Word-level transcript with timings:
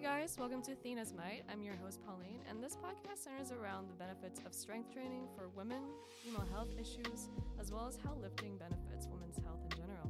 guys, 0.00 0.38
welcome 0.38 0.62
to 0.62 0.72
Athena's 0.72 1.12
Might. 1.12 1.44
I'm 1.52 1.60
your 1.60 1.76
host, 1.76 2.00
Pauline, 2.00 2.40
and 2.48 2.64
this 2.64 2.72
podcast 2.72 3.20
centers 3.20 3.52
around 3.52 3.84
the 3.84 4.00
benefits 4.00 4.40
of 4.46 4.54
strength 4.54 4.94
training 4.94 5.28
for 5.36 5.52
women, 5.52 5.92
female 6.24 6.46
health 6.50 6.72
issues, 6.80 7.28
as 7.60 7.70
well 7.70 7.86
as 7.86 7.98
how 8.02 8.16
lifting 8.16 8.56
benefits 8.56 9.08
women's 9.12 9.36
health 9.44 9.60
in 9.60 9.76
general. 9.76 10.08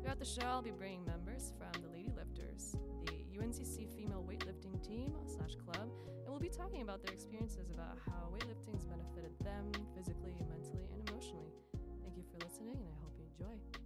Throughout 0.00 0.18
the 0.18 0.24
show, 0.24 0.48
I'll 0.48 0.62
be 0.62 0.70
bringing 0.72 1.04
members 1.04 1.52
from 1.60 1.68
the 1.84 1.92
Lady 1.92 2.08
Lifters, 2.16 2.80
the 3.04 3.12
UNCC 3.36 3.92
female 3.94 4.24
weightlifting 4.24 4.80
team 4.80 5.12
slash 5.26 5.52
club, 5.60 5.84
and 6.24 6.28
we'll 6.32 6.40
be 6.40 6.48
talking 6.48 6.80
about 6.80 7.04
their 7.04 7.12
experiences 7.12 7.68
about 7.68 7.98
how 8.08 8.32
weightlifting's 8.32 8.88
benefited 8.88 9.36
them 9.44 9.68
physically, 9.94 10.32
mentally, 10.48 10.88
and 10.96 11.06
emotionally. 11.10 11.52
Thank 12.00 12.16
you 12.16 12.24
for 12.32 12.40
listening, 12.40 12.80
and 12.80 12.88
I 12.88 12.96
hope 13.04 13.12
you 13.20 13.28
enjoy. 13.36 13.85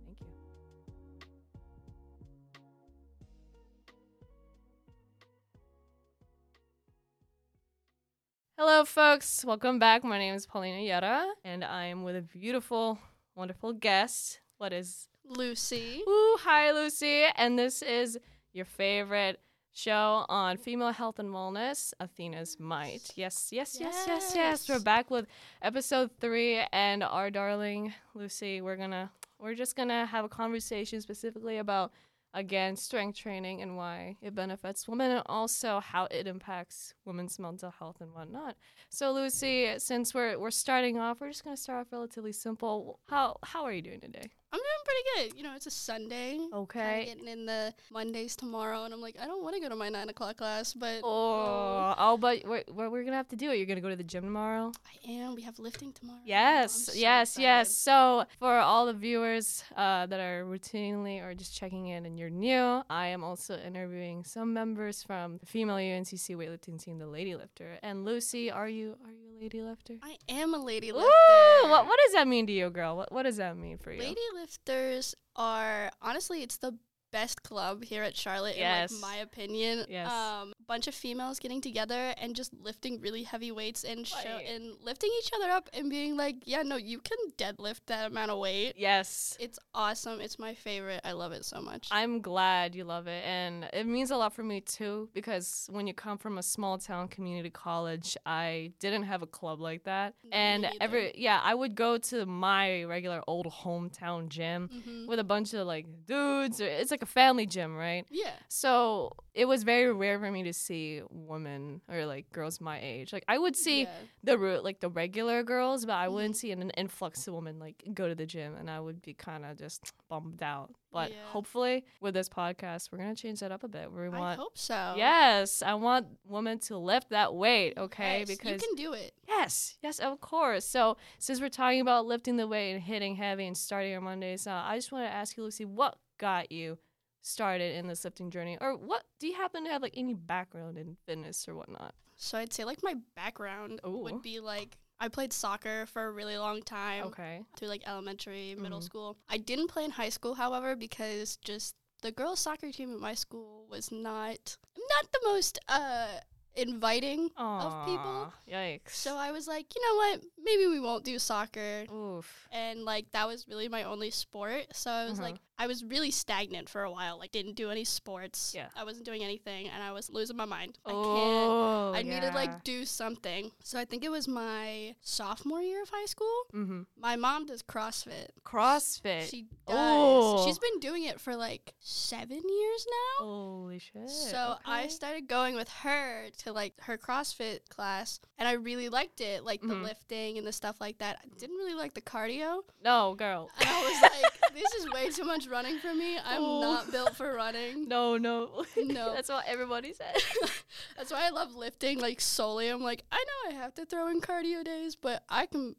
Hello, 8.62 8.84
folks. 8.84 9.42
Welcome 9.42 9.78
back. 9.78 10.04
My 10.04 10.18
name 10.18 10.34
is 10.34 10.44
Paulina 10.44 10.82
Yara, 10.82 11.26
and 11.46 11.64
I 11.64 11.86
am 11.86 12.02
with 12.02 12.14
a 12.14 12.20
beautiful, 12.20 12.98
wonderful 13.34 13.72
guest. 13.72 14.42
What 14.58 14.74
is? 14.74 15.08
Lucy. 15.24 16.02
Woo! 16.06 16.36
Hi, 16.40 16.70
Lucy. 16.70 17.24
And 17.36 17.58
this 17.58 17.80
is 17.80 18.18
your 18.52 18.66
favorite 18.66 19.40
show 19.72 20.26
on 20.28 20.58
female 20.58 20.92
health 20.92 21.18
and 21.18 21.30
wellness, 21.30 21.94
Athena's 22.00 22.58
Might. 22.60 23.10
Yes, 23.16 23.48
yes, 23.50 23.78
yes, 23.80 24.04
yes, 24.06 24.06
yes. 24.06 24.32
yes. 24.36 24.68
We're 24.68 24.84
back 24.84 25.10
with 25.10 25.24
episode 25.62 26.10
three, 26.20 26.60
and 26.70 27.02
our 27.02 27.30
darling 27.30 27.94
Lucy. 28.12 28.60
We're 28.60 28.76
gonna, 28.76 29.10
we're 29.38 29.54
just 29.54 29.74
gonna 29.74 30.04
have 30.04 30.26
a 30.26 30.28
conversation 30.28 31.00
specifically 31.00 31.56
about 31.56 31.92
again 32.34 32.76
strength 32.76 33.18
training 33.18 33.60
and 33.62 33.76
why 33.76 34.16
it 34.22 34.34
benefits 34.34 34.86
women 34.86 35.10
and 35.10 35.22
also 35.26 35.80
how 35.80 36.06
it 36.10 36.26
impacts 36.26 36.94
women's 37.04 37.38
mental 37.38 37.70
health 37.70 38.00
and 38.00 38.12
whatnot. 38.14 38.56
So 38.88 39.12
lucy 39.12 39.74
since 39.78 40.14
we're 40.14 40.38
we're 40.38 40.50
starting 40.50 40.98
off 40.98 41.20
we're 41.20 41.28
just 41.28 41.44
going 41.44 41.56
to 41.56 41.62
start 41.62 41.80
off 41.80 41.92
relatively 41.92 42.32
simple. 42.32 43.00
How 43.08 43.36
how 43.42 43.64
are 43.64 43.72
you 43.72 43.82
doing 43.82 44.00
today 44.00 44.30
I'm 44.52 44.58
doing 44.58 44.84
pretty 44.84 45.30
good. 45.30 45.38
You 45.38 45.44
know, 45.44 45.54
it's 45.54 45.66
a 45.66 45.70
Sunday. 45.70 46.32
Kinda 46.32 46.56
okay 46.56 47.04
Getting 47.06 47.28
in 47.28 47.46
the 47.46 47.72
Mondays 47.92 48.36
tomorrow, 48.36 48.84
and 48.84 48.92
I'm 48.92 49.00
like, 49.00 49.16
I 49.20 49.26
don't 49.26 49.42
want 49.42 49.54
to 49.54 49.60
go 49.60 49.68
to 49.68 49.76
my 49.76 49.88
nine 49.88 50.08
o'clock 50.08 50.36
class, 50.36 50.74
but 50.74 51.00
oh 51.04 51.94
oh 51.96 52.16
but 52.16 52.44
we're, 52.44 52.90
we're, 52.90 53.04
gonna 53.04 53.16
have 53.16 53.28
to 53.28 53.36
do 53.36 53.50
it 53.50 53.56
you're 53.56 53.66
gonna 53.66 53.80
go 53.80 53.88
to 53.88 53.96
the 53.96 54.04
gym 54.04 54.24
tomorrow 54.24 54.72
I 54.86 55.10
am. 55.10 55.34
We 55.34 55.42
have 55.42 55.58
lifting 55.58 55.92
tomorrow. 55.92 56.20
Yes, 56.24 56.88
I'm 56.88 56.94
so 56.94 57.00
yes, 57.00 57.38
yes. 57.38 57.74
So, 57.74 58.24
for 58.38 58.58
all 58.58 58.86
the 58.86 58.92
viewers 58.92 59.64
uh, 59.76 60.06
that 60.06 60.20
are 60.20 60.44
routinely 60.44 61.22
or 61.24 61.34
just 61.34 61.56
checking 61.56 61.86
in 61.86 62.06
and 62.06 62.18
you're 62.18 62.30
new, 62.30 62.82
I 62.90 63.08
am 63.08 63.24
also 63.24 63.58
interviewing 63.58 64.24
some 64.24 64.52
members 64.52 65.02
from 65.02 65.38
the 65.38 65.46
female 65.46 65.76
UNCC 65.76 66.36
weightlifting 66.36 66.82
team, 66.82 66.98
the 66.98 67.06
Lady 67.06 67.34
Lifter. 67.34 67.78
And 67.82 68.04
Lucy, 68.04 68.50
are 68.50 68.68
you 68.68 68.96
are 69.04 69.12
you 69.12 69.38
a 69.38 69.42
lady 69.42 69.62
lifter? 69.62 69.94
I 70.02 70.16
am 70.28 70.54
a 70.54 70.58
lady 70.58 70.90
Ooh, 70.90 70.96
lifter. 70.96 71.70
what 71.70 71.86
what 71.86 71.98
does 72.04 72.14
that 72.14 72.28
mean 72.28 72.46
to 72.46 72.52
you, 72.52 72.70
girl? 72.70 72.96
What 72.96 73.12
what 73.12 73.22
does 73.24 73.36
that 73.36 73.56
mean 73.56 73.78
for 73.78 73.92
you? 73.92 74.00
Lady 74.00 74.20
lifters 74.40 75.14
are 75.36 75.90
honestly, 76.00 76.42
it's 76.42 76.56
the 76.56 76.72
best 77.12 77.42
club 77.42 77.84
here 77.84 78.02
at 78.02 78.16
Charlotte, 78.16 78.56
Yes. 78.56 78.90
in 78.92 79.00
like 79.00 79.10
my 79.10 79.16
opinion. 79.16 79.86
Yes. 79.88 80.10
Um, 80.10 80.52
bunch 80.66 80.86
of 80.86 80.94
females 80.94 81.38
getting 81.38 81.60
together 81.60 82.14
and 82.18 82.36
just 82.36 82.52
lifting 82.54 83.00
really 83.00 83.24
heavy 83.24 83.50
weights 83.50 83.82
and 83.84 84.06
show 84.06 84.16
Right. 84.36 84.46
and 84.48 84.76
lifting 84.82 85.10
each 85.18 85.30
other 85.34 85.50
up 85.50 85.68
and 85.72 85.90
being 85.90 86.16
like, 86.16 86.36
yeah, 86.44 86.62
no, 86.62 86.76
you 86.76 87.00
can 87.00 87.18
deadlift 87.36 87.80
that 87.86 88.06
amount 88.10 88.30
of 88.30 88.38
weight. 88.38 88.74
Yes. 88.76 89.36
It's 89.40 89.58
awesome. 89.74 90.20
It's 90.20 90.38
my 90.38 90.54
favorite. 90.54 91.00
I 91.04 91.12
love 91.12 91.32
it 91.32 91.44
so 91.44 91.60
much. 91.60 91.88
I'm 91.90 92.20
glad 92.20 92.74
you 92.74 92.84
love 92.84 93.06
it. 93.08 93.24
And 93.24 93.68
it 93.72 93.86
means 93.86 94.10
a 94.10 94.16
lot 94.16 94.32
for 94.32 94.42
me 94.44 94.60
too, 94.60 95.08
because 95.12 95.66
when 95.70 95.86
you 95.86 95.94
come 95.94 96.18
from 96.18 96.38
a 96.38 96.42
small 96.42 96.78
town 96.78 97.08
community 97.08 97.50
college, 97.50 98.16
I 98.24 98.72
didn't 98.78 99.04
have 99.04 99.22
a 99.22 99.26
club 99.26 99.60
like 99.60 99.84
that. 99.84 100.14
No, 100.24 100.30
and 100.36 100.68
every, 100.80 101.12
yeah, 101.16 101.40
I 101.42 101.54
would 101.54 101.74
go 101.74 101.98
to 101.98 102.26
my 102.26 102.84
regular 102.84 103.22
old 103.26 103.46
hometown 103.46 104.28
gym 104.28 104.68
Mhm. 104.72 105.06
with 105.08 105.18
a 105.18 105.24
bunch 105.24 105.52
of 105.54 105.66
like 105.66 105.86
dudes. 106.06 106.60
Or, 106.60 106.66
it's 106.66 106.90
like 106.90 106.99
a 107.02 107.06
family 107.06 107.46
gym, 107.46 107.76
right? 107.76 108.04
Yeah. 108.10 108.30
So 108.48 109.12
it 109.34 109.44
was 109.46 109.62
very 109.62 109.92
rare 109.92 110.18
for 110.18 110.30
me 110.30 110.42
to 110.42 110.52
see 110.52 111.02
women 111.10 111.80
or 111.88 112.04
like 112.06 112.30
girls 112.32 112.60
my 112.60 112.78
age. 112.82 113.12
Like 113.12 113.24
I 113.28 113.38
would 113.38 113.56
see 113.56 113.82
Yeah. 113.82 113.88
the 114.24 114.36
root 114.38 114.64
like 114.64 114.80
the 114.80 114.88
regular 114.88 115.42
girls, 115.42 115.86
but 115.86 115.94
I 115.94 116.08
wouldn't 116.08 116.36
see 116.36 116.50
an, 116.52 116.60
an 116.62 116.70
influx 116.70 117.26
of 117.28 117.34
women 117.34 117.58
like 117.58 117.82
go 117.94 118.08
to 118.08 118.14
the 118.14 118.26
gym, 118.26 118.54
and 118.58 118.68
I 118.70 118.80
would 118.80 119.00
be 119.02 119.14
kind 119.14 119.44
of 119.44 119.56
just 119.56 119.92
bummed 120.08 120.42
out. 120.42 120.72
But 120.92 121.10
Yeah. 121.10 121.16
hopefully, 121.26 121.84
with 122.00 122.14
this 122.14 122.28
podcast, 122.28 122.90
we're 122.90 122.98
gonna 122.98 123.14
change 123.14 123.40
that 123.40 123.52
up 123.52 123.62
a 123.62 123.68
bit. 123.68 123.92
We 123.92 124.08
want. 124.08 124.38
I 124.38 124.42
hope 124.42 124.58
so. 124.58 124.94
yes, 124.96 125.62
I 125.62 125.74
want 125.74 126.06
women 126.26 126.58
to 126.60 126.76
lift 126.76 127.10
that 127.10 127.32
weight, 127.34 127.74
okay? 127.78 128.20
Yes, 128.20 128.28
because 128.28 128.60
you 128.62 128.68
can 128.68 128.74
do 128.74 128.92
it. 128.94 129.12
yes, 129.28 129.76
yes, 129.82 130.00
of 130.00 130.20
course. 130.20 130.64
So 130.64 130.96
since 131.18 131.40
we're 131.40 131.48
talking 131.48 131.80
about 131.80 132.06
lifting 132.06 132.36
the 132.36 132.48
weight 132.48 132.72
and 132.72 132.82
hitting 132.82 133.14
heavy 133.16 133.46
and 133.46 133.56
starting 133.56 133.96
on 133.96 134.02
Mondays, 134.02 134.46
uh, 134.46 134.62
I 134.64 134.76
just 134.76 134.90
want 134.90 135.06
to 135.06 135.12
ask 135.12 135.36
you, 135.36 135.44
Lucy, 135.44 135.64
what 135.64 135.96
got 136.18 136.50
you? 136.50 136.76
Started 137.22 137.74
in 137.76 137.86
this 137.86 138.04
lifting 138.04 138.30
journey 138.30 138.56
or 138.60 138.76
what 138.76 139.04
do 139.18 139.26
you 139.26 139.34
happen 139.34 139.64
to 139.64 139.70
have 139.70 139.82
like 139.82 139.94
any 139.96 140.14
background 140.14 140.78
in 140.78 140.96
fitness 141.06 141.46
or 141.48 141.54
whatnot 141.54 141.94
So 142.16 142.38
I'd 142.38 142.52
say 142.52 142.64
like 142.64 142.82
my 142.82 142.94
background 143.14 143.80
Ooh. 143.86 143.98
would 144.04 144.22
be 144.22 144.40
like 144.40 144.76
I 145.00 145.08
played 145.08 145.32
soccer 145.32 145.86
for 145.86 146.04
a 146.06 146.10
really 146.12 146.36
long 146.36 146.62
time 146.62 147.04
okay 147.06 147.42
through 147.56 147.68
like 147.68 147.82
elementary, 147.86 148.54
middle 148.54 148.80
Mhm. 148.80 148.84
school. 148.84 149.16
I 149.28 149.38
didn't 149.38 149.68
play 149.68 149.84
in 149.84 149.90
high 149.90 150.10
school, 150.10 150.34
however, 150.34 150.76
because 150.76 151.36
just 151.38 151.74
the 152.02 152.12
girls 152.12 152.40
soccer 152.40 152.70
team 152.70 152.92
at 152.94 153.00
my 153.00 153.14
school 153.14 153.66
was 153.70 153.90
not 153.90 154.56
not 154.76 155.12
the 155.12 155.20
most 155.24 155.58
uh 155.68 156.20
inviting 156.56 157.30
of 157.36 157.72
people. 157.86 158.32
Yikes 158.50 158.90
So 158.90 159.16
I 159.16 159.32
was 159.32 159.46
like, 159.48 159.74
you 159.74 159.80
know 159.86 159.96
what? 159.96 160.20
Maybe 160.42 160.66
we 160.66 160.80
won't 160.80 161.04
do 161.04 161.18
soccer. 161.18 161.86
oof 161.90 162.48
And 162.52 162.84
like 162.84 163.10
that 163.12 163.26
was 163.26 163.46
really 163.48 163.68
my 163.68 163.84
only 163.84 164.10
sport. 164.10 164.66
So 164.72 164.90
I 164.90 165.04
was 165.04 165.14
Uh-huh. 165.14 165.22
like 165.30 165.36
I 165.62 165.66
was 165.66 165.84
really 165.84 166.10
stagnant 166.10 166.68
for 166.70 166.82
a 166.84 166.90
while. 166.90 167.18
Like 167.18 167.32
didn't 167.32 167.54
do 167.54 167.70
any 167.70 167.84
sports. 167.84 168.52
Yeah. 168.56 168.68
I 168.74 168.82
wasn't 168.84 169.04
doing 169.04 169.22
anything 169.22 169.68
and 169.68 169.82
I 169.82 169.92
was 169.92 170.08
losing 170.08 170.36
my 170.36 170.46
mind. 170.46 170.78
I 170.86 170.90
can't 170.90 171.04
oh 171.04 171.92
I 171.94 172.02
needed 172.02 172.32
like 172.34 172.64
do 172.64 172.84
something. 172.86 173.50
So 173.62 173.78
I 173.78 173.84
think 173.84 174.02
it 174.04 174.10
was 174.10 174.26
my 174.26 174.94
sophomore 175.02 175.60
year 175.60 175.82
of 175.82 175.90
high 175.90 176.06
school. 176.06 176.36
mm-hmm. 176.54 176.82
My 176.98 177.16
mom 177.16 177.44
does 177.46 177.62
CrossFit. 177.62 178.28
crossfit 178.44 179.28
She 179.30 179.42
does. 179.66 179.76
Oh. 179.78 180.44
She's 180.46 180.58
been 180.58 180.78
doing 180.80 181.04
it 181.04 181.20
for 181.20 181.36
like 181.36 181.74
seven 181.80 182.38
years 182.38 182.86
now. 183.20 183.26
holy 183.26 183.78
shit 183.80 184.08
So 184.08 184.56
I 184.64 184.88
started 184.88 185.28
going 185.28 185.54
with 185.56 185.68
her 185.84 186.28
to 186.38 186.52
like 186.52 186.72
her 186.82 186.96
CrossFit 186.96 187.60
class, 187.68 188.18
and 188.38 188.48
I 188.48 188.52
really 188.52 188.88
liked 188.88 189.20
it, 189.20 189.44
like 189.44 189.60
the 189.60 189.74
Mhm. 189.74 189.82
lifting 189.84 190.38
and 190.38 190.46
the 190.46 190.52
stuff 190.52 190.80
like 190.80 190.98
that. 190.98 191.18
I 191.22 191.28
didn't 191.38 191.56
really 191.56 191.74
like 191.74 191.92
the 191.94 192.00
cardio, 192.00 192.62
no 192.82 193.14
girl 193.14 193.50
and 193.60 193.68
I 193.68 193.82
was 193.82 194.00
like, 194.22 194.54
"This 194.54 194.72
is 194.74 194.90
way 194.90 195.10
too 195.10 195.24
much 195.24 195.46
running 195.48 195.78
for 195.78 195.94
me. 195.94 196.18
I'm 196.18 196.42
Oh. 196.42 196.60
not 196.60 196.90
built 196.90 197.16
for 197.16 197.32
running." 197.34 197.88
no 197.88 198.16
no 198.16 198.64
No. 198.76 199.12
that's 199.14 199.28
what 199.28 199.44
everybody 199.46 199.92
said 199.92 200.16
That's 200.96 201.10
why 201.12 201.26
I 201.26 201.30
love 201.30 201.54
lifting 201.54 201.98
like 202.00 202.20
solely. 202.20 202.68
I'm 202.68 202.82
like, 202.82 203.04
I 203.10 203.16
know 203.24 203.50
I 203.56 203.60
have 203.60 203.74
to 203.74 203.84
throw 203.86 204.08
in 204.08 204.20
cardio 204.20 204.64
days, 204.64 204.96
but 204.96 205.24
I 205.28 205.46
can 205.46 205.76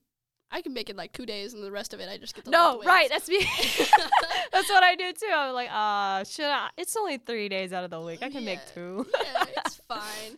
I 0.53 0.61
can 0.61 0.73
make 0.73 0.89
it 0.89 0.97
like 0.97 1.13
two 1.13 1.25
days 1.25 1.53
and 1.53 1.63
the 1.63 1.71
rest 1.71 1.93
of 1.93 1.99
it 2.01 2.09
I 2.09 2.17
just 2.17 2.35
get 2.35 2.43
to 2.45 2.51
no 2.51 2.81
right 2.83 3.07
that's 3.09 3.29
me 3.29 3.39
that's 4.51 4.67
what 4.69 4.83
i 4.83 4.95
do 4.97 5.13
too 5.13 5.29
i'm 5.33 5.53
like 5.53 5.69
uh 5.71 6.25
should 6.25 6.43
i 6.45 6.69
it's 6.77 6.97
only 6.97 7.17
three 7.17 7.47
days 7.47 7.71
out 7.71 7.85
of 7.85 7.89
the 7.89 8.01
week 8.01 8.21
i 8.21 8.29
can 8.29 8.43
make 8.43 8.59
two 8.73 9.07
yeah, 9.23 9.45
it's 9.65 9.77
fine. 9.87 10.37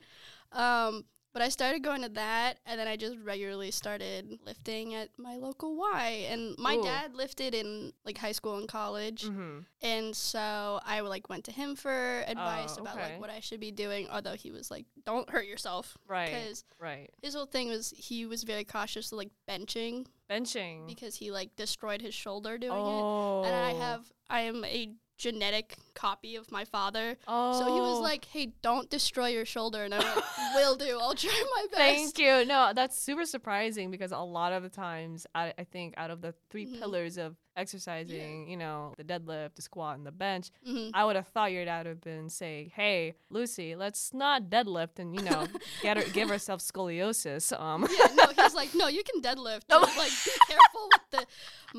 Um, 0.51 1.03
but 1.33 1.41
I 1.41 1.49
started 1.49 1.83
going 1.83 2.03
to 2.03 2.09
that, 2.09 2.59
and 2.65 2.79
then 2.79 2.87
I 2.87 2.95
just 2.95 3.17
regularly 3.23 3.71
started 3.71 4.39
lifting 4.45 4.93
at 4.93 5.09
my 5.17 5.35
local 5.35 5.75
Y. 5.75 6.27
And 6.29 6.55
my 6.59 6.75
Ooh. 6.75 6.83
dad 6.83 7.15
lifted 7.15 7.55
in 7.55 7.91
like 8.05 8.17
high 8.17 8.31
school 8.31 8.57
and 8.57 8.67
college, 8.67 9.25
mm-hmm. 9.25 9.59
and 9.81 10.15
so 10.15 10.79
I 10.85 10.99
like 11.01 11.29
went 11.29 11.43
to 11.45 11.51
him 11.51 11.75
for 11.75 12.23
advice 12.27 12.75
Oh, 12.77 12.81
about 12.81 12.95
okay. 12.97 13.13
like 13.13 13.21
what 13.21 13.29
I 13.29 13.39
should 13.39 13.59
be 13.59 13.71
doing. 13.71 14.07
Although 14.11 14.35
he 14.35 14.51
was 14.51 14.69
like, 14.69 14.85
"Don't 15.05 15.29
hurt 15.29 15.47
yourself," 15.47 15.97
right 16.07 16.27
because 16.31 16.63
right 16.79 17.09
his 17.21 17.33
whole 17.33 17.45
thing 17.47 17.69
was 17.69 17.93
he 17.97 18.25
was 18.25 18.43
very 18.43 18.63
cautious 18.63 19.11
of 19.11 19.17
like 19.17 19.31
benching 19.49 20.05
benching 20.29 20.87
because 20.87 21.15
he 21.15 21.31
like 21.31 21.55
destroyed 21.55 22.01
his 22.01 22.13
shoulder 22.13 22.57
doing 22.57 22.71
it. 22.73 22.77
oh 22.77 23.43
And 23.43 23.55
I 23.55 23.71
have 23.73 24.11
I 24.29 24.41
am 24.41 24.63
a 24.65 24.89
genetic 25.23 25.77
copy 25.95 26.35
of 26.35 26.51
my 26.51 26.65
father. 26.65 27.15
oh 27.27 27.59
So 27.59 27.63
he 27.73 27.79
was 27.89 27.99
like, 28.09 28.25
"Hey, 28.25 28.45
don't 28.61 28.89
destroy 28.89 29.27
your 29.37 29.45
shoulder," 29.45 29.81
and 29.85 29.93
I'm 29.93 30.01
like, 30.03 30.23
"Will 30.55 30.75
do. 30.75 30.99
I'll 31.01 31.13
try 31.15 31.43
my 31.57 31.65
best." 31.71 31.77
Thank 31.77 32.19
you. 32.19 32.45
No, 32.45 32.71
that's 32.75 32.97
super 33.07 33.25
surprising 33.25 33.89
because 33.89 34.11
a 34.11 34.17
lot 34.39 34.51
of 34.53 34.61
the 34.63 34.69
times, 34.69 35.25
I, 35.33 35.53
I 35.57 35.63
think 35.63 35.93
out 35.97 36.11
of 36.11 36.19
the 36.21 36.33
3 36.49 36.65
Mhm. 36.65 36.79
pillars 36.79 37.17
of 37.17 37.35
exercising, 37.55 38.49
you 38.49 38.57
know, 38.57 38.93
the 38.97 39.03
deadlift, 39.03 39.55
the 39.55 39.61
squat, 39.61 39.97
and 39.97 40.05
the 40.05 40.11
bench, 40.11 40.49
Mhm. 40.67 40.91
I 40.93 41.05
would 41.05 41.15
have 41.15 41.27
thought 41.27 41.51
your 41.51 41.65
dad 41.65 41.79
would 41.85 41.91
have 41.95 42.01
been 42.01 42.29
saying, 42.29 42.71
"Hey, 42.75 43.15
Lucy, 43.29 43.75
let's 43.75 44.13
not 44.13 44.49
deadlift 44.49 44.99
and 44.99 45.09
you 45.15 45.23
know 45.29 45.47
get 45.81 45.97
her, 45.97 46.03
give 46.11 46.29
ourselves 46.35 46.69
scoliosis." 46.69 47.45
Um, 47.57 47.87
Yeah, 47.99 48.07
no, 48.15 48.25
he's 48.35 48.55
like, 48.55 48.73
"No, 48.75 48.87
you 48.87 49.03
can 49.03 49.21
deadlift. 49.21 49.63
Just, 49.69 49.97
like, 49.97 50.11
be 50.25 50.31
careful 50.51 50.89
with 50.91 51.05
the." 51.11 51.21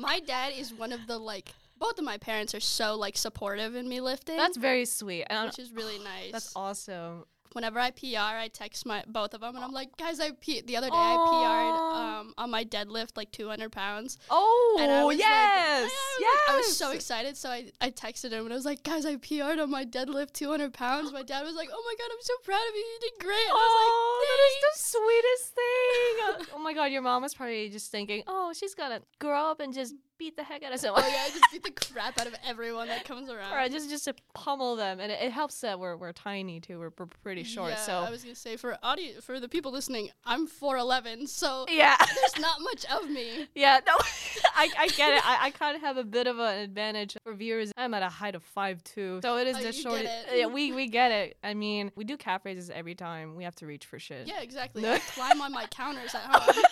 My 0.07 0.19
dad 0.19 0.53
is 0.61 0.73
one 0.73 0.91
of 0.97 1.05
the 1.07 1.17
like. 1.19 1.49
Both 1.77 1.99
of 1.99 2.05
my 2.05 2.17
parents 2.17 2.55
are 2.55 2.59
so 2.59 2.95
like 2.95 3.17
supportive 3.17 3.75
in 3.75 3.87
me 3.87 4.01
lifting, 4.01 4.37
that's 4.37 4.57
very 4.57 4.85
sweet. 4.85 5.25
And 5.29 5.47
which 5.47 5.59
is 5.59 5.71
really 5.71 5.99
nice. 5.99 6.31
that's 6.31 6.53
awesome. 6.55 7.25
whenever 7.53 7.79
I 7.79 7.91
PR, 7.91 8.17
I 8.17 8.49
text 8.51 8.85
my 8.85 9.03
both 9.07 9.33
of 9.33 9.41
them, 9.41 9.55
and 9.55 9.63
I'm 9.63 9.71
like, 9.71 9.95
guys, 9.97 10.19
I 10.19 10.31
P-. 10.31 10.61
the 10.61 10.75
other 10.75 10.89
day 10.89 10.95
I 10.95 11.15
PR'd 11.15 11.95
um, 11.95 12.33
on 12.37 12.51
my 12.51 12.65
deadlift 12.65 13.15
like 13.15 13.31
200 13.31 13.71
pounds. 13.71 14.17
Oh, 14.29 14.77
and 14.81 14.91
I 14.91 15.03
was 15.05 15.17
yes, 15.17 15.83
like, 15.83 15.91
I 15.91 16.17
yes. 16.19 16.41
Like, 16.47 16.53
I 16.53 16.57
was 16.57 16.77
so 16.77 16.91
excited, 16.91 17.37
so 17.37 17.49
I, 17.49 17.71
I 17.79 17.91
texted 17.91 18.31
him 18.31 18.43
and 18.43 18.53
I 18.53 18.55
was 18.55 18.65
like, 18.65 18.83
guys, 18.83 19.05
I 19.05 19.15
PR'd 19.15 19.59
on 19.59 19.71
my 19.71 19.85
deadlift 19.85 20.33
200 20.33 20.73
pounds. 20.73 21.13
My 21.13 21.23
dad 21.23 21.43
was 21.43 21.55
like, 21.55 21.69
oh 21.71 21.83
my 21.85 21.95
god, 21.97 22.11
I'm 22.11 22.21
so 22.21 22.33
proud 22.43 22.67
of 22.69 22.75
you. 22.75 22.81
You 22.81 22.99
did 23.01 23.11
great. 23.19 23.35
And 23.35 23.53
oh, 23.53 24.19
like, 24.19 24.27
that 24.27 24.41
is 24.47 24.55
the 24.65 24.73
sweetest 24.99 25.55
thing. 25.55 26.53
oh 26.55 26.59
my 26.61 26.73
god, 26.73 26.85
your 26.85 27.01
mom 27.01 27.21
was 27.21 27.33
probably 27.33 27.69
just 27.69 27.89
thinking, 27.91 28.23
oh, 28.27 28.53
she's 28.53 28.75
gonna 28.75 29.01
grow 29.19 29.49
up 29.49 29.61
and 29.61 29.73
just 29.73 29.95
beat 30.17 30.35
the 30.35 30.43
heck 30.43 30.63
out 30.63 30.71
of 30.71 30.79
oh, 30.79 30.81
someone. 30.81 31.03
Oh 31.05 31.07
yeah, 31.07 31.23
I 31.25 31.29
just 31.29 31.51
beat 31.51 31.63
the 31.63 31.71
crap 31.93 32.19
out 32.19 32.27
of 32.27 32.35
everyone 32.45 32.87
that 32.87 33.05
comes 33.05 33.29
around. 33.29 33.51
Or 33.51 33.57
I 33.57 33.69
just 33.69 33.89
just 33.89 34.05
to 34.05 34.15
pummel 34.33 34.75
them, 34.75 34.99
and 34.99 35.11
it, 35.11 35.19
it 35.21 35.31
helps 35.31 35.61
that 35.61 35.79
we're 35.79 35.95
we're 35.95 36.13
tiny 36.13 36.59
too. 36.59 36.79
We're, 36.79 36.91
we're 36.97 37.07
pretty 37.23 37.43
short. 37.43 37.71
Yeah, 37.71 37.77
so 37.77 37.93
I 37.93 38.09
was 38.09 38.23
gonna 38.23 38.35
say 38.35 38.57
for 38.57 38.77
audio 38.83 39.19
for 39.21 39.39
the 39.39 39.49
people 39.49 39.71
listening, 39.71 40.09
I'm 40.25 40.47
four 40.47 40.77
eleven, 40.77 41.27
so 41.27 41.65
yeah, 41.69 41.95
there's 41.99 42.39
not 42.39 42.59
much 42.61 42.85
of 42.85 43.09
me. 43.09 43.47
Yeah, 43.55 43.79
no, 43.87 43.93
I, 44.55 44.69
I 44.77 44.87
get 44.89 45.13
it. 45.13 45.25
I, 45.25 45.45
I 45.45 45.51
kind 45.51 45.75
of 45.75 45.81
have 45.81 45.97
a 45.97 46.03
bit 46.03 46.27
of 46.27 46.39
an 46.39 46.59
advantage 46.59 47.15
for 47.23 47.33
viewers. 47.33 47.71
I'm 47.77 47.93
at 47.93 48.03
a 48.03 48.09
height 48.09 48.35
of 48.35 48.43
five 48.43 48.83
two, 48.83 49.19
so 49.21 49.37
it 49.37 49.47
is 49.47 49.57
oh, 49.57 49.63
the 49.63 49.71
short. 49.71 50.03
Yeah, 50.33 50.47
we 50.47 50.73
we 50.73 50.87
get 50.87 51.11
it. 51.11 51.37
I 51.43 51.53
mean, 51.53 51.91
we 51.95 52.03
do 52.03 52.17
calf 52.17 52.43
raises 52.43 52.69
every 52.69 52.95
time. 52.95 53.35
We 53.35 53.43
have 53.45 53.55
to 53.55 53.65
reach 53.65 53.85
for 53.85 53.97
shit. 53.97 54.27
Yeah, 54.27 54.41
exactly. 54.41 54.87
I 54.87 54.99
climb 54.99 55.41
on 55.41 55.53
my 55.53 55.65
counters 55.67 56.13
at 56.13 56.23
home 56.23 56.63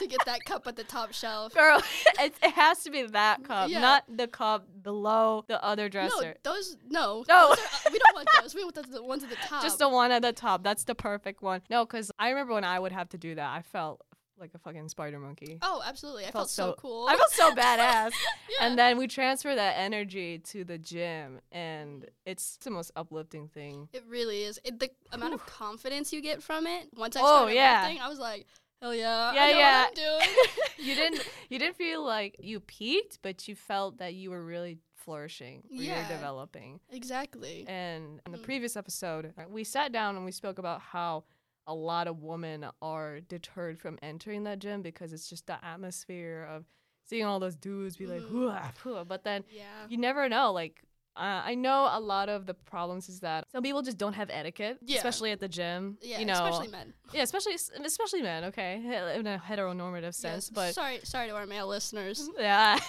to 0.00 0.06
get 0.06 0.20
that 0.26 0.44
cup 0.44 0.66
at 0.66 0.76
the 0.76 0.84
top 0.84 1.12
shelf. 1.12 1.54
Girl, 1.54 1.80
it, 2.20 2.34
it 2.42 2.52
has 2.52 2.82
to 2.84 2.90
be 2.90 3.02
that 3.02 3.44
cup, 3.44 3.70
yeah. 3.70 3.80
not 3.80 4.04
the 4.08 4.26
cup 4.26 4.66
below 4.82 5.44
the 5.48 5.62
other 5.64 5.88
dresser. 5.88 6.36
No, 6.44 6.52
those 6.52 6.76
no. 6.88 7.24
No. 7.28 7.48
Those 7.48 7.58
are, 7.58 7.62
uh, 7.62 7.90
we 7.92 7.98
don't 7.98 8.14
want 8.14 8.28
those. 8.40 8.54
We 8.54 8.64
want 8.64 8.74
the, 8.74 8.82
the 8.82 9.02
ones 9.02 9.22
at 9.22 9.30
the 9.30 9.36
top. 9.46 9.62
Just 9.62 9.78
the 9.78 9.88
one 9.88 10.10
at 10.10 10.22
the 10.22 10.32
top. 10.32 10.62
That's 10.62 10.84
the 10.84 10.94
perfect 10.94 11.42
one. 11.42 11.62
No, 11.70 11.84
because 11.84 12.10
I 12.18 12.30
remember 12.30 12.54
when 12.54 12.64
I 12.64 12.78
would 12.78 12.92
have 12.92 13.08
to 13.10 13.18
do 13.18 13.34
that, 13.34 13.50
I 13.50 13.62
felt 13.62 14.02
like 14.40 14.50
a 14.54 14.58
fucking 14.58 14.88
spider 14.88 15.18
monkey. 15.18 15.58
Oh, 15.62 15.82
absolutely. 15.84 16.22
I, 16.24 16.30
felt, 16.30 16.50
felt, 16.50 16.50
so, 16.50 16.74
cool. 16.78 17.08
I 17.08 17.16
felt 17.16 17.30
so 17.30 17.50
badass. 17.54 18.12
yeah. 18.58 18.66
And 18.66 18.78
then 18.78 18.98
we 18.98 19.08
transfer 19.08 19.54
that 19.54 19.74
energy 19.78 20.38
to 20.38 20.64
the 20.64 20.78
gym 20.78 21.40
and 21.50 22.06
it's 22.24 22.56
the 22.58 22.70
most 22.70 22.92
uplifting 22.96 23.48
thing. 23.48 23.88
It 23.92 24.04
really 24.08 24.44
is. 24.44 24.60
It, 24.64 24.78
the 24.78 24.90
amount 25.12 25.34
of 25.34 25.44
confidence 25.46 26.12
you 26.12 26.20
get 26.20 26.42
from 26.42 26.66
it. 26.66 26.88
Once 26.96 27.16
I 27.16 27.20
oh, 27.20 27.24
started 27.24 27.50
oh, 27.50 27.54
yeah. 27.54 27.82
lifting, 27.82 28.00
I 28.00 28.08
was 28.08 28.18
like, 28.18 28.46
Hell 28.80 28.94
yeah. 28.94 29.32
Yeah, 29.34 29.86
yeah. 29.96 30.20
you 30.78 30.94
didn't 30.94 31.28
you 31.48 31.58
didn't 31.58 31.76
feel 31.76 32.04
like 32.04 32.36
you 32.38 32.60
peaked, 32.60 33.18
but 33.22 33.48
you 33.48 33.54
felt 33.54 33.98
that 33.98 34.14
you 34.14 34.30
were 34.30 34.44
really 34.44 34.78
flourishing, 34.94 35.62
yeah. 35.70 35.82
you 35.82 36.02
were 36.02 36.08
developing. 36.08 36.80
Exactly. 36.90 37.64
And 37.66 38.20
in 38.26 38.32
the 38.32 38.38
mm. 38.38 38.42
previous 38.42 38.76
episode, 38.76 39.32
we 39.48 39.64
sat 39.64 39.90
down 39.90 40.16
and 40.16 40.24
we 40.24 40.32
spoke 40.32 40.58
about 40.58 40.80
how 40.80 41.24
a 41.66 41.74
lot 41.74 42.08
of 42.08 42.22
women 42.22 42.66
are 42.82 43.20
deterred 43.20 43.78
from 43.78 43.98
entering 44.02 44.44
that 44.44 44.58
gym 44.58 44.82
because 44.82 45.12
it's 45.12 45.28
just 45.28 45.46
the 45.46 45.62
atmosphere 45.64 46.46
of 46.50 46.66
seeing 47.04 47.24
all 47.24 47.40
those 47.40 47.56
dudes 47.56 47.96
be 47.96 48.06
like, 48.06 48.20
mm. 48.22 49.08
but 49.08 49.24
then 49.24 49.44
yeah. 49.50 49.64
you 49.88 49.96
never 49.96 50.28
know. 50.28 50.52
Like 50.52 50.82
uh, 51.18 51.42
I 51.44 51.54
know 51.54 51.88
a 51.90 52.00
lot 52.00 52.28
of 52.28 52.46
the 52.46 52.54
problems 52.54 53.08
is 53.08 53.20
that 53.20 53.44
some 53.50 53.62
people 53.62 53.82
just 53.82 53.98
don't 53.98 54.12
have 54.12 54.30
etiquette, 54.32 54.78
yeah. 54.82 54.98
especially 54.98 55.32
at 55.32 55.40
the 55.40 55.48
gym. 55.48 55.98
Yeah, 56.00 56.20
you 56.20 56.26
know, 56.26 56.34
especially 56.34 56.68
men. 56.68 56.94
Yeah, 57.12 57.22
especially 57.22 57.54
especially 57.54 58.22
men. 58.22 58.44
Okay, 58.44 58.76
in 59.16 59.26
a 59.26 59.42
heteronormative 59.44 60.14
sense. 60.14 60.48
Yes. 60.48 60.50
But 60.50 60.74
sorry, 60.74 61.00
sorry 61.02 61.28
to 61.28 61.34
our 61.34 61.46
male 61.46 61.66
listeners. 61.66 62.28
Yeah. 62.38 62.78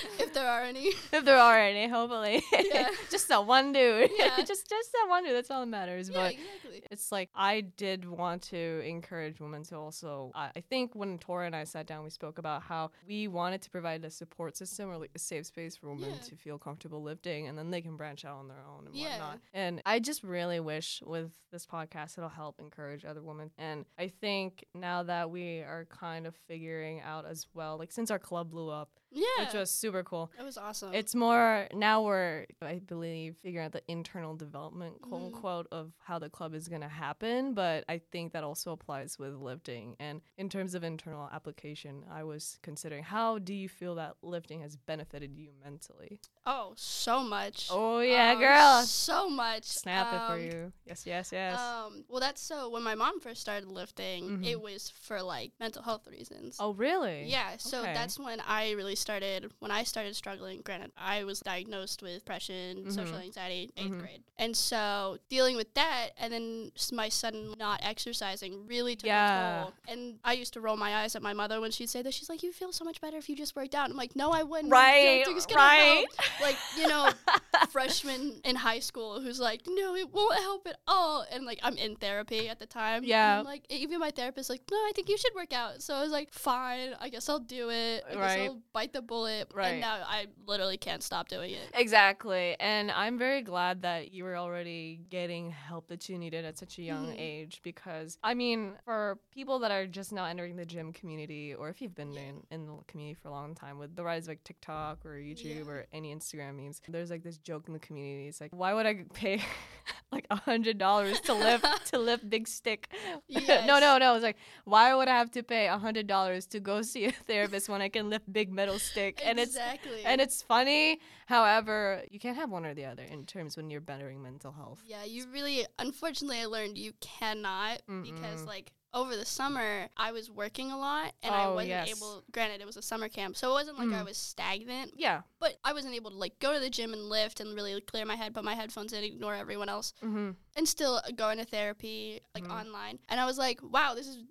if 0.18 0.32
there 0.32 0.46
are 0.46 0.62
any. 0.62 0.92
If 1.12 1.24
there 1.24 1.38
are 1.38 1.58
any, 1.58 1.88
hopefully. 1.88 2.42
Yeah. 2.52 2.88
just 3.10 3.28
that 3.28 3.44
one 3.46 3.72
dude. 3.72 4.10
Yeah. 4.16 4.36
just 4.38 4.68
just 4.68 4.92
that 4.92 5.06
one 5.08 5.24
dude. 5.24 5.34
That's 5.34 5.50
all 5.50 5.60
that 5.60 5.66
matters. 5.66 6.08
Yeah, 6.08 6.16
but 6.16 6.32
exactly. 6.32 6.82
it's 6.90 7.12
like 7.12 7.30
I 7.34 7.62
did 7.62 8.08
want 8.08 8.42
to 8.42 8.80
encourage 8.86 9.40
women 9.40 9.64
to 9.64 9.76
also. 9.76 10.30
I, 10.34 10.50
I 10.56 10.60
think 10.60 10.94
when 10.94 11.18
Tora 11.18 11.46
and 11.46 11.56
I 11.56 11.64
sat 11.64 11.86
down, 11.86 12.04
we 12.04 12.10
spoke 12.10 12.38
about 12.38 12.62
how 12.62 12.90
we 13.06 13.28
wanted 13.28 13.62
to 13.62 13.70
provide 13.70 14.04
a 14.04 14.10
support 14.10 14.56
system 14.56 14.90
or 14.90 14.98
like 14.98 15.10
a 15.14 15.18
safe 15.18 15.46
space 15.46 15.76
for 15.76 15.88
women 15.88 16.10
yeah. 16.10 16.28
to 16.28 16.36
feel 16.36 16.58
comfortable 16.58 17.02
lifting, 17.02 17.48
and 17.48 17.58
then 17.58 17.70
they 17.70 17.80
can 17.80 17.96
branch 17.96 18.24
out 18.24 18.36
on 18.36 18.48
their 18.48 18.62
own 18.68 18.86
and 18.86 18.94
yeah. 18.94 19.10
whatnot. 19.10 19.40
And 19.52 19.82
I 19.84 19.98
just 19.98 20.22
really 20.22 20.60
wish 20.60 21.02
with 21.04 21.32
this 21.50 21.66
podcast 21.66 22.16
it'll 22.16 22.30
help 22.30 22.60
encourage 22.60 23.04
other 23.04 23.22
women. 23.22 23.50
And 23.58 23.84
I 23.98 24.08
think 24.08 24.64
now 24.74 25.02
that 25.02 25.30
we 25.30 25.58
are 25.58 25.86
kind 25.90 26.26
of 26.26 26.34
figuring 26.46 27.00
out 27.00 27.26
as 27.26 27.46
well, 27.54 27.78
like 27.78 27.92
since 27.92 28.10
our 28.10 28.18
club 28.18 28.50
blew 28.50 28.70
up, 28.70 28.90
yeah. 29.12 29.44
Which 29.44 29.54
was 29.54 29.70
super 29.70 29.89
cool. 30.04 30.30
It 30.38 30.42
was 30.42 30.56
awesome. 30.56 30.94
It's 30.94 31.14
more 31.14 31.68
now 31.72 32.02
we're 32.02 32.46
I 32.62 32.80
believe 32.86 33.36
figuring 33.42 33.66
out 33.66 33.72
the 33.72 33.82
internal 33.88 34.34
development 34.34 35.00
quote 35.02 35.22
mm. 35.22 35.26
unquote 35.26 35.66
of 35.72 35.92
how 35.98 36.18
the 36.18 36.28
club 36.28 36.54
is 36.54 36.68
gonna 36.68 36.88
happen. 36.88 37.54
But 37.54 37.84
I 37.88 38.00
think 38.12 38.32
that 38.32 38.44
also 38.44 38.72
applies 38.72 39.18
with 39.18 39.34
lifting. 39.34 39.96
And 39.98 40.20
in 40.38 40.48
terms 40.48 40.74
of 40.74 40.84
internal 40.84 41.28
application, 41.32 42.04
I 42.10 42.24
was 42.24 42.58
considering 42.62 43.04
how 43.04 43.38
do 43.38 43.54
you 43.54 43.68
feel 43.68 43.94
that 43.96 44.16
lifting 44.22 44.60
has 44.62 44.76
benefited 44.76 45.34
you 45.34 45.50
mentally? 45.62 46.20
Oh, 46.46 46.72
so 46.76 47.22
much. 47.22 47.68
Oh 47.70 48.00
yeah, 48.00 48.32
um, 48.32 48.38
girl. 48.38 48.82
So 48.82 49.28
much. 49.28 49.64
Snap 49.64 50.12
um, 50.12 50.14
it 50.14 50.26
for 50.26 50.32
um, 50.32 50.40
you. 50.40 50.72
Yes, 50.86 51.04
yes, 51.06 51.30
yes. 51.32 51.58
Um, 51.58 52.04
well 52.08 52.20
that's 52.20 52.40
so 52.40 52.70
when 52.70 52.82
my 52.82 52.94
mom 52.94 53.20
first 53.20 53.40
started 53.40 53.68
lifting, 53.68 54.24
mm-hmm. 54.24 54.44
it 54.44 54.60
was 54.60 54.92
for 55.02 55.22
like 55.22 55.52
mental 55.60 55.82
health 55.82 56.06
reasons. 56.10 56.56
Oh 56.58 56.72
really? 56.74 57.24
Yeah. 57.24 57.56
So 57.58 57.82
okay. 57.82 57.92
that's 57.94 58.18
when 58.18 58.40
I 58.46 58.72
really 58.72 58.96
started 58.96 59.52
when 59.58 59.70
I 59.70 59.79
started 59.84 60.16
struggling. 60.16 60.60
Granted, 60.62 60.92
I 60.96 61.24
was 61.24 61.40
diagnosed 61.40 62.02
with 62.02 62.20
depression, 62.20 62.78
mm-hmm. 62.78 62.90
social 62.90 63.16
anxiety, 63.16 63.70
8th 63.76 63.84
mm-hmm. 63.84 64.00
grade, 64.00 64.22
and 64.38 64.56
so 64.56 65.18
dealing 65.28 65.56
with 65.56 65.72
that, 65.74 66.10
and 66.18 66.32
then 66.32 66.72
my 66.92 67.08
son 67.08 67.54
not 67.58 67.80
exercising 67.82 68.66
really 68.66 68.96
took 68.96 69.06
yeah. 69.06 69.60
a 69.60 69.62
toll. 69.62 69.72
And 69.88 70.18
I 70.24 70.32
used 70.32 70.52
to 70.54 70.60
roll 70.60 70.76
my 70.76 70.96
eyes 71.02 71.16
at 71.16 71.22
my 71.22 71.32
mother 71.32 71.60
when 71.60 71.70
she'd 71.70 71.90
say 71.90 72.02
that. 72.02 72.14
She's 72.14 72.28
like, 72.28 72.42
"You 72.42 72.52
feel 72.52 72.72
so 72.72 72.84
much 72.84 73.00
better 73.00 73.16
if 73.16 73.28
you 73.28 73.36
just 73.36 73.56
worked 73.56 73.74
out." 73.74 73.90
I'm 73.90 73.96
like, 73.96 74.16
"No, 74.16 74.30
I 74.30 74.42
wouldn't. 74.42 74.72
Right, 74.72 75.24
right." 75.54 76.06
like 76.40 76.56
you 76.78 76.88
know, 76.88 77.10
freshman 77.70 78.40
in 78.44 78.56
high 78.56 78.78
school 78.78 79.20
who's 79.20 79.40
like, 79.40 79.62
"No, 79.66 79.94
it 79.94 80.12
won't 80.12 80.38
help 80.38 80.66
at 80.66 80.78
all," 80.86 81.24
and 81.30 81.44
like 81.44 81.58
I'm 81.62 81.76
in 81.76 81.96
therapy 81.96 82.48
at 82.48 82.58
the 82.58 82.66
time. 82.66 83.04
Yeah, 83.04 83.42
like 83.44 83.64
even 83.68 84.00
my 84.00 84.10
therapist 84.10 84.50
like, 84.50 84.62
"No, 84.70 84.76
I 84.76 84.92
think 84.94 85.08
you 85.08 85.16
should 85.16 85.34
work 85.34 85.52
out." 85.52 85.82
So 85.82 85.94
I 85.94 86.02
was 86.02 86.12
like, 86.12 86.32
"Fine, 86.32 86.94
I 87.00 87.08
guess 87.08 87.28
I'll 87.28 87.38
do 87.38 87.70
it. 87.70 88.04
I 88.10 88.14
right. 88.14 88.36
guess 88.38 88.48
I'll 88.48 88.62
bite 88.72 88.92
the 88.92 89.02
bullet." 89.02 89.50
Right. 89.60 89.72
And 89.72 89.80
now 89.80 89.98
I 90.06 90.26
literally 90.46 90.76
can't 90.78 91.02
stop 91.02 91.28
doing 91.28 91.52
it. 91.52 91.70
Exactly, 91.74 92.56
and 92.58 92.90
I'm 92.90 93.18
very 93.18 93.42
glad 93.42 93.82
that 93.82 94.12
you 94.12 94.24
were 94.24 94.36
already 94.36 95.00
getting 95.10 95.50
help 95.50 95.88
that 95.88 96.08
you 96.08 96.18
needed 96.18 96.44
at 96.44 96.58
such 96.58 96.78
a 96.78 96.82
young 96.82 97.08
mm. 97.08 97.18
age 97.18 97.60
because 97.62 98.18
I 98.22 98.34
mean, 98.34 98.72
for 98.84 99.18
people 99.32 99.58
that 99.60 99.70
are 99.70 99.86
just 99.86 100.12
now 100.12 100.24
entering 100.24 100.56
the 100.56 100.64
gym 100.64 100.92
community, 100.92 101.54
or 101.54 101.68
if 101.68 101.80
you've 101.80 101.94
been 101.94 102.12
yeah. 102.12 102.20
in, 102.20 102.42
in 102.50 102.66
the 102.66 102.72
community 102.86 103.14
for 103.14 103.28
a 103.28 103.32
long 103.32 103.54
time 103.54 103.78
with 103.78 103.94
the 103.96 104.02
rise 104.02 104.24
of 104.24 104.28
like 104.28 104.44
TikTok 104.44 105.04
or 105.04 105.10
YouTube 105.10 105.66
yeah. 105.66 105.70
or 105.70 105.86
any 105.92 106.14
Instagram 106.14 106.56
memes, 106.56 106.80
there's 106.88 107.10
like 107.10 107.22
this 107.22 107.38
joke 107.38 107.64
in 107.66 107.72
the 107.72 107.78
community. 107.78 108.28
It's 108.28 108.40
like, 108.40 108.52
why 108.54 108.74
would 108.74 108.86
I 108.86 109.04
pay 109.14 109.42
like 110.12 110.26
a 110.30 110.36
hundred 110.36 110.78
dollars 110.78 111.20
to 111.20 111.34
lift 111.34 111.66
to 111.86 111.98
lift 111.98 112.28
big 112.28 112.48
stick? 112.48 112.88
Yes. 113.28 113.66
no, 113.66 113.78
no, 113.78 113.98
no. 113.98 114.14
It's 114.14 114.24
like, 114.24 114.36
why 114.64 114.94
would 114.94 115.08
I 115.08 115.16
have 115.16 115.30
to 115.32 115.42
pay 115.42 115.68
a 115.68 115.78
hundred 115.78 116.06
dollars 116.06 116.46
to 116.46 116.60
go 116.60 116.82
see 116.82 117.06
a 117.06 117.12
therapist 117.12 117.68
when 117.68 117.82
I 117.82 117.88
can 117.88 118.10
lift 118.10 118.30
big 118.32 118.52
metal 118.52 118.78
stick? 118.78 119.20
And 119.24 119.38
exactly. 119.56 120.04
and 120.04 120.20
it's 120.20 120.42
funny. 120.42 121.00
However, 121.26 122.02
you 122.10 122.18
can't 122.18 122.36
have 122.36 122.50
one 122.50 122.66
or 122.66 122.74
the 122.74 122.84
other 122.84 123.02
in 123.02 123.24
terms 123.26 123.56
when 123.56 123.70
you're 123.70 123.80
bettering 123.80 124.22
mental 124.22 124.52
health. 124.52 124.82
Yeah, 124.86 125.04
you 125.04 125.26
really. 125.32 125.66
Unfortunately, 125.78 126.40
I 126.40 126.46
learned 126.46 126.78
you 126.78 126.92
cannot 127.00 127.82
Mm-mm. 127.88 128.02
because 128.02 128.44
like 128.44 128.72
over 128.92 129.16
the 129.16 129.24
summer 129.24 129.88
I 129.96 130.12
was 130.12 130.30
working 130.30 130.72
a 130.72 130.78
lot 130.78 131.12
and 131.22 131.32
oh, 131.32 131.38
I 131.38 131.48
wasn't 131.48 131.68
yes. 131.68 131.96
able 131.96 132.24
granted 132.32 132.60
it 132.60 132.66
was 132.66 132.76
a 132.76 132.82
summer 132.82 133.08
camp 133.08 133.36
so 133.36 133.50
it 133.50 133.52
wasn't 133.52 133.78
like 133.78 133.88
mm. 133.88 133.94
I 133.94 134.02
was 134.02 134.16
stagnant 134.16 134.94
yeah 134.96 135.20
but 135.38 135.54
I 135.64 135.72
wasn't 135.72 135.94
able 135.94 136.10
to 136.10 136.16
like 136.16 136.38
go 136.40 136.52
to 136.52 136.60
the 136.60 136.70
gym 136.70 136.92
and 136.92 137.08
lift 137.08 137.40
and 137.40 137.54
really 137.54 137.80
clear 137.80 138.04
my 138.04 138.16
head 138.16 138.34
put 138.34 138.42
my 138.42 138.54
headphones 138.54 138.92
in 138.92 139.04
ignore 139.04 139.34
everyone 139.34 139.68
else 139.68 139.92
mm-hmm. 140.04 140.30
and 140.56 140.68
still 140.68 141.00
go 141.14 141.30
into 141.30 141.44
therapy 141.44 142.20
like 142.34 142.44
mm-hmm. 142.44 142.52
online 142.52 142.98
and 143.08 143.20
I 143.20 143.26
was 143.26 143.38
like 143.38 143.60
wow 143.62 143.94
this 143.94 144.08
is 144.08 144.24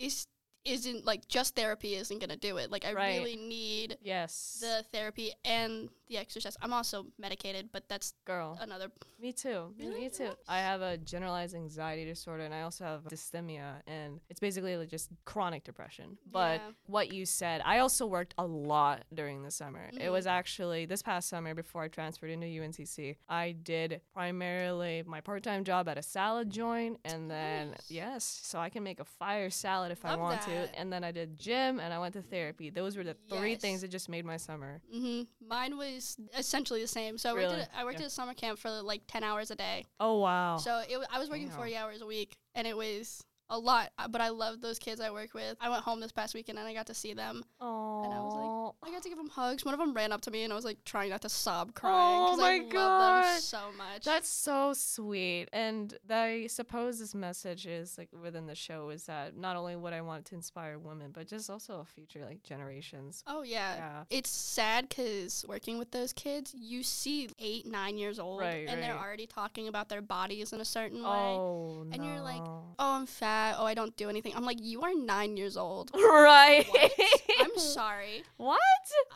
this 0.00 0.26
isn't 0.64 1.04
like 1.04 1.26
just 1.28 1.54
therapy 1.56 1.94
isn't 1.94 2.20
gonna 2.20 2.36
do 2.36 2.56
it. 2.58 2.70
Like 2.70 2.84
I 2.84 2.92
right. 2.92 3.18
really 3.18 3.36
need 3.36 3.98
yes 4.02 4.58
the 4.60 4.84
therapy 4.92 5.32
and 5.44 5.88
the 6.12 6.18
exercise. 6.18 6.56
I'm 6.62 6.72
also 6.72 7.06
medicated, 7.18 7.70
but 7.72 7.88
that's 7.88 8.14
girl 8.24 8.58
another. 8.60 8.88
Me 9.20 9.32
too. 9.32 9.74
Really? 9.78 10.00
Me 10.02 10.08
too. 10.08 10.30
I 10.48 10.58
have 10.58 10.82
a 10.82 10.98
generalized 10.98 11.54
anxiety 11.54 12.04
disorder, 12.04 12.44
and 12.44 12.54
I 12.54 12.62
also 12.62 12.84
have 12.84 13.04
dysthymia, 13.04 13.76
and 13.86 14.20
it's 14.28 14.40
basically 14.40 14.76
like 14.76 14.88
just 14.88 15.10
chronic 15.24 15.64
depression. 15.64 16.18
But 16.30 16.60
yeah. 16.60 16.70
what 16.86 17.12
you 17.12 17.24
said, 17.24 17.62
I 17.64 17.78
also 17.78 18.06
worked 18.06 18.34
a 18.38 18.46
lot 18.46 19.04
during 19.14 19.42
the 19.42 19.50
summer. 19.50 19.86
Mm-hmm. 19.88 20.00
It 20.02 20.10
was 20.10 20.26
actually 20.26 20.86
this 20.86 21.02
past 21.02 21.28
summer 21.28 21.54
before 21.54 21.82
I 21.82 21.88
transferred 21.88 22.30
into 22.30 22.46
UNCC. 22.46 23.16
I 23.28 23.52
did 23.52 24.00
primarily 24.12 25.02
my 25.06 25.20
part-time 25.20 25.64
job 25.64 25.88
at 25.88 25.98
a 25.98 26.02
salad 26.02 26.50
joint, 26.50 26.98
and 27.04 27.30
then 27.30 27.70
nice. 27.70 27.90
yes, 27.90 28.40
so 28.42 28.58
I 28.58 28.68
can 28.68 28.82
make 28.82 29.00
a 29.00 29.04
fire 29.04 29.50
salad 29.50 29.92
if 29.92 30.04
Love 30.04 30.18
I 30.18 30.22
want 30.22 30.40
that. 30.42 30.72
to 30.72 30.78
and 30.78 30.92
then 30.92 31.04
I 31.04 31.12
did 31.12 31.38
gym 31.38 31.80
and 31.80 31.92
I 31.92 31.98
went 31.98 32.14
to 32.14 32.22
therapy. 32.22 32.70
Those 32.70 32.96
were 32.96 33.04
the 33.04 33.16
three 33.28 33.54
things 33.54 33.80
that 33.80 33.90
just 33.90 34.08
made 34.08 34.24
my 34.24 34.36
summer. 34.36 34.80
hmm 34.92 35.22
Mine 35.48 35.76
was 35.76 36.01
essentially 36.36 36.80
the 36.82 36.88
same. 36.88 37.18
So 37.18 37.30
I 37.30 37.32
worked, 37.34 37.52
at, 37.52 37.68
a- 37.68 37.78
I 37.78 37.84
worked 37.84 37.98
Yeah. 37.98 38.06
at 38.06 38.08
a 38.08 38.14
summer 38.14 38.34
camp 38.34 38.58
for 38.58 38.70
like 38.70 39.02
10 39.08 39.22
hours 39.24 39.50
a 39.50 39.54
day. 39.56 39.84
Oh 40.00 40.18
wow. 40.18 40.56
So 40.58 40.82
it, 40.88 40.98
I 41.12 41.18
was 41.18 41.28
working 41.30 41.48
Damn. 41.48 41.56
40 41.56 41.76
hours 41.76 42.00
a 42.02 42.06
week, 42.06 42.36
and 42.54 42.66
it 42.66 42.76
was 42.76 43.24
a 43.50 43.58
lot. 43.58 43.90
But 44.10 44.20
I 44.20 44.30
loved 44.30 44.62
those 44.62 44.78
kids 44.78 45.00
I 45.00 45.10
work 45.10 45.34
with. 45.34 45.56
I 45.60 45.68
went 45.68 45.82
home 45.84 46.00
this 46.00 46.12
past 46.12 46.34
weekend 46.34 46.58
and 46.58 46.66
I 46.66 46.72
got 46.74 46.86
to 46.86 46.94
see 46.94 47.12
them. 47.12 47.44
oh. 47.60 48.04
and 48.04 48.14
I 48.14 48.18
was 48.20 48.34
I 48.82 48.90
got 48.90 49.02
to 49.02 49.08
give 49.08 49.18
them 49.18 49.28
hugs. 49.28 49.64
One 49.64 49.74
of 49.74 49.80
them 49.80 49.94
ran 49.94 50.12
up 50.12 50.20
to 50.22 50.30
me 50.30 50.42
and 50.44 50.52
I 50.52 50.56
was 50.56 50.64
like 50.64 50.84
trying 50.84 51.10
not 51.10 51.22
to 51.22 51.28
sob, 51.28 51.74
crying 51.74 51.94
Oh 51.96 52.36
because 52.36 52.38
my 52.40 52.50
I 52.52 52.58
love 52.58 52.62
them 52.70 52.72
God. 52.72 53.40
so 53.40 53.58
much. 53.76 54.04
That's 54.04 54.28
so 54.28 54.72
sweet. 54.74 55.48
And 55.52 55.94
I 56.10 56.46
suppose 56.48 56.98
this 56.98 57.14
message 57.14 57.66
is 57.66 57.96
like 57.98 58.08
within 58.22 58.46
the 58.46 58.54
show 58.54 58.90
is 58.90 59.04
that 59.04 59.36
not 59.36 59.56
only 59.56 59.76
would 59.76 59.92
I 59.92 60.00
want 60.00 60.24
to 60.26 60.34
inspire 60.34 60.78
women, 60.78 61.10
but 61.12 61.26
just 61.28 61.48
also 61.50 61.84
future 61.94 62.24
like 62.24 62.42
generations. 62.42 63.22
oh 63.26 63.42
yeah. 63.42 63.74
Yeah. 63.76 64.04
It's 64.10 64.30
sad 64.30 64.88
because 64.88 65.44
working 65.48 65.78
with 65.78 65.90
those 65.90 66.12
kids, 66.12 66.54
you 66.58 66.82
see 66.82 67.28
eight, 67.38 67.66
nine 67.66 67.98
years 67.98 68.18
old, 68.18 68.40
Right, 68.40 68.66
and 68.68 68.82
they're 68.82 68.96
already 68.98 69.26
talking 69.26 69.68
about 69.68 69.88
their 69.88 70.02
bodies 70.02 70.52
in 70.52 70.60
a 70.60 70.64
certain 70.64 71.02
way. 71.02 71.08
Oh 71.08 71.86
And 71.92 72.04
you're 72.04 72.20
like. 72.20 72.42
Oh, 72.78 72.96
I'm 72.96 73.06
fat. 73.06 73.56
Oh, 73.58 73.64
I 73.66 73.74
don't 73.74 73.96
do 73.96 74.08
anything. 74.08 74.32
I'm 74.34 74.44
like, 74.44 74.58
you 74.60 74.82
are 74.82 74.94
nine 74.94 75.36
years 75.36 75.56
old. 75.56 75.90
right. 75.94 76.64
I'm 77.40 77.56
sorry. 77.58 78.22
What? 78.36 78.60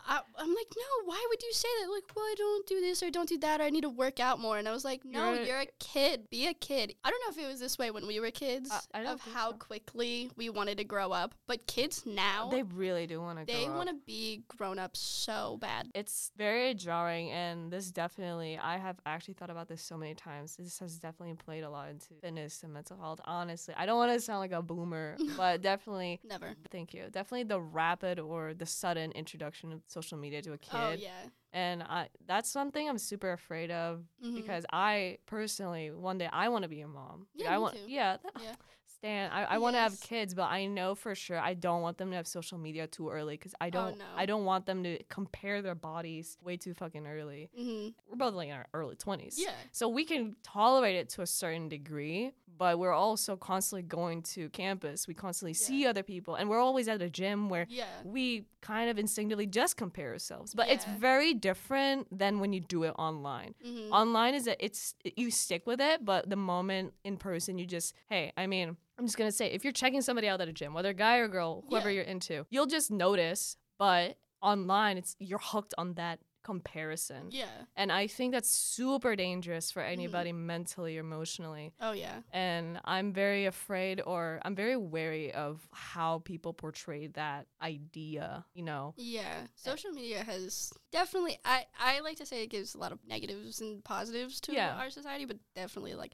I, 0.07 0.21
I'm 0.37 0.47
like, 0.49 0.67
no, 0.75 1.05
why 1.05 1.23
would 1.29 1.41
you 1.43 1.51
say 1.53 1.67
that? 1.81 1.91
Like, 1.91 2.03
well, 2.15 2.25
I 2.25 2.35
don't 2.37 2.65
do 2.67 2.79
this 2.79 3.03
or 3.03 3.09
don't 3.11 3.27
do 3.29 3.37
that 3.39 3.59
or 3.59 3.63
I 3.63 3.69
need 3.69 3.81
to 3.81 3.89
work 3.89 4.19
out 4.19 4.39
more. 4.39 4.57
And 4.57 4.67
I 4.67 4.71
was 4.71 4.85
like, 4.85 5.03
no, 5.05 5.33
You're- 5.33 5.47
you're, 5.47 5.59
a 5.59 5.65
kid. 5.79 6.29
Be 6.29 6.47
a 6.47 6.53
kid. 6.53 6.95
I 7.03 7.09
don't 7.09 7.19
know 7.25 7.31
if 7.41 7.45
it 7.45 7.49
was 7.49 7.59
this 7.59 7.77
way 7.77 7.91
when 7.91 8.07
we 8.07 8.19
were 8.19 8.31
kids 8.31 8.71
Uh, 8.71 8.79
I 8.93 9.03
don't 9.03 9.13
of 9.13 9.21
how 9.21 9.51
so. 9.51 9.57
quickly 9.57 10.31
we 10.35 10.49
wanted 10.49 10.77
to 10.77 10.83
grow 10.83 11.11
up. 11.11 11.35
But 11.47 11.67
kids 11.67 12.03
now, 12.05 12.49
They 12.49 12.63
really 12.63 13.07
do 13.07 13.19
want 13.21 13.39
to 13.39 13.45
they 13.45 13.67
want 13.69 13.89
to 13.89 13.95
be 14.05 14.43
grown 14.47 14.79
up 14.79 14.95
so 14.97 15.57
bad. 15.61 15.89
It's 15.93 16.31
very 16.37 16.73
jarring, 16.73 17.31
and 17.31 17.71
this 17.71 17.91
definitely, 17.91 18.57
I 18.57 18.77
have 18.77 18.97
actually 19.05 19.33
thought 19.35 19.49
about 19.49 19.67
this 19.67 19.81
so 19.81 19.97
many 19.97 20.15
times. 20.15 20.55
This 20.55 20.79
has 20.79 20.97
definitely 20.97 21.35
played 21.35 21.63
a 21.63 21.69
lot 21.69 21.89
into 21.89 22.07
fitness 22.21 22.63
and 22.63 22.73
mental 22.73 22.97
health. 22.97 23.19
Honestly, 23.25 23.73
I 23.77 23.85
don't 23.85 23.97
want 23.97 24.13
to 24.13 24.19
sound 24.19 24.39
like 24.39 24.51
a 24.53 24.61
boomer, 24.61 25.15
but 25.37 25.61
definitely, 25.61 26.19
Never. 26.23 26.55
thank 26.71 26.93
you. 26.93 27.03
Definitely 27.11 27.43
the 27.43 27.61
rapid 27.61 28.19
or 28.19 28.53
the 28.53 28.65
sudden 28.65 29.11
introduction 29.11 29.36
of 29.41 29.81
social 29.87 30.17
media 30.17 30.41
to 30.41 30.53
a 30.53 30.57
kid. 30.57 30.71
Oh, 30.79 30.91
yeah. 30.91 31.29
And 31.53 31.81
I, 31.83 32.09
that's 32.25 32.51
something 32.51 32.87
I'm 32.89 32.97
super 32.97 33.31
afraid 33.31 33.71
of 33.71 34.03
Mhm. 34.23 34.35
because 34.35 34.65
I 34.71 35.17
personally, 35.25 35.91
one 35.91 36.17
day, 36.17 36.29
I 36.31 36.49
want 36.49 36.63
to 36.63 36.69
be 36.69 36.81
a 36.81 36.87
mom. 36.87 37.27
Like, 37.35 37.45
Yeah, 37.45 37.53
I 37.53 37.57
me 37.57 37.61
want, 37.61 37.75
too. 37.75 37.81
yeah, 37.87 38.17
that, 38.23 38.33
Yeah. 38.41 38.55
Stan, 38.85 39.31
I, 39.31 39.43
I 39.43 39.57
want 39.59 39.75
to 39.75 39.79
have 39.79 39.99
kids, 40.01 40.33
but 40.33 40.49
I 40.49 40.65
know 40.65 40.95
for 40.95 41.13
sure 41.13 41.37
I 41.37 41.53
don't 41.53 41.83
want 41.83 41.99
them 41.99 42.09
to 42.09 42.15
have 42.15 42.25
social 42.27 42.57
media 42.57 42.87
too 42.87 43.09
early 43.09 43.35
because 43.37 43.53
I 43.61 43.69
don't, 43.69 43.93
Oh, 43.93 43.97
no. 43.97 44.05
I 44.15 44.25
don't 44.25 44.43
want 44.43 44.65
them 44.65 44.83
to 44.83 45.03
compare 45.03 45.61
their 45.61 45.75
bodies 45.75 46.35
way 46.41 46.57
too 46.57 46.73
fucking 46.73 47.05
early. 47.05 47.49
hmm 47.55 47.89
We're 48.09 48.15
both 48.17 48.33
like 48.33 48.47
in 48.49 48.55
our 48.55 48.65
early 48.73 48.95
twenties, 48.95 49.37
Yeah. 49.37 49.51
so 49.71 49.87
we 49.87 50.03
can 50.03 50.35
tolerate 50.41 50.95
it 50.95 51.09
to 51.09 51.21
a 51.21 51.27
certain 51.27 51.69
degree, 51.69 52.31
but 52.57 52.79
we're 52.79 52.93
also 52.93 53.35
constantly 53.35 53.83
going 53.83 54.21
to 54.23 54.49
campus. 54.49 55.07
We 55.07 55.13
constantly 55.13 55.53
see 55.53 55.85
other 55.85 56.03
people, 56.03 56.35
and 56.35 56.49
we're 56.49 56.59
always 56.59 56.87
at 56.87 57.01
a 57.01 57.09
gym 57.09 57.49
where 57.49 57.67
Yeah. 57.69 57.85
we 58.03 58.45
kind 58.61 58.89
of 58.89 58.97
instinctively 58.97 59.45
just 59.47 59.77
compare 59.77 60.11
ourselves. 60.11 60.53
But 60.53 60.69
it's 60.69 60.85
very 60.85 61.33
different 61.33 62.07
than 62.17 62.39
when 62.39 62.53
you 62.53 62.59
do 62.61 62.83
it 62.83 62.93
online. 62.97 63.55
hmm 63.61 63.91
Online 63.91 64.33
is 64.35 64.45
that 64.45 64.57
it's 64.59 64.95
you 65.15 65.31
stick 65.31 65.65
with 65.65 65.79
it, 65.79 66.03
but 66.03 66.29
the 66.29 66.35
moment 66.35 66.93
in 67.03 67.17
person, 67.17 67.57
you 67.57 67.65
just 67.65 67.93
hey, 68.09 68.31
I 68.37 68.47
mean, 68.47 68.77
I'm 68.97 69.05
just 69.05 69.17
gonna 69.17 69.31
say 69.31 69.47
if 69.51 69.63
you're 69.63 69.73
checking 69.73 70.01
somebody 70.01 70.27
out 70.27 70.41
at 70.41 70.47
a 70.47 70.53
gym, 70.53 70.73
whether 70.73 70.91
guy 70.93 71.17
or 71.17 71.27
girl, 71.27 71.63
whoever 71.69 71.89
Yeah. 71.89 71.95
you're 71.97 72.03
into, 72.05 72.45
you'll 72.49 72.65
just 72.65 72.91
notice. 72.91 73.57
But 73.79 74.17
online, 74.41 74.97
it's 74.97 75.15
you're 75.19 75.39
hooked 75.41 75.73
on 75.77 75.93
that 75.95 76.19
comparison. 76.47 77.27
Yeah. 77.29 77.45
And 77.75 77.91
I 77.91 78.07
think 78.07 78.33
that's 78.33 78.49
super 78.49 79.15
dangerous 79.15 79.71
for 79.71 79.81
Mm-hmm. 79.81 79.91
anybody 79.99 80.31
mentally 80.33 80.97
or 80.97 81.01
emotionally. 81.01 81.73
Oh, 81.79 81.91
yeah. 81.91 82.21
And 82.33 82.79
I'm 82.85 83.13
very 83.13 83.45
afraid 83.45 84.01
or 84.05 84.39
I'm 84.45 84.55
very 84.55 84.77
wary 84.77 85.33
of 85.33 85.67
how 85.71 86.19
people 86.19 86.53
portray 86.53 87.07
that 87.07 87.47
idea, 87.61 88.45
you 88.53 88.63
know. 88.63 88.93
Yeah, 88.97 89.47
social 89.55 89.91
media 89.91 90.23
has 90.23 90.71
definitely. 90.91 91.37
I 91.45 91.65
I 91.79 91.99
like 92.01 92.17
to 92.17 92.25
say 92.25 92.43
it 92.43 92.49
gives 92.49 92.75
a 92.75 92.79
lot 92.79 92.91
of 92.91 92.99
negatives 93.07 93.61
and 93.61 93.83
positives 93.83 94.39
to 94.41 94.53
Yeah. 94.53 94.75
our 94.79 94.89
society, 94.89 95.25
but 95.25 95.37
definitely 95.55 95.93
like 95.95 96.13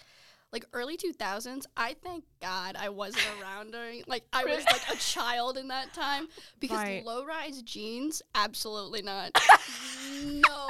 like 0.54 0.66
early 0.72 0.96
two 0.96 1.12
thousands. 1.12 1.66
I 1.76 1.96
thank 2.04 2.24
God 2.42 2.78
I 2.80 2.88
wasn't 2.90 3.26
around 3.42 3.72
during 3.74 4.04
like 4.08 4.24
I 4.32 4.46
was 4.46 4.64
like 4.66 4.84
a 4.90 4.96
child 5.00 5.58
in 5.58 5.68
that 5.70 5.92
time 5.94 6.28
because 6.60 6.78
Right. 6.78 7.04
low 7.04 7.26
rise 7.26 7.62
jeans, 7.64 8.22
absolutely 8.36 9.02
not. 9.02 9.32
no, 10.24 10.68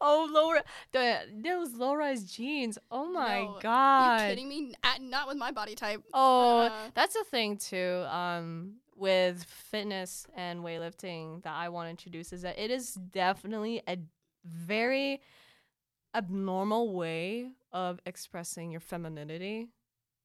oh, 0.00 0.28
low 0.30 0.54
the 0.92 1.18
those 1.42 1.74
low 1.74 1.94
rise 1.94 2.24
jeans. 2.24 2.78
Oh 2.90 3.06
my 3.06 3.44
No, 3.44 3.58
god. 3.62 4.20
you 4.22 4.28
kidding 4.28 4.48
me? 4.48 4.74
At, 4.82 5.00
not 5.00 5.28
with 5.28 5.36
my 5.36 5.52
body 5.52 5.74
type. 5.74 6.02
Oh, 6.12 6.62
Uh, 6.62 6.70
that's 6.94 7.16
a 7.16 7.24
thing 7.24 7.56
too. 7.56 8.04
Um, 8.10 8.74
with 8.96 9.44
fitness 9.44 10.26
and 10.36 10.60
weightlifting 10.60 11.42
that 11.44 11.54
I 11.54 11.70
want 11.70 11.86
to 11.86 11.90
introduce 11.90 12.32
is 12.34 12.42
that 12.42 12.58
it 12.58 12.70
is 12.70 12.94
definitely 12.94 13.80
a 13.88 13.96
very 14.44 15.20
abnormal 16.14 16.92
way 16.92 17.50
of 17.72 18.00
expressing 18.04 18.70
your 18.70 18.80
femininity 18.80 19.68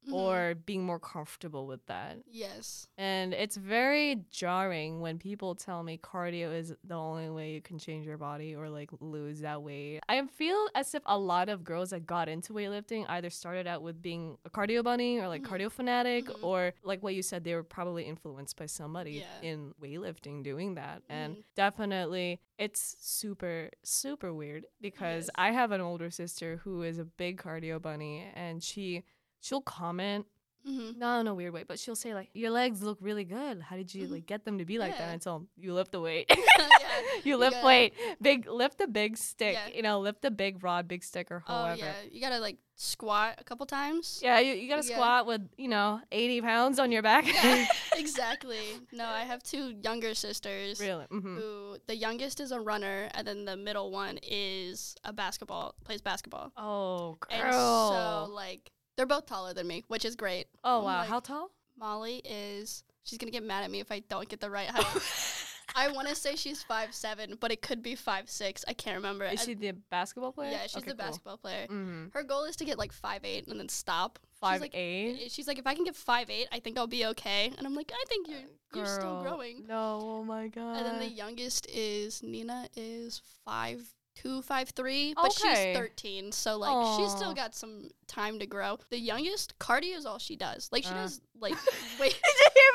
Mhm. 0.08 0.14
or 0.14 0.56
being 0.66 0.84
more 0.84 1.00
comfortable 1.00 1.66
with 1.68 1.86
that. 1.88 2.18
yes, 2.28 2.88
And 2.98 3.34
it's 3.34 3.56
very 3.58 4.24
jarring 4.32 5.02
when 5.02 5.18
people 5.20 5.56
tell 5.56 5.84
me 5.84 5.98
cardio 5.98 6.54
is 6.56 6.74
the 6.84 6.96
only 6.96 7.30
way 7.30 7.54
you 7.54 7.62
can 7.62 7.78
change 7.80 8.06
your 8.06 8.18
body 8.18 8.56
or 8.56 8.70
like 8.70 8.90
lose 9.00 9.42
that 9.42 9.62
weight. 9.62 10.02
I 10.08 10.26
feel 10.28 10.68
as 10.76 10.94
if 10.96 11.02
a 11.06 11.18
lot 11.18 11.50
of 11.50 11.64
girls 11.64 11.90
that 11.90 12.06
got 12.06 12.30
into 12.30 12.54
weightlifting 12.54 13.06
either 13.10 13.30
started 13.30 13.68
out 13.68 13.82
with 13.82 14.02
being 14.02 14.38
a 14.46 14.50
cardio 14.50 14.84
bunny 14.84 15.20
or 15.20 15.28
like 15.28 15.42
Mhm. 15.44 15.48
cardio 15.50 15.72
fanatic 15.72 16.26
Mhm. 16.26 16.44
or 16.44 16.74
like 16.84 17.02
what 17.04 17.16
you 17.16 17.22
said, 17.22 17.44
they 17.44 17.56
were 17.56 17.64
probably 17.64 18.04
influenced 18.06 18.58
by 18.58 18.66
somebody 18.66 19.14
Yeah. 19.26 19.42
in 19.42 19.74
weightlifting 19.82 20.44
doing 20.44 20.76
that. 20.76 21.02
And 21.10 21.38
Mhm. 21.38 21.44
definitely 21.56 22.40
it's 22.58 22.96
super, 23.00 23.70
super 23.84 24.34
weird 24.34 24.66
because 24.80 25.26
Yes. 25.26 25.30
I 25.36 25.52
have 25.52 25.72
an 25.72 25.82
older 25.82 26.10
sister 26.10 26.58
who 26.58 26.84
is 26.84 26.98
a 27.00 27.06
big 27.06 27.38
cardio 27.38 27.82
bunny 27.82 28.22
and 28.34 28.64
she 28.64 29.04
she'll 29.46 29.62
comment 29.62 30.26
hmm 30.66 30.94
not 30.98 31.20
in 31.20 31.28
a 31.28 31.36
weird 31.36 31.54
way, 31.54 31.64
but 31.64 31.78
she'll 31.78 31.96
say 31.96 32.16
like, 32.16 32.30
"Your 32.34 32.50
legs 32.50 32.82
look 32.82 32.98
really 33.00 33.24
good. 33.24 33.62
How 33.62 33.76
did 33.76 33.94
you 33.94 34.08
Mhm. 34.08 34.12
like 34.14 34.26
get 34.26 34.46
them 34.46 34.58
to 34.58 34.66
be 34.66 34.80
like 34.80 34.94
that?" 34.94 35.00
Yeah. 35.00 35.12
And 35.12 35.14
I 35.14 35.18
tell 35.24 35.36
'em, 35.36 35.48
"You 35.56 35.76
lift 35.76 35.92
the 35.92 36.02
weight. 36.02 36.26
Yeah, 36.58 37.02
you 37.26 37.32
you 37.32 37.38
lift 37.38 37.54
gotta- 37.58 37.68
weight. 37.68 37.94
Big 38.22 38.48
lift 38.48 38.78
the 38.80 38.88
big 38.88 39.18
stick. 39.18 39.54
Yeah. 39.54 39.68
You 39.76 39.84
know, 39.84 40.00
lift 40.00 40.22
the 40.24 40.32
big 40.32 40.64
rod, 40.64 40.88
big 40.88 41.04
stick, 41.04 41.30
or 41.30 41.44
Oh 41.48 41.54
however. 41.54 41.78
yeah, 41.86 41.94
you 42.12 42.20
gotta 42.22 42.40
like 42.40 42.58
squat 42.78 43.36
a 43.38 43.44
couple 43.44 43.66
times. 43.68 44.22
Yeah, 44.24 44.40
you, 44.40 44.54
you 44.56 44.68
gotta 44.68 44.88
Yeah. 44.88 44.96
squat 44.96 45.28
with 45.28 45.44
you 45.58 45.68
know 45.68 46.02
eighty 46.12 46.42
pounds 46.42 46.80
on 46.80 46.92
your 46.92 47.04
back. 47.04 47.26
Yeah, 47.28 47.68
exactly. 47.96 48.64
No, 48.92 49.06
I 49.06 49.22
have 49.32 49.44
two 49.44 49.76
younger 49.84 50.16
sisters. 50.16 50.80
really? 50.80 51.06
hmm 51.12 51.36
Who 51.38 51.78
the 51.86 51.96
youngest 51.96 52.40
is 52.40 52.52
a 52.52 52.60
runner, 52.60 53.10
and 53.14 53.28
then 53.28 53.46
the 53.46 53.58
middle 53.58 53.92
one 53.92 54.18
is 54.24 54.96
a 55.04 55.14
basketball 55.14 55.76
plays 55.84 56.02
basketball. 56.02 56.52
Oh, 56.58 57.18
girl. 57.20 57.32
And 57.32 57.54
so 57.54 58.34
like 58.34 58.72
they're 58.98 59.06
both 59.06 59.26
taller 59.26 59.54
than 59.54 59.68
me, 59.68 59.84
which 59.88 60.06
is 60.06 60.16
great. 60.16 60.48
oh 60.64 60.84
wow, 60.84 61.00
like- 61.00 61.10
how 61.10 61.20
tall? 61.20 61.52
Molly 61.78 62.22
is 62.24 62.84
she's 63.04 63.18
gonna 63.18 63.32
get 63.32 63.44
mad 63.44 63.64
at 63.64 63.72
me 63.72 63.80
if 63.82 63.92
I 63.92 64.00
don't 64.00 64.28
get 64.30 64.40
the 64.40 64.50
right 64.50 64.68
height. 64.70 64.86
I 65.78 65.90
want 65.92 66.08
to 66.08 66.16
say 66.16 66.38
she's 66.38 66.64
five 66.64 66.94
seven, 66.96 67.38
but 67.42 67.52
it 67.52 67.62
could 67.62 67.84
be 67.84 67.96
five 67.96 68.30
six. 68.30 68.64
I 68.66 68.72
can't 68.74 68.96
remember. 68.96 69.26
Is 69.26 69.42
I- 69.42 69.46
she 69.46 69.54
the 69.56 69.72
basketball 69.92 70.32
player? 70.32 70.52
yeah, 70.52 70.62
she's 70.68 70.78
Okay, 70.78 70.92
the 70.92 70.96
cool. 70.96 71.06
basketball 71.06 71.38
player. 71.38 71.66
Mm-hmm. 71.68 72.06
Her 72.14 72.24
goal 72.24 72.46
is 72.46 72.56
to 72.58 72.66
get 72.66 72.78
like 72.78 72.94
five 72.94 73.26
eight 73.26 73.48
and 73.48 73.60
then 73.60 73.68
stop. 73.68 74.20
She's 74.22 74.40
Five 74.40 74.62
like, 74.62 74.72
eight. 74.76 75.32
She's 75.32 75.48
like, 75.48 75.58
if 75.60 75.66
I 75.68 75.74
can 75.76 75.84
get 75.84 75.96
five 75.96 76.30
eight, 76.30 76.48
I 76.52 76.60
think 76.60 76.78
I'll 76.78 76.88
be 76.88 77.06
okay. 77.08 77.52
And 77.58 77.66
I'm 77.68 77.74
like, 77.76 77.92
I 77.94 78.04
think 78.08 78.30
you're 78.30 78.40
you're 78.74 78.86
still 78.86 79.22
growing. 79.24 79.66
No, 79.68 80.00
oh 80.02 80.24
my 80.24 80.48
god. 80.48 80.78
And 80.78 80.86
then 80.86 81.00
the 81.00 81.10
youngest 81.10 81.68
is 81.70 82.22
Nina 82.24 82.68
is 82.78 83.22
five 83.44 83.82
two, 84.16 84.42
five 84.42 84.70
three, 84.70 85.14
but 85.14 85.26
Okay. 85.26 85.34
she's 85.72 85.78
thirteen, 85.78 86.32
so 86.32 86.58
like 86.58 86.86
she's 86.96 87.12
still 87.12 87.34
got 87.34 87.54
some 87.56 87.90
time 88.08 88.40
to 88.40 88.46
grow. 88.46 88.80
The 88.90 89.00
youngest, 89.00 89.58
cardio 89.60 89.96
is 89.98 90.06
all 90.06 90.18
she 90.20 90.36
does. 90.36 90.70
Like 90.72 90.84
she 90.84 90.90
Uh. 90.90 90.96
does 90.96 91.22
like 91.40 91.56
wait 92.00 92.20
Did 92.24 92.36
you 92.40 92.50
hear 92.56 92.72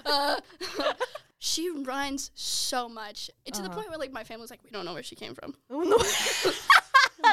about? 0.00 0.06
uh, 0.86 0.92
she 1.38 1.70
runs 1.70 2.30
so 2.34 2.88
much. 2.88 3.30
to 3.46 3.52
the 3.52 3.66
Uh-huh. 3.68 3.74
point 3.74 3.88
where 3.88 3.98
like 3.98 4.12
my 4.12 4.24
family's 4.24 4.50
like, 4.50 4.62
we 4.64 4.70
don't 4.70 4.84
know 4.84 4.94
where 4.94 5.02
she 5.02 5.16
came 5.16 5.34
from. 5.34 5.54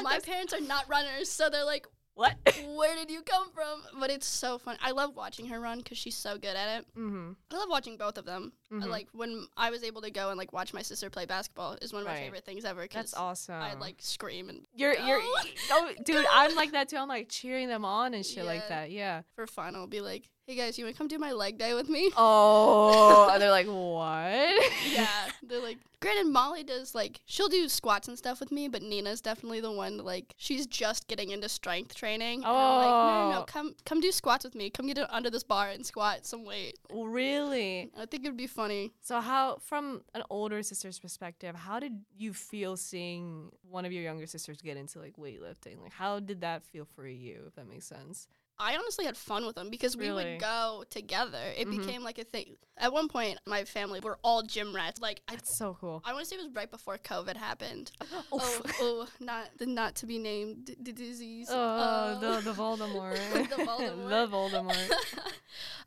My 0.03 0.19
parents 0.19 0.53
are 0.53 0.61
not 0.61 0.87
runners, 0.89 1.29
so 1.29 1.49
they're 1.49 1.65
like, 1.65 1.85
what? 2.21 2.35
where 2.77 2.95
did 2.95 3.09
you 3.11 3.21
come 3.21 3.51
from? 3.51 3.83
But 3.99 4.09
it's 4.11 4.27
so 4.27 4.57
fun. 4.57 4.77
I 4.81 4.91
love 4.91 5.15
watching 5.15 5.47
her 5.47 5.59
run 5.59 5.79
because 5.79 5.97
she's 5.97 6.15
so 6.15 6.37
good 6.37 6.55
at 6.55 6.79
it. 6.79 6.85
mm-hmm. 6.97 7.31
I 7.51 7.55
love 7.57 7.67
watching 7.69 7.97
both 7.97 8.17
of 8.17 8.25
them. 8.25 8.53
I 8.71 8.75
Mhm. 8.75 8.87
like 8.87 9.07
when 9.11 9.47
I 9.57 9.69
was 9.69 9.83
able 9.83 10.01
to 10.03 10.11
go 10.11 10.29
and 10.29 10.37
like 10.37 10.53
watch 10.53 10.73
my 10.73 10.81
sister 10.81 11.09
play 11.09 11.25
basketball 11.25 11.77
is 11.81 11.91
one 11.91 12.03
of 12.03 12.07
my 12.07 12.13
Right. 12.13 12.23
favorite 12.23 12.45
things 12.45 12.63
ever. 12.63 12.87
That's 12.91 13.13
awesome. 13.13 13.55
I 13.55 13.73
like 13.73 13.95
scream 13.99 14.47
and 14.49 14.65
You're 14.73 14.93
you're 14.97 15.19
oh, 15.21 15.91
dude. 16.05 16.25
I'm 16.31 16.55
like 16.55 16.71
that 16.71 16.87
too. 16.89 16.97
I'm 16.97 17.09
like 17.09 17.27
cheering 17.29 17.67
them 17.67 17.83
on 17.83 18.13
and 18.13 18.25
shit 18.25 18.37
Yeah. 18.37 18.43
like 18.43 18.67
that. 18.69 18.91
Yeah. 18.91 19.23
for 19.35 19.45
fun 19.47 19.75
I'll 19.75 19.87
be 19.87 19.99
like, 20.01 20.29
"Hey 20.51 20.57
guys, 20.57 20.77
you 20.77 20.83
want 20.83 20.95
to 20.95 20.97
come 20.97 21.07
do 21.07 21.17
my 21.17 21.31
leg 21.31 21.57
day 21.57 21.73
with 21.73 21.87
me?" 21.87 22.11
Oh, 22.17 23.29
and 23.31 23.41
they're 23.41 23.51
like, 23.51 23.67
what? 23.67 24.91
yeah, 24.91 25.07
they're 25.43 25.61
like. 25.61 25.77
Granted, 26.01 26.31
Molly 26.31 26.63
does 26.63 26.95
like 26.95 27.21
she'll 27.25 27.47
do 27.47 27.69
squats 27.69 28.07
and 28.07 28.17
stuff 28.17 28.39
with 28.39 28.51
me, 28.51 28.67
but 28.67 28.81
Nina's 28.81 29.21
definitely 29.21 29.61
the 29.61 29.71
one 29.71 29.97
like 29.97 30.33
she's 30.37 30.65
just 30.65 31.07
getting 31.07 31.29
into 31.29 31.47
strength 31.47 31.93
training. 31.93 32.41
I'm 32.43 32.51
like, 32.53 32.89
no, 32.89 33.29
no, 33.29 33.31
no, 33.35 33.39
Oh. 33.41 33.45
come 33.45 33.75
come 33.85 34.01
do 34.01 34.11
squats 34.11 34.43
with 34.43 34.55
me. 34.55 34.71
Come 34.71 34.87
get 34.87 34.97
under 35.11 35.29
this 35.29 35.43
bar 35.43 35.69
and 35.69 35.85
squat 35.85 36.25
some 36.25 36.43
weight. 36.43 36.79
really? 36.91 37.91
I 37.95 38.07
think 38.07 38.25
it'd 38.25 38.35
be 38.35 38.47
funny. 38.47 38.91
So 39.01 39.21
how, 39.21 39.57
from 39.61 40.01
an 40.15 40.23
older 40.31 40.63
sister's 40.63 40.97
perspective, 40.97 41.55
how 41.55 41.79
did 41.79 41.93
you 42.17 42.33
feel 42.33 42.77
seeing 42.77 43.51
one 43.69 43.85
of 43.85 43.91
your 43.91 44.01
younger 44.01 44.25
sisters 44.25 44.57
get 44.59 44.77
into 44.77 44.97
like 44.97 45.17
weightlifting? 45.17 45.83
Like, 45.83 45.93
how 45.93 46.19
did 46.19 46.41
that 46.41 46.63
feel 46.65 46.85
for 46.95 47.05
you? 47.07 47.43
If 47.45 47.53
that 47.57 47.67
makes 47.69 47.85
sense. 47.85 48.27
I 48.61 48.77
honestly 48.77 49.05
had 49.05 49.17
fun 49.17 49.45
with 49.47 49.55
them 49.55 49.69
because 49.71 49.97
we 49.97 50.07
Really? 50.07 50.33
would 50.33 50.39
go 50.41 50.83
together. 50.89 51.41
It 51.57 51.67
Mhm. 51.67 51.79
became 51.79 52.03
like 52.03 52.19
a 52.19 52.23
thing. 52.23 52.57
At 52.77 52.93
one 52.93 53.07
point, 53.07 53.39
my 53.45 53.63
family 53.65 53.99
were 53.99 54.19
all 54.23 54.43
gym 54.43 54.73
rats. 54.75 55.01
Like 55.01 55.21
I, 55.27 55.33
That's 55.35 55.57
so 55.57 55.75
cool. 55.81 56.01
I 56.05 56.13
want 56.13 56.25
to 56.25 56.29
say 56.29 56.35
it 56.35 56.43
was 56.43 56.53
right 56.53 56.69
before 56.69 56.97
COVID 56.99 57.35
happened. 57.37 57.91
Oh, 58.31 58.61
oh, 58.79 59.07
not 59.19 59.49
the 59.57 59.65
not 59.65 59.95
to 59.97 60.05
be 60.05 60.17
named 60.19 60.65
d- 60.65 60.75
d- 60.81 60.91
disease. 60.91 61.47
Oh, 61.51 61.59
Uh, 61.59 62.19
the 62.19 62.41
the 62.49 62.53
Voldemort. 62.53 63.15
The 63.49 63.55
Voldemort. 63.65 64.09
the 64.09 64.27
Voldemort. 64.35 65.33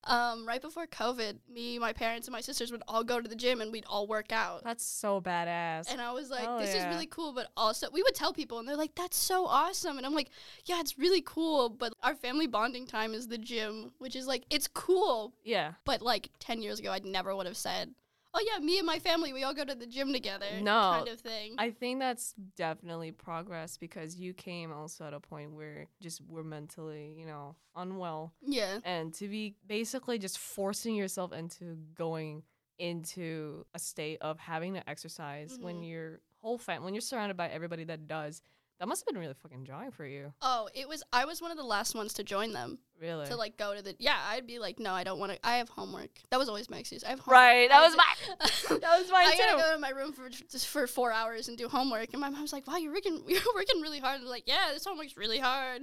Um, 0.07 0.47
right 0.47 0.61
before 0.61 0.87
COVID, 0.87 1.37
me, 1.53 1.79
my 1.79 1.93
parents, 1.93 2.27
and 2.27 2.33
my 2.33 2.41
sisters 2.41 2.71
would 2.71 2.83
all 2.89 3.05
go 3.05 3.21
to 3.21 3.29
the 3.29 3.37
gym 3.37 3.61
and 3.61 3.73
we'd 3.73 3.85
all 3.87 4.07
work 4.07 4.33
out. 4.33 4.63
That's 4.65 4.85
so 4.85 5.21
badass. 5.21 5.91
And 5.91 6.01
I 6.01 6.13
was 6.13 6.31
like, 6.31 6.45
Hell 6.45 6.59
this 6.59 6.75
yeah. 6.75 6.89
is 6.89 6.95
really 6.95 7.07
cool, 7.07 7.33
but 7.33 7.49
also 7.57 7.89
we 7.93 8.03
would 8.03 8.15
tell 8.15 8.33
people 8.33 8.59
and 8.59 8.69
they're 8.69 8.77
like, 8.77 8.95
that's 8.95 9.17
so 9.17 9.47
awesome. 9.47 9.97
And 9.97 10.07
I'm 10.07 10.15
like, 10.15 10.31
yeah, 10.65 10.81
it's 10.81 10.99
really 10.99 11.23
cool, 11.25 11.69
but 11.69 11.93
our 12.03 12.15
family 12.15 12.47
bonding 12.47 12.87
time 12.87 13.15
is 13.15 13.29
the 13.29 13.39
gym, 13.39 13.93
which 13.99 14.17
is 14.17 14.27
like, 14.27 14.45
it's 14.51 14.69
cool, 14.69 15.33
yeah. 15.45 15.73
but 15.85 16.03
like 16.03 16.31
10 16.41 16.63
years 16.63 16.79
ago, 16.79 16.93
I'd 16.93 17.05
never 17.05 17.35
would 17.35 17.47
have 17.47 17.57
said, 17.57 17.95
oh 18.35 18.41
yeah, 18.53 18.59
me 18.65 18.79
and 18.79 18.87
my 18.87 18.99
family, 18.99 19.33
we 19.33 19.43
all 19.45 19.55
go 19.55 19.65
to 19.65 19.75
the 19.75 19.87
gym 19.87 20.13
together. 20.13 20.47
No, 20.61 20.91
Kind 20.97 21.09
of 21.09 21.21
thing. 21.21 21.55
I 21.59 21.71
think 21.71 22.01
that's 22.01 22.35
definitely 22.57 23.13
progress 23.13 23.77
because 23.77 24.17
you 24.17 24.35
came 24.35 24.73
also 24.73 25.05
at 25.07 25.15
a 25.15 25.21
point 25.21 25.53
where 25.53 25.87
just 26.01 26.21
we're 26.29 26.43
mentally, 26.43 27.15
you 27.17 27.27
know, 27.27 27.57
unwell. 27.77 28.33
yeah. 28.43 28.79
And 28.85 29.15
to 29.15 29.29
be 29.29 29.57
basically 29.67 30.19
just 30.19 30.39
forcing 30.39 30.95
yourself 30.97 31.33
into 31.33 31.77
going 31.95 32.43
into 32.79 33.65
a 33.75 33.79
state 33.79 34.19
of 34.21 34.39
having 34.39 34.75
to 34.75 34.89
exercise 34.91 35.57
when 35.61 35.77
Mhm. 35.77 35.89
your 35.89 36.21
whole 36.41 36.59
family, 36.59 36.87
when 36.87 36.95
you're 36.95 37.01
surrounded 37.01 37.37
by 37.37 37.49
everybody 37.49 37.85
that 37.85 38.09
does, 38.09 38.43
that 38.81 38.89
must 38.89 39.03
have 39.03 39.13
been 39.15 39.21
really 39.21 39.35
fucking 39.35 39.65
jarring 39.65 39.93
for 39.93 40.05
you. 40.05 40.33
Oh, 40.43 40.69
it 40.75 40.89
was, 40.89 41.03
I 41.13 41.25
was 41.25 41.41
one 41.41 41.51
of 41.51 41.57
the 41.57 41.63
last 41.65 41.95
ones 41.95 42.13
to 42.15 42.25
join 42.25 42.53
them. 42.53 42.79
Really? 43.01 43.27
To 43.27 43.37
like 43.37 43.57
go 43.57 43.75
to 43.75 43.83
the, 43.83 43.95
yeah, 43.99 44.17
I'd 44.29 44.47
be 44.47 44.59
like, 44.59 44.79
no, 44.79 44.93
I 44.93 45.05
don't 45.05 45.19
want 45.19 45.33
to, 45.33 45.39
I 45.47 45.57
have 45.57 45.69
homework. 45.69 46.11
That 46.31 46.39
was 46.39 46.49
always 46.49 46.69
my 46.71 46.79
excuse. 46.79 47.05
I 47.05 47.11
have 47.11 47.21
homework. 47.21 47.41
right. 47.41 47.69
That 47.69 47.81
I 47.81 47.87
was 47.87 47.97
my. 47.97 48.05
my. 48.41 48.79
That 48.81 49.01
was 49.01 49.11
mine 49.11 49.27
I 49.27 49.37
gotta 49.37 49.53
too. 49.53 49.59
go 49.59 49.73
to 49.75 49.79
my 49.79 49.91
room 49.91 50.13
for 50.13 50.29
just 50.29 50.69
for 50.69 50.87
four 50.87 51.13
hours 51.13 51.49
and 51.49 51.57
do 51.57 51.69
homework, 51.69 52.09
and 52.13 52.21
my 52.21 52.29
mom's 52.29 52.53
like, 52.53 52.67
"Wow, 52.67 52.77
you're 52.77 52.93
working, 52.93 53.23
you're 53.29 53.41
working 53.55 53.81
really 53.81 54.01
hard." 54.01 54.21
I'm 54.21 54.27
like, 54.27 54.45
"Yeah, 54.47 54.71
this 54.73 54.85
homework's 54.85 55.17
really 55.17 55.39
hard." 55.39 55.83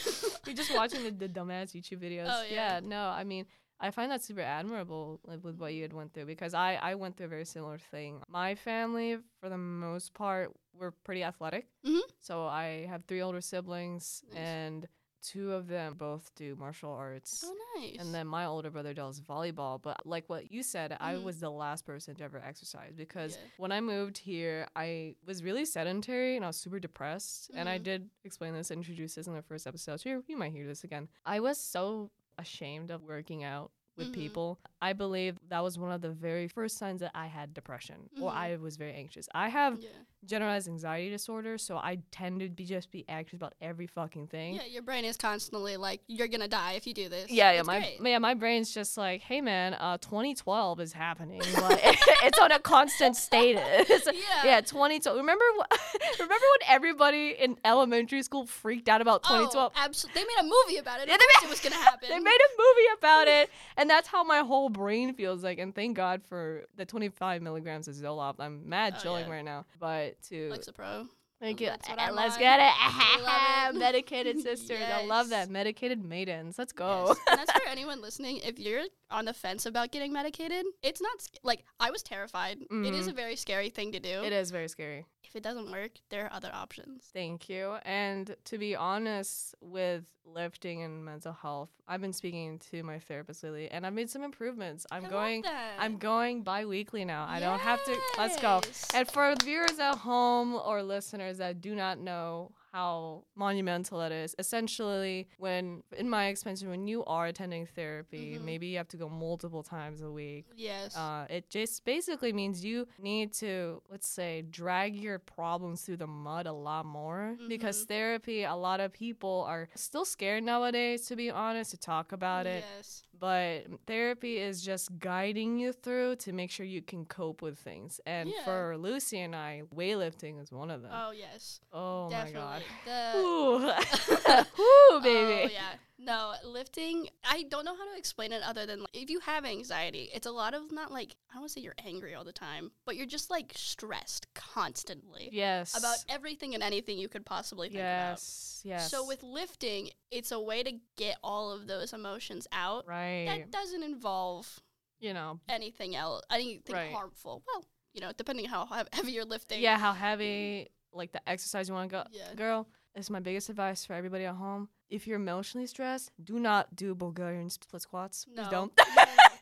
You're 0.46 0.56
just 0.56 0.74
watching 0.74 1.04
the, 1.04 1.10
the 1.10 1.28
dumbass 1.28 1.72
YouTube 1.72 1.98
videos. 2.02 2.26
Oh, 2.28 2.44
yeah. 2.50 2.80
No, 2.82 3.04
I 3.06 3.22
mean, 3.24 3.46
I 3.82 3.90
find 3.90 4.10
that 4.12 4.22
super 4.22 4.40
admirable 4.40 5.20
like, 5.26 5.42
with 5.42 5.58
what 5.58 5.74
you 5.74 5.82
had 5.82 5.92
went 5.92 6.14
through 6.14 6.26
because 6.26 6.54
I, 6.54 6.74
I 6.80 6.94
went 6.94 7.16
through 7.16 7.26
a 7.26 7.30
very 7.36 7.44
similar 7.44 7.78
thing. 7.78 8.22
My 8.28 8.54
family, 8.54 9.18
for 9.40 9.48
the 9.48 9.58
most 9.58 10.14
part, 10.14 10.52
were 10.78 10.92
pretty 11.04 11.24
athletic. 11.24 11.66
Mhm. 11.84 12.00
So 12.20 12.46
I 12.46 12.86
have 12.88 13.04
three 13.06 13.20
older 13.20 13.40
siblings, 13.40 14.22
Nice. 14.28 14.38
and 14.38 14.88
two 15.20 15.52
of 15.52 15.68
them 15.68 15.94
both 15.94 16.34
do 16.34 16.56
martial 16.56 16.90
arts. 16.92 17.44
oh, 17.46 17.56
nice. 17.80 17.96
And 18.00 18.12
then 18.12 18.26
my 18.26 18.44
older 18.46 18.70
brother 18.70 18.92
does 18.92 19.20
volleyball. 19.20 19.80
But 19.80 20.04
like 20.04 20.28
what 20.28 20.50
you 20.50 20.62
said, 20.64 20.96
I 20.98 21.14
Mhm. 21.14 21.22
was 21.24 21.38
the 21.38 21.50
last 21.50 21.84
person 21.86 22.14
to 22.16 22.24
ever 22.24 22.38
exercise 22.38 22.92
because 22.96 23.36
Yeah. 23.36 23.44
when 23.56 23.70
I 23.72 23.80
moved 23.80 24.18
here, 24.18 24.66
I 24.74 25.14
was 25.24 25.42
really 25.44 25.64
sedentary 25.64 26.34
and 26.36 26.44
I 26.44 26.48
was 26.48 26.56
super 26.56 26.80
depressed. 26.80 27.50
And 27.54 27.68
I 27.68 27.78
Mhm. 27.78 27.82
did 27.84 28.10
explain 28.24 28.52
this, 28.54 28.70
introduce 28.72 29.14
this 29.14 29.26
in 29.28 29.34
the 29.34 29.42
first 29.42 29.66
episode. 29.66 30.00
So 30.00 30.22
you 30.26 30.36
might 30.36 30.52
hear 30.52 30.66
this 30.66 30.82
again. 30.82 31.08
I 31.24 31.38
was 31.40 31.56
so 31.58 32.10
ashamed 32.38 32.90
of 32.90 33.02
working 33.02 33.44
out 33.44 33.70
with 33.96 34.08
Mhm. 34.08 34.12
people. 34.12 34.58
I 34.80 34.92
believe 34.94 35.38
that 35.48 35.60
was 35.62 35.78
one 35.78 35.92
of 35.92 36.00
the 36.00 36.10
very 36.10 36.48
first 36.48 36.78
signs 36.78 37.00
that 37.00 37.12
I 37.14 37.26
had 37.26 37.52
depression 37.54 38.08
or 38.20 38.30
Mhm. 38.30 38.36
I 38.36 38.56
was 38.56 38.76
very 38.76 38.94
anxious. 38.94 39.28
I 39.34 39.48
have 39.48 39.78
yeah, 39.82 39.88
generalized 40.24 40.68
anxiety 40.68 41.10
disorder, 41.10 41.58
so 41.58 41.76
I 41.76 41.98
tend 42.10 42.40
to 42.40 42.48
be 42.48 42.64
just 42.64 42.90
be 42.90 43.04
anxious 43.08 43.36
about 43.36 43.54
every 43.60 43.86
fucking 43.86 44.28
thing. 44.28 44.54
yeah, 44.54 44.64
your 44.66 44.82
brain 44.82 45.04
is 45.04 45.16
constantly 45.16 45.76
like, 45.76 46.00
"You're 46.06 46.28
gonna 46.28 46.48
die 46.48 46.72
if 46.74 46.86
you 46.86 46.94
do 46.94 47.08
this." 47.08 47.30
Yeah, 47.30 47.52
yeah, 47.52 47.58
It's 47.60 47.66
my 47.66 47.78
great. 47.80 47.98
yeah, 48.10 48.18
my 48.18 48.34
brain's 48.34 48.72
just 48.72 48.96
like, 48.96 49.22
hey 49.22 49.40
man, 49.40 49.74
uh, 49.74 49.98
2012 49.98 50.80
is 50.80 50.92
happening. 50.92 51.40
Like, 51.60 51.80
it's 52.24 52.38
on 52.38 52.52
a 52.52 52.58
constant 52.58 53.16
status. 53.16 53.62
Yeah. 54.12 54.44
yeah, 54.44 54.60
2012. 54.60 55.16
Remember, 55.16 55.44
remember 56.18 56.34
when 56.34 56.68
everybody 56.68 57.30
in 57.38 57.56
elementary 57.64 58.22
school 58.22 58.46
freaked 58.46 58.88
out 58.88 59.00
about 59.00 59.22
2012? 59.24 59.72
Oh, 59.74 59.80
absolutely. 59.80 60.22
They 60.22 60.26
made 60.26 60.40
a 60.40 60.44
movie 60.44 60.76
about 60.78 61.00
it. 61.00 61.08
Yeah, 61.08 61.16
they 61.16 61.24
made- 61.40 61.46
it 61.46 61.50
was 61.50 61.60
gonna 61.60 61.74
happen. 61.76 62.08
They 62.08 62.18
made 62.18 62.30
a 62.30 62.50
movie 62.58 62.98
about 62.98 63.28
it, 63.28 63.50
and 63.76 63.88
that's 63.90 64.08
how 64.08 64.22
my 64.24 64.38
whole 64.40 64.68
brain 64.68 65.14
feels 65.14 65.42
like. 65.42 65.58
And 65.58 65.74
thank 65.74 65.96
God 65.96 66.22
for 66.28 66.64
the 66.76 66.84
25 66.84 67.42
milligrams 67.42 67.88
of 67.88 67.94
Zoloft. 67.94 68.36
I'm 68.38 68.68
mad 68.68 68.94
Oh, 68.98 69.02
chilling 69.02 69.26
yeah. 69.26 69.32
right 69.32 69.44
now. 69.44 69.64
But 69.80 70.11
to 70.28 70.50
Lexapro. 70.50 71.08
thank 71.40 71.60
you, 71.60 71.66
That's 71.68 71.88
what 71.88 71.98
I'm 72.00 72.14
let's 72.14 72.36
get 72.36 72.60
it. 72.60 72.72
it. 73.74 73.74
Medicated 73.78 74.40
sisters, 74.42 74.80
I 74.82 75.04
love 75.06 75.30
that. 75.30 75.48
Medicated 75.50 76.04
maidens. 76.04 76.58
Let's 76.58 76.72
go. 76.72 77.06
Yes. 77.08 77.18
and 77.30 77.38
that's 77.38 77.52
for 77.52 77.68
anyone 77.68 78.00
listening. 78.00 78.38
If 78.38 78.58
you're 78.58 78.82
on 79.10 79.24
the 79.24 79.32
fence 79.34 79.66
about 79.66 79.90
getting 79.92 80.12
medicated, 80.12 80.64
it's 80.82 81.00
not 81.00 81.12
like 81.42 81.64
I 81.80 81.90
was 81.90 82.02
terrified. 82.02 82.58
It 82.70 82.94
is 82.94 83.06
Mhm. 83.06 83.10
a 83.10 83.12
very 83.14 83.36
scary 83.36 83.70
thing 83.70 83.92
to 83.92 84.00
do. 84.00 84.22
It 84.22 84.32
is 84.32 84.50
very 84.50 84.68
scary. 84.68 85.06
If 85.24 85.36
it 85.36 85.42
doesn't 85.42 85.70
work, 85.70 85.92
there 86.10 86.26
are 86.26 86.32
other 86.32 86.50
options. 86.52 87.04
Thank 87.12 87.48
you. 87.48 87.76
And 87.84 88.36
to 88.44 88.58
be 88.58 88.76
honest 88.76 89.54
with 89.60 90.04
lifting 90.24 90.82
and 90.82 91.04
mental 91.04 91.32
health, 91.32 91.70
I've 91.88 92.00
been 92.00 92.12
speaking 92.12 92.60
to 92.70 92.82
my 92.82 92.98
therapist 92.98 93.42
lately 93.42 93.70
and 93.70 93.86
I've 93.86 93.92
made 93.92 94.10
some 94.10 94.22
improvements. 94.22 94.86
I'm 94.90 95.06
I 95.06 95.08
going. 95.08 95.44
I'm 95.78 95.98
going 95.98 96.42
bi-weekly 96.42 97.04
now. 97.04 97.26
I 97.28 97.40
don't 97.40 97.60
have 97.60 97.84
to 97.84 97.96
let's 98.18 98.40
go. 98.40 98.60
And 98.94 99.10
for 99.10 99.34
viewers 99.42 99.78
at 99.78 99.96
home 99.96 100.54
or 100.54 100.82
listeners 100.82 101.38
that 101.38 101.60
do 101.60 101.74
not 101.74 101.98
know 101.98 102.52
how 102.72 103.24
monumental 103.36 104.00
it 104.00 104.12
is, 104.12 104.34
essentially, 104.38 105.28
when, 105.38 105.82
in 105.96 106.08
my 106.08 106.26
experience, 106.28 106.64
when 106.64 106.86
you 106.88 107.04
are 107.04 107.26
attending 107.26 107.66
therapy, 107.66 108.38
Mhm. 108.38 108.44
maybe 108.44 108.66
you 108.68 108.78
have 108.78 108.88
to 108.88 108.96
go 108.96 109.08
multiple 109.08 109.62
times 109.62 110.00
a 110.00 110.10
week. 110.10 110.46
Yes. 110.56 110.96
Uh, 110.96 111.26
it 111.28 111.50
just 111.50 111.84
basically 111.84 112.32
means 112.32 112.64
you 112.64 112.86
need 112.98 113.32
to, 113.34 113.82
let's 113.90 114.08
say, 114.08 114.42
drag 114.50 114.96
your 114.96 115.18
problems 115.18 115.82
through 115.82 115.98
the 115.98 116.06
mud 116.06 116.46
a 116.46 116.52
lot 116.52 116.86
more 116.86 117.36
because 117.48 117.84
Mhm. 117.84 117.88
therapy, 117.88 118.42
a 118.44 118.54
lot 118.54 118.80
of 118.80 118.92
people 118.92 119.44
are 119.46 119.68
still 119.74 120.04
scared 120.04 120.42
nowadays, 120.42 121.06
to 121.08 121.16
be 121.16 121.30
honest, 121.30 121.72
to 121.72 121.76
talk 121.76 122.12
about 122.12 122.46
it. 122.46 122.64
Yes. 122.76 123.02
But 123.22 123.66
therapy 123.86 124.38
is 124.38 124.62
just 124.62 124.98
guiding 124.98 125.56
you 125.56 125.72
through 125.72 126.16
to 126.16 126.32
make 126.32 126.50
sure 126.50 126.66
you 126.66 126.82
can 126.82 127.04
cope 127.04 127.40
with 127.40 127.56
things. 127.56 128.00
And 128.04 128.28
Yeah. 128.28 128.44
for 128.44 128.76
Lucy 128.76 129.20
and 129.20 129.36
I, 129.36 129.62
weightlifting 129.72 130.42
is 130.42 130.50
one 130.50 130.72
of 130.72 130.82
them. 130.82 130.90
Oh 130.92 131.12
yes. 131.12 131.60
Oh, 131.72 132.06
my 132.06 132.10
Definitely. 132.10 132.40
God. 132.40 132.62
The 132.84 133.18
Ooh. 133.18 134.62
Ooh, 134.96 135.00
baby. 135.04 135.42
Oh 135.44 135.48
yeah. 135.52 135.74
No, 136.04 136.34
lifting. 136.44 137.08
I 137.24 137.44
don't 137.44 137.64
know 137.64 137.74
how 137.76 137.92
to 137.92 137.98
explain 137.98 138.32
it 138.32 138.42
other 138.44 138.66
than 138.66 138.80
like, 138.80 138.88
if 138.92 139.08
you 139.10 139.20
have 139.20 139.44
anxiety, 139.44 140.10
it's 140.14 140.26
a 140.26 140.30
lot 140.30 140.54
of 140.54 140.72
not 140.72 140.90
like 140.90 141.14
I 141.30 141.34
don't 141.34 141.42
want 141.42 141.50
to 141.50 141.60
say 141.60 141.60
you're 141.62 141.74
angry 141.84 142.14
all 142.14 142.24
the 142.24 142.32
time, 142.32 142.72
but 142.84 142.96
you're 142.96 143.06
just 143.06 143.30
like 143.30 143.52
stressed 143.56 144.26
constantly 144.34 145.28
Yes. 145.32 145.76
about 145.78 145.96
everything 146.08 146.54
and 146.54 146.62
anything 146.62 146.98
you 146.98 147.08
could 147.08 147.24
possibly 147.24 147.68
think 147.68 147.80
about. 147.80 148.10
Yes. 148.12 148.62
Yes. 148.64 148.90
So 148.90 149.06
with 149.06 149.22
lifting, 149.22 149.90
it's 150.10 150.32
a 150.32 150.40
way 150.40 150.62
to 150.62 150.72
get 150.96 151.16
all 151.22 151.50
of 151.52 151.66
those 151.66 151.92
emotions 151.92 152.46
out. 152.52 152.86
right. 152.86 153.26
That 153.26 153.50
doesn't 153.50 153.82
involve 153.82 154.60
you 155.00 155.12
know, 155.12 155.40
anything 155.48 155.96
else, 155.96 156.22
anything 156.30 156.74
Right. 156.76 156.92
harmful. 156.92 157.42
Well, 157.46 157.64
you 157.92 158.00
know, 158.00 158.12
depending 158.16 158.46
how 158.46 158.66
heavy 158.92 159.10
you're 159.12 159.24
lifting. 159.24 159.60
yeah, 159.60 159.76
how 159.76 159.92
heavy, 159.92 160.68
mm. 160.94 160.96
like 160.96 161.10
the 161.12 161.28
exercise 161.28 161.68
you 161.68 161.74
want 161.74 161.90
to 161.90 161.96
go. 161.96 162.04
Yeah. 162.12 162.32
Girl, 162.36 162.68
is 162.94 163.10
my 163.10 163.20
biggest 163.20 163.48
advice 163.48 163.84
for 163.84 163.94
everybody 163.94 164.24
at 164.24 164.34
home. 164.34 164.68
If 164.90 165.06
you're 165.06 165.16
emotionally 165.16 165.66
stressed, 165.66 166.10
do 166.22 166.38
not 166.38 166.76
do 166.76 166.94
Bulgarian 166.94 167.48
split 167.50 167.82
squats. 167.82 168.26
No. 168.34 168.48
Don't. 168.50 168.72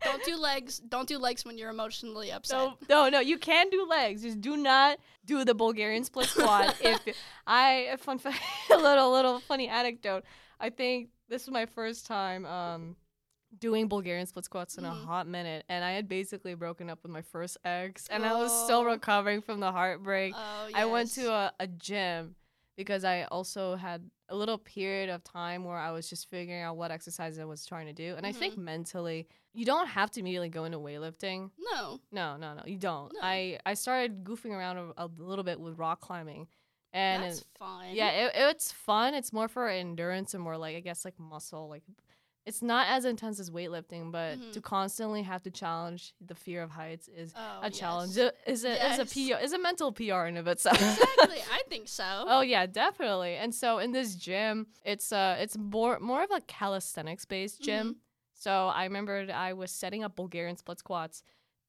No, 0.02 0.12
don't 0.12 0.24
do 0.24 0.36
legs. 0.36 0.78
Don't 0.88 1.06
do 1.06 1.18
legs 1.18 1.44
when 1.44 1.58
you're 1.58 1.68
emotionally 1.70 2.32
upset. 2.32 2.56
No, 2.58 2.74
no, 2.88 3.08
no. 3.10 3.20
You 3.20 3.36
can 3.38 3.68
do 3.68 3.86
legs. 3.86 4.22
Just 4.22 4.40
do 4.40 4.56
not 4.56 4.98
do 5.26 5.44
the 5.44 5.54
Bulgarian 5.54 6.04
split 6.04 6.26
squat. 6.34 6.74
if 6.80 7.00
I 7.46 7.88
a 7.92 7.98
fun 7.98 8.18
fact, 8.18 8.40
a 8.72 8.76
little 8.78 9.12
little 9.12 9.40
funny 9.40 9.68
anecdote. 9.68 10.24
I 10.58 10.70
think 10.70 11.10
this 11.28 11.46
was 11.46 11.52
my 11.52 11.66
first 11.66 12.06
time 12.06 12.46
um 12.46 12.96
doing 13.58 13.88
Bulgarian 13.88 14.26
split 14.26 14.46
squats 14.46 14.78
in 14.78 14.84
Mhm. 14.84 14.90
a 14.90 14.94
hot 15.06 15.26
minute, 15.28 15.64
and 15.68 15.84
I 15.84 15.90
had 15.92 16.08
basically 16.08 16.54
broken 16.54 16.88
up 16.88 17.00
with 17.02 17.12
my 17.12 17.22
first 17.22 17.58
ex, 17.64 18.06
and 18.08 18.24
I 18.24 18.32
was 18.34 18.50
still 18.64 18.80
Oh. 18.80 18.84
recovering 18.84 19.42
from 19.42 19.60
the 19.60 19.70
heartbreak. 19.70 20.32
Oh, 20.36 20.68
I 20.74 20.86
went 20.86 21.12
to 21.14 21.30
a, 21.30 21.52
a 21.60 21.66
gym 21.66 22.36
because 22.80 23.04
I 23.04 23.24
also 23.24 23.76
had 23.76 24.08
a 24.30 24.34
little 24.36 24.56
period 24.56 25.10
of 25.10 25.22
time 25.22 25.64
where 25.64 25.76
I 25.76 25.90
was 25.90 26.08
just 26.08 26.30
figuring 26.30 26.62
out 26.62 26.76
what 26.78 26.90
exercise 26.90 27.38
I 27.38 27.44
was 27.44 27.66
trying 27.66 27.86
to 27.86 27.92
do. 27.92 28.14
And 28.16 28.24
I 28.26 28.32
think 28.32 28.54
Mm-hmm. 28.54 28.64
mentally, 28.64 29.26
you 29.52 29.64
don't 29.66 29.86
have 29.88 30.10
to 30.12 30.20
immediately 30.20 30.48
go 30.48 30.64
into 30.64 30.78
weightlifting. 30.78 31.50
No. 31.72 32.00
No, 32.10 32.36
no, 32.36 32.54
no, 32.54 32.62
you 32.64 32.78
don't. 32.78 33.12
No. 33.12 33.20
I, 33.22 33.58
I 33.66 33.74
started 33.74 34.24
goofing 34.24 34.52
around 34.52 34.78
a, 34.78 35.04
a 35.04 35.10
little 35.18 35.44
bit 35.44 35.60
with 35.60 35.78
rock 35.78 36.00
climbing. 36.00 36.46
And 36.92 37.22
That's 37.22 37.40
it- 37.40 37.46
fine. 37.58 37.94
yeah, 37.94 38.10
it, 38.26 38.32
it's 38.34 38.72
fun. 38.72 39.14
It's 39.14 39.32
more 39.32 39.46
for 39.48 39.68
endurance 39.68 40.32
and 40.34 40.42
more 40.42 40.56
like, 40.56 40.74
I 40.76 40.80
guess, 40.80 41.04
like 41.04 41.18
muscle. 41.18 41.68
Like, 41.68 41.82
it's 42.46 42.62
not 42.62 42.86
as 42.88 43.04
intense 43.04 43.38
as 43.38 43.50
weightlifting, 43.50 44.10
but 44.10 44.38
Mhm. 44.38 44.52
to 44.52 44.60
constantly 44.60 45.22
have 45.22 45.42
to 45.42 45.50
challenge 45.50 46.14
the 46.20 46.34
fear 46.34 46.62
of 46.62 46.70
heights 46.70 47.08
is 47.08 47.32
Oh, 47.36 47.60
a 47.62 47.70
yes. 47.70 47.78
challenge. 47.78 48.10
Is 48.10 48.18
a, 48.18 48.50
is 48.50 48.64
a 48.64 48.74
Yes. 48.74 49.12
PR, 49.14 49.44
is 49.44 49.52
a 49.52 49.58
mental 49.58 49.92
PR 49.92 50.26
in 50.26 50.36
of 50.36 50.46
itself. 50.46 50.80
exactly. 50.80 51.42
I 51.58 51.62
think 51.68 51.88
so. 51.88 52.24
Oh 52.26 52.40
yeah, 52.40 52.66
definitely. 52.66 53.36
And 53.36 53.54
so 53.54 53.78
in 53.78 53.92
this 53.92 54.14
gym, 54.14 54.68
it's 54.84 55.12
uh 55.12 55.36
it's 55.38 55.56
more 55.58 55.98
more 56.00 56.22
of 56.22 56.30
a 56.30 56.40
calisthenics 56.42 57.24
based 57.24 57.60
gym. 57.62 57.96
So 58.34 58.68
I 58.68 58.84
remembered 58.84 59.30
I 59.30 59.52
was 59.52 59.70
setting 59.70 60.02
up 60.02 60.16
Bulgarian 60.16 60.56
split 60.56 60.78
squats 60.78 61.22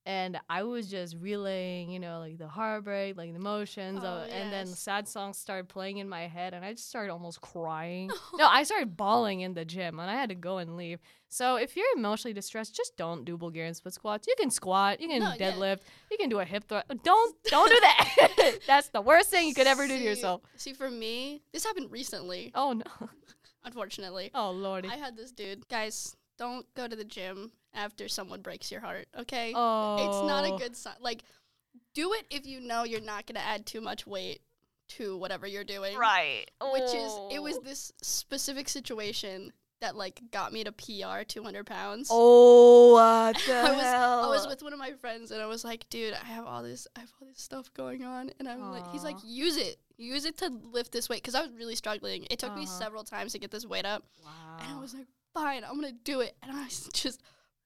and 0.05 0.39
I 0.49 0.63
was 0.63 0.87
just 0.87 1.15
relaying, 1.19 1.91
you 1.91 1.99
know, 1.99 2.19
like 2.19 2.37
the 2.39 2.47
heartbreak, 2.47 3.17
like 3.17 3.29
the 3.29 3.35
emotions, 3.35 4.03
uh, 4.03 4.21
Oh, 4.21 4.23
of, 4.25 4.29
and 4.33 4.51
then 4.51 4.65
sad 4.65 5.07
songs 5.07 5.37
started 5.37 5.69
playing 5.69 5.97
in 5.97 6.09
my 6.09 6.27
head 6.27 6.53
and 6.55 6.65
I 6.65 6.71
just 6.73 6.89
started 6.89 7.11
almost 7.11 7.39
crying. 7.41 8.09
no, 8.37 8.47
I 8.47 8.63
started 8.63 8.97
bawling 8.97 9.41
in 9.41 9.53
the 9.53 9.63
gym 9.63 9.99
and 9.99 10.09
I 10.09 10.15
had 10.15 10.29
to 10.29 10.35
go 10.35 10.57
and 10.57 10.75
leave. 10.75 10.99
So 11.29 11.55
if 11.55 11.75
you're 11.77 11.85
emotionally 11.95 12.33
distressed, 12.33 12.75
just 12.75 12.97
don't 12.97 13.25
do 13.25 13.37
Bulgarian 13.37 13.73
split 13.75 13.93
squats. 13.93 14.27
You 14.27 14.33
can 14.39 14.49
squat, 14.49 14.99
you 15.01 15.07
can 15.07 15.19
No, 15.19 15.33
yeah. 15.37 15.51
deadlift, 15.51 15.81
you 16.09 16.17
can 16.17 16.29
do 16.29 16.39
a 16.39 16.45
hip 16.45 16.63
thrust. 16.67 16.87
Don't 17.03 17.35
don't 17.45 17.69
do 17.69 17.79
that. 17.81 18.57
That's 18.67 18.89
the 18.89 19.01
worst 19.01 19.29
thing 19.29 19.47
you 19.47 19.53
could 19.53 19.67
ever 19.67 19.87
do 19.87 19.97
to 19.97 20.03
yourself. 20.03 20.41
See, 20.57 20.73
for 20.73 20.89
me, 20.89 21.43
this 21.53 21.63
happened 21.63 21.91
recently. 21.91 22.51
Oh 22.55 22.73
no. 22.73 22.83
Unfortunately, 23.63 24.31
Oh 24.33 24.49
lordy. 24.51 24.89
I 24.89 24.95
had 24.95 25.15
this 25.15 25.31
dude. 25.31 25.67
Guys, 25.69 26.15
don't 26.37 26.65
go 26.73 26.87
to 26.87 26.95
the 26.95 27.03
gym 27.03 27.51
after 27.73 28.07
someone 28.07 28.41
breaks 28.41 28.71
your 28.71 28.81
heart. 28.81 29.07
Okay, 29.19 29.53
oh. 29.55 29.95
it's 29.95 30.27
not 30.27 30.45
a 30.45 30.57
good 30.57 30.75
sign. 30.75 30.95
Like, 30.99 31.23
do 31.93 32.13
it 32.13 32.25
if 32.29 32.45
you 32.45 32.59
know 32.61 32.83
you're 32.83 33.01
not 33.01 33.25
gonna 33.27 33.39
add 33.39 33.65
too 33.65 33.81
much 33.81 34.05
weight 34.07 34.41
to 34.89 35.17
whatever 35.17 35.47
you're 35.47 35.63
doing. 35.63 35.97
Right. 35.97 36.45
Which 36.73 36.83
is, 36.93 37.13
it 37.31 37.41
was 37.41 37.57
Oh. 37.57 37.61
this 37.63 37.93
specific 38.01 38.67
situation 38.67 39.53
that 39.79 39.95
like 39.95 40.21
got 40.31 40.51
me 40.53 40.63
to 40.65 40.71
PR 40.73 41.23
200 41.25 41.65
pounds. 41.65 42.09
Oh, 42.11 42.91
what 42.93 43.35
the 43.47 43.53
I 43.55 43.71
was- 43.71 43.81
hell? 43.81 44.23
I 44.25 44.27
was 44.27 44.45
with 44.47 44.61
one 44.61 44.73
of 44.73 44.79
my 44.79 44.91
friends 44.91 45.31
and 45.31 45.41
I 45.41 45.45
was 45.47 45.63
like, 45.63 45.89
dude, 45.89 46.13
I 46.13 46.25
have 46.25 46.45
all 46.45 46.61
this, 46.61 46.87
I 46.95 46.99
have 46.99 47.11
all 47.21 47.27
this 47.27 47.41
stuff 47.41 47.73
going 47.73 48.03
on, 48.03 48.31
and 48.37 48.47
I'm 48.49 48.69
like, 48.69 48.85
he's 48.91 49.03
like, 49.03 49.15
use 49.25 49.55
it, 49.57 49.77
use 49.97 50.25
it 50.25 50.37
to 50.39 50.49
lift 50.71 50.91
this 50.91 51.07
weight, 51.09 51.23
because 51.23 51.35
I 51.35 51.41
was 51.41 51.51
really 51.53 51.75
struggling. 51.75 52.27
It 52.29 52.37
took 52.39 52.53
me 52.55 52.63
Uh-huh. 52.63 52.71
several 52.79 53.03
times 53.03 53.31
to 53.31 53.39
get 53.39 53.49
this 53.49 53.65
weight 53.65 53.85
up, 53.85 54.03
wow. 54.23 54.57
and 54.59 54.77
I 54.77 54.79
was 54.79 54.93
like, 54.93 55.07
fine, 55.33 55.63
I'm 55.63 55.75
gonna 55.75 55.93
do 55.93 56.19
it, 56.21 56.35
and 56.43 56.51
I 56.51 56.65
s- 56.65 56.89
just 56.93 57.21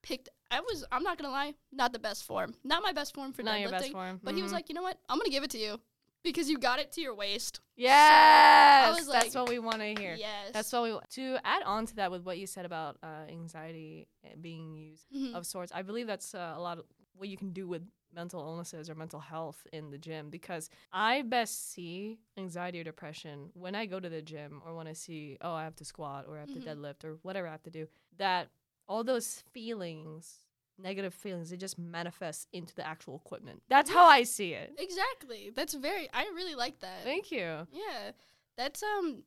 picked. 0.05 0.29
I 0.51 0.59
was, 0.61 0.85
I'm 0.91 1.03
not 1.03 1.17
gonna 1.17 1.31
lie, 1.33 1.53
not 1.71 1.91
the 1.91 1.99
best 1.99 2.23
form, 2.25 2.53
not 2.63 2.83
my 2.83 2.93
best 2.93 3.13
form 3.15 3.33
for 3.33 3.43
not 3.43 3.59
your 3.59 3.71
best 3.71 3.91
form. 3.91 4.19
but 4.23 4.35
he 4.35 4.41
was 4.43 4.51
Mhm. 4.51 4.55
like, 4.55 4.69
you 4.69 4.75
know 4.75 4.83
what, 4.83 4.97
I'm 5.09 5.17
gonna 5.17 5.29
give 5.31 5.43
it 5.43 5.49
to 5.51 5.57
you, 5.57 5.81
because 6.23 6.49
you 6.49 6.57
got 6.57 6.79
it 6.79 6.91
to 6.93 7.01
your 7.01 7.15
waist. 7.15 7.59
yes, 7.75 8.97
was 8.97 9.07
that's 9.07 9.35
what 9.35 9.49
we 9.49 9.59
want 9.59 9.79
to 9.79 9.93
hear. 10.01 10.15
Yes, 10.15 10.51
That's 10.53 10.71
what 10.71 10.83
we 10.83 10.93
wa- 10.93 11.01
to 11.11 11.37
add 11.43 11.63
on 11.63 11.85
to 11.87 11.95
that 11.95 12.11
with 12.11 12.23
what 12.23 12.37
you 12.37 12.47
said 12.47 12.65
about 12.65 12.97
uh, 13.03 13.25
anxiety 13.29 14.07
uh, 14.25 14.29
being 14.39 14.73
used 14.75 15.07
Mhm. 15.13 15.33
of 15.33 15.45
sorts. 15.45 15.71
I 15.73 15.81
believe 15.81 16.07
that's 16.07 16.33
uh, 16.35 16.53
a 16.55 16.61
lot 16.61 16.77
of 16.79 16.85
what 17.17 17.27
you 17.29 17.37
can 17.37 17.51
do 17.51 17.67
with 17.67 17.83
mental 18.13 18.39
illnesses 18.41 18.89
or 18.89 18.95
mental 18.95 19.19
health 19.19 19.67
in 19.73 19.91
the 19.91 19.97
gym 19.97 20.29
because 20.29 20.69
I 20.93 21.21
best 21.21 21.71
see 21.73 22.19
anxiety 22.37 22.79
or 22.79 22.83
depression 22.85 23.49
when 23.53 23.75
I 23.75 23.85
go 23.87 23.99
to 23.99 24.07
the 24.07 24.21
gym 24.21 24.61
or 24.65 24.73
when 24.73 24.87
I 24.87 24.93
see 24.93 25.37
oh 25.41 25.51
I 25.53 25.63
have 25.65 25.75
to 25.77 25.85
squat 25.85 26.25
or 26.27 26.37
I 26.37 26.41
have 26.41 26.49
Mhm. 26.49 26.63
to 26.63 26.69
deadlift 26.69 27.03
or 27.03 27.17
whatever 27.23 27.47
I 27.47 27.51
have 27.51 27.63
to 27.63 27.69
do 27.71 27.87
that 28.17 28.49
all 28.88 29.04
those 29.04 29.43
feelings 29.52 30.39
negative 30.78 31.13
feelings 31.13 31.54
it 31.54 31.58
just 31.58 31.80
manifests 31.80 32.48
into 32.52 32.76
the 32.76 32.86
actual 32.86 33.15
equipment. 33.26 33.62
That's 33.69 33.89
how 33.89 34.06
I 34.06 34.24
see 34.24 34.52
it. 34.54 34.74
exactly. 34.78 35.50
That's 35.56 35.74
very. 35.74 36.10
I 36.13 36.24
really 36.36 36.54
like 36.56 36.82
that. 36.82 37.04
Thank 37.04 37.32
you. 37.32 37.65
Yeah, 37.71 38.12
that's 38.58 38.84
um 38.84 39.24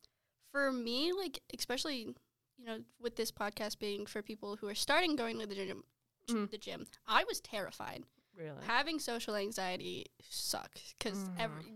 for 0.52 0.70
me 0.72 1.12
like 1.12 1.40
especially 1.56 2.14
you 2.58 2.64
know 2.66 2.80
with 3.00 3.16
this 3.16 3.30
podcast 3.32 3.78
being 3.78 4.04
for 4.06 4.20
people 4.20 4.56
who 4.56 4.68
are 4.68 4.74
starting 4.74 5.16
going 5.16 5.38
to 5.38 5.46
the 5.46 5.54
gym. 5.54 5.84
Mhm. 6.28 6.50
The 6.50 6.58
gym. 6.58 6.86
I 7.06 7.24
was 7.24 7.40
terrified. 7.40 8.04
Really. 8.36 8.62
Having 8.66 8.98
social 8.98 9.34
anxiety 9.34 10.04
sucks 10.28 10.94
because 10.98 11.18
Mhm. 11.24 11.40
every. 11.40 11.72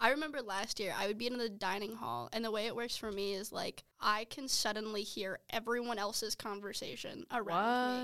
I 0.00 0.10
remember 0.10 0.42
last 0.42 0.80
year 0.80 0.94
I 0.96 1.06
would 1.06 1.18
be 1.18 1.26
in 1.26 1.38
the 1.38 1.48
dining 1.48 1.94
hall, 1.94 2.28
and 2.32 2.44
the 2.44 2.50
way 2.50 2.66
it 2.66 2.76
works 2.76 2.96
for 2.96 3.10
me 3.12 3.34
is 3.34 3.52
like 3.52 3.84
I 4.00 4.24
can 4.26 4.48
suddenly 4.48 5.02
hear 5.02 5.38
everyone 5.50 5.98
else's 5.98 6.34
conversation 6.34 7.24
around 7.32 7.46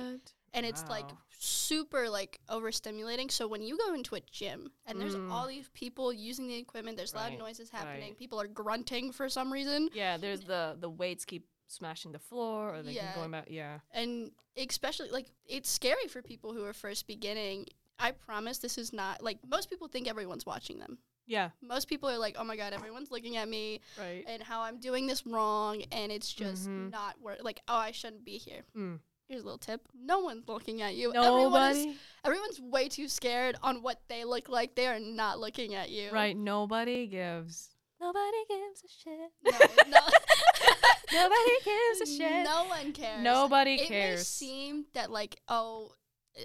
me, 0.04 0.12
What? 0.12 0.32
and 0.54 0.64
it's 0.66 0.84
like 0.88 1.10
super 1.38 2.08
like 2.08 2.38
overstimulating. 2.48 3.30
So 3.30 3.46
when 3.48 3.62
you 3.62 3.76
go 3.76 3.92
into 3.94 4.14
a 4.14 4.20
gym 4.20 4.70
and 4.86 5.00
there's 5.00 5.16
Mm. 5.16 5.30
all 5.30 5.46
these 5.48 5.68
people 5.74 6.12
using 6.12 6.46
the 6.48 6.56
equipment, 6.56 6.96
there's 6.96 7.14
loud 7.14 7.38
noises 7.38 7.70
happening, 7.70 8.10
right. 8.10 8.18
people 8.18 8.40
are 8.40 8.46
grunting 8.48 9.12
for 9.12 9.28
some 9.28 9.52
reason, 9.52 9.88
Yeah, 9.92 10.16
there's 10.16 10.40
the 10.42 10.76
the 10.78 10.88
weights 10.90 11.24
keep 11.24 11.46
smashing 11.66 12.12
the 12.12 12.18
floor 12.18 12.74
or 12.74 12.82
they 12.82 12.92
Yeah. 12.92 13.08
keep 13.08 13.16
going 13.16 13.30
back. 13.30 13.46
Yeah. 13.50 13.80
and 13.92 14.32
especially 14.56 15.10
like 15.10 15.26
it's 15.46 15.70
scary 15.70 16.08
for 16.08 16.22
people 16.22 16.52
who 16.52 16.64
are 16.64 16.72
first 16.72 17.06
beginning. 17.06 17.66
I 17.98 18.12
promise 18.12 18.58
this 18.58 18.78
is 18.78 18.92
not 18.92 19.22
like 19.22 19.38
most 19.46 19.68
people 19.70 19.86
think 19.88 20.08
everyone's 20.08 20.46
watching 20.46 20.78
them. 20.78 20.98
Yeah. 21.30 21.50
Most 21.62 21.86
people 21.88 22.08
are 22.10 22.18
like, 22.18 22.34
"Oh 22.38 22.42
my 22.44 22.56
god, 22.56 22.72
everyone's 22.72 23.10
looking 23.12 23.36
at 23.36 23.48
me 23.48 23.80
Right. 23.96 24.24
and 24.26 24.42
how 24.42 24.62
I'm 24.62 24.78
doing 24.80 25.06
this 25.06 25.24
wrong," 25.24 25.82
and 25.92 26.10
it's 26.10 26.32
just 26.32 26.68
Mhm. 26.68 26.90
not 26.90 27.20
worth. 27.20 27.40
Like, 27.42 27.60
oh, 27.68 27.76
I 27.76 27.92
shouldn't 27.92 28.24
be 28.24 28.36
here. 28.36 28.64
Mm. 28.76 28.98
Here's 29.28 29.42
a 29.42 29.44
little 29.44 29.58
tip: 29.58 29.86
No 29.94 30.18
one's 30.18 30.48
looking 30.48 30.82
at 30.82 30.96
you. 30.96 31.14
Everyone 31.14 31.70
is 31.70 31.78
Nobody. 31.84 31.98
Everyone's 32.24 32.60
way 32.60 32.88
too 32.88 33.06
scared 33.08 33.54
on 33.62 33.80
what 33.80 34.00
they 34.08 34.24
look 34.24 34.48
like. 34.48 34.74
They 34.74 34.88
are 34.88 34.98
not 34.98 35.38
looking 35.38 35.76
at 35.76 35.90
you. 35.90 36.10
Right. 36.10 36.36
Nobody 36.36 37.06
gives. 37.06 37.76
Nobody 38.00 38.44
gives 38.48 38.82
a 38.82 38.88
shit. 38.88 39.30
No, 39.44 39.84
no. 39.86 40.00
Nobody 41.12 41.50
gives 41.64 42.00
a 42.00 42.06
shit. 42.06 42.44
No 42.44 42.64
one 42.64 42.92
cares. 42.92 43.22
Nobody 43.22 43.78
cares. 43.78 43.90
it 43.90 44.16
may 44.18 44.22
seem 44.22 44.86
that 44.94 45.10
like 45.12 45.40
oh, 45.48 45.92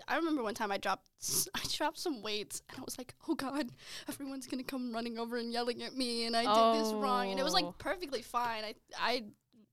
I 0.07 0.15
remember 0.17 0.43
one 0.43 0.53
time 0.55 0.71
I 0.71 0.77
dropped 0.77 1.05
I 1.55 1.61
dropped 1.71 1.99
some 1.99 2.21
weights 2.21 2.61
and 2.69 2.79
I 2.79 2.81
was 2.83 2.97
like 2.97 3.13
oh 3.27 3.35
god 3.35 3.69
everyone's 4.09 4.47
gonna 4.47 4.63
come 4.63 4.91
running 4.93 5.17
over 5.17 5.37
and 5.37 5.51
yelling 5.53 5.83
at 5.83 5.95
me 5.95 6.25
and 6.25 6.35
I 6.35 6.41
did 6.43 6.83
this 6.85 6.93
wrong 6.93 7.31
and 7.31 7.39
it 7.39 7.43
was 7.43 7.53
Oh. 7.53 7.61
like 7.61 7.77
perfectly 7.77 8.21
fine. 8.21 8.63
I 8.63 8.75
I 8.99 9.23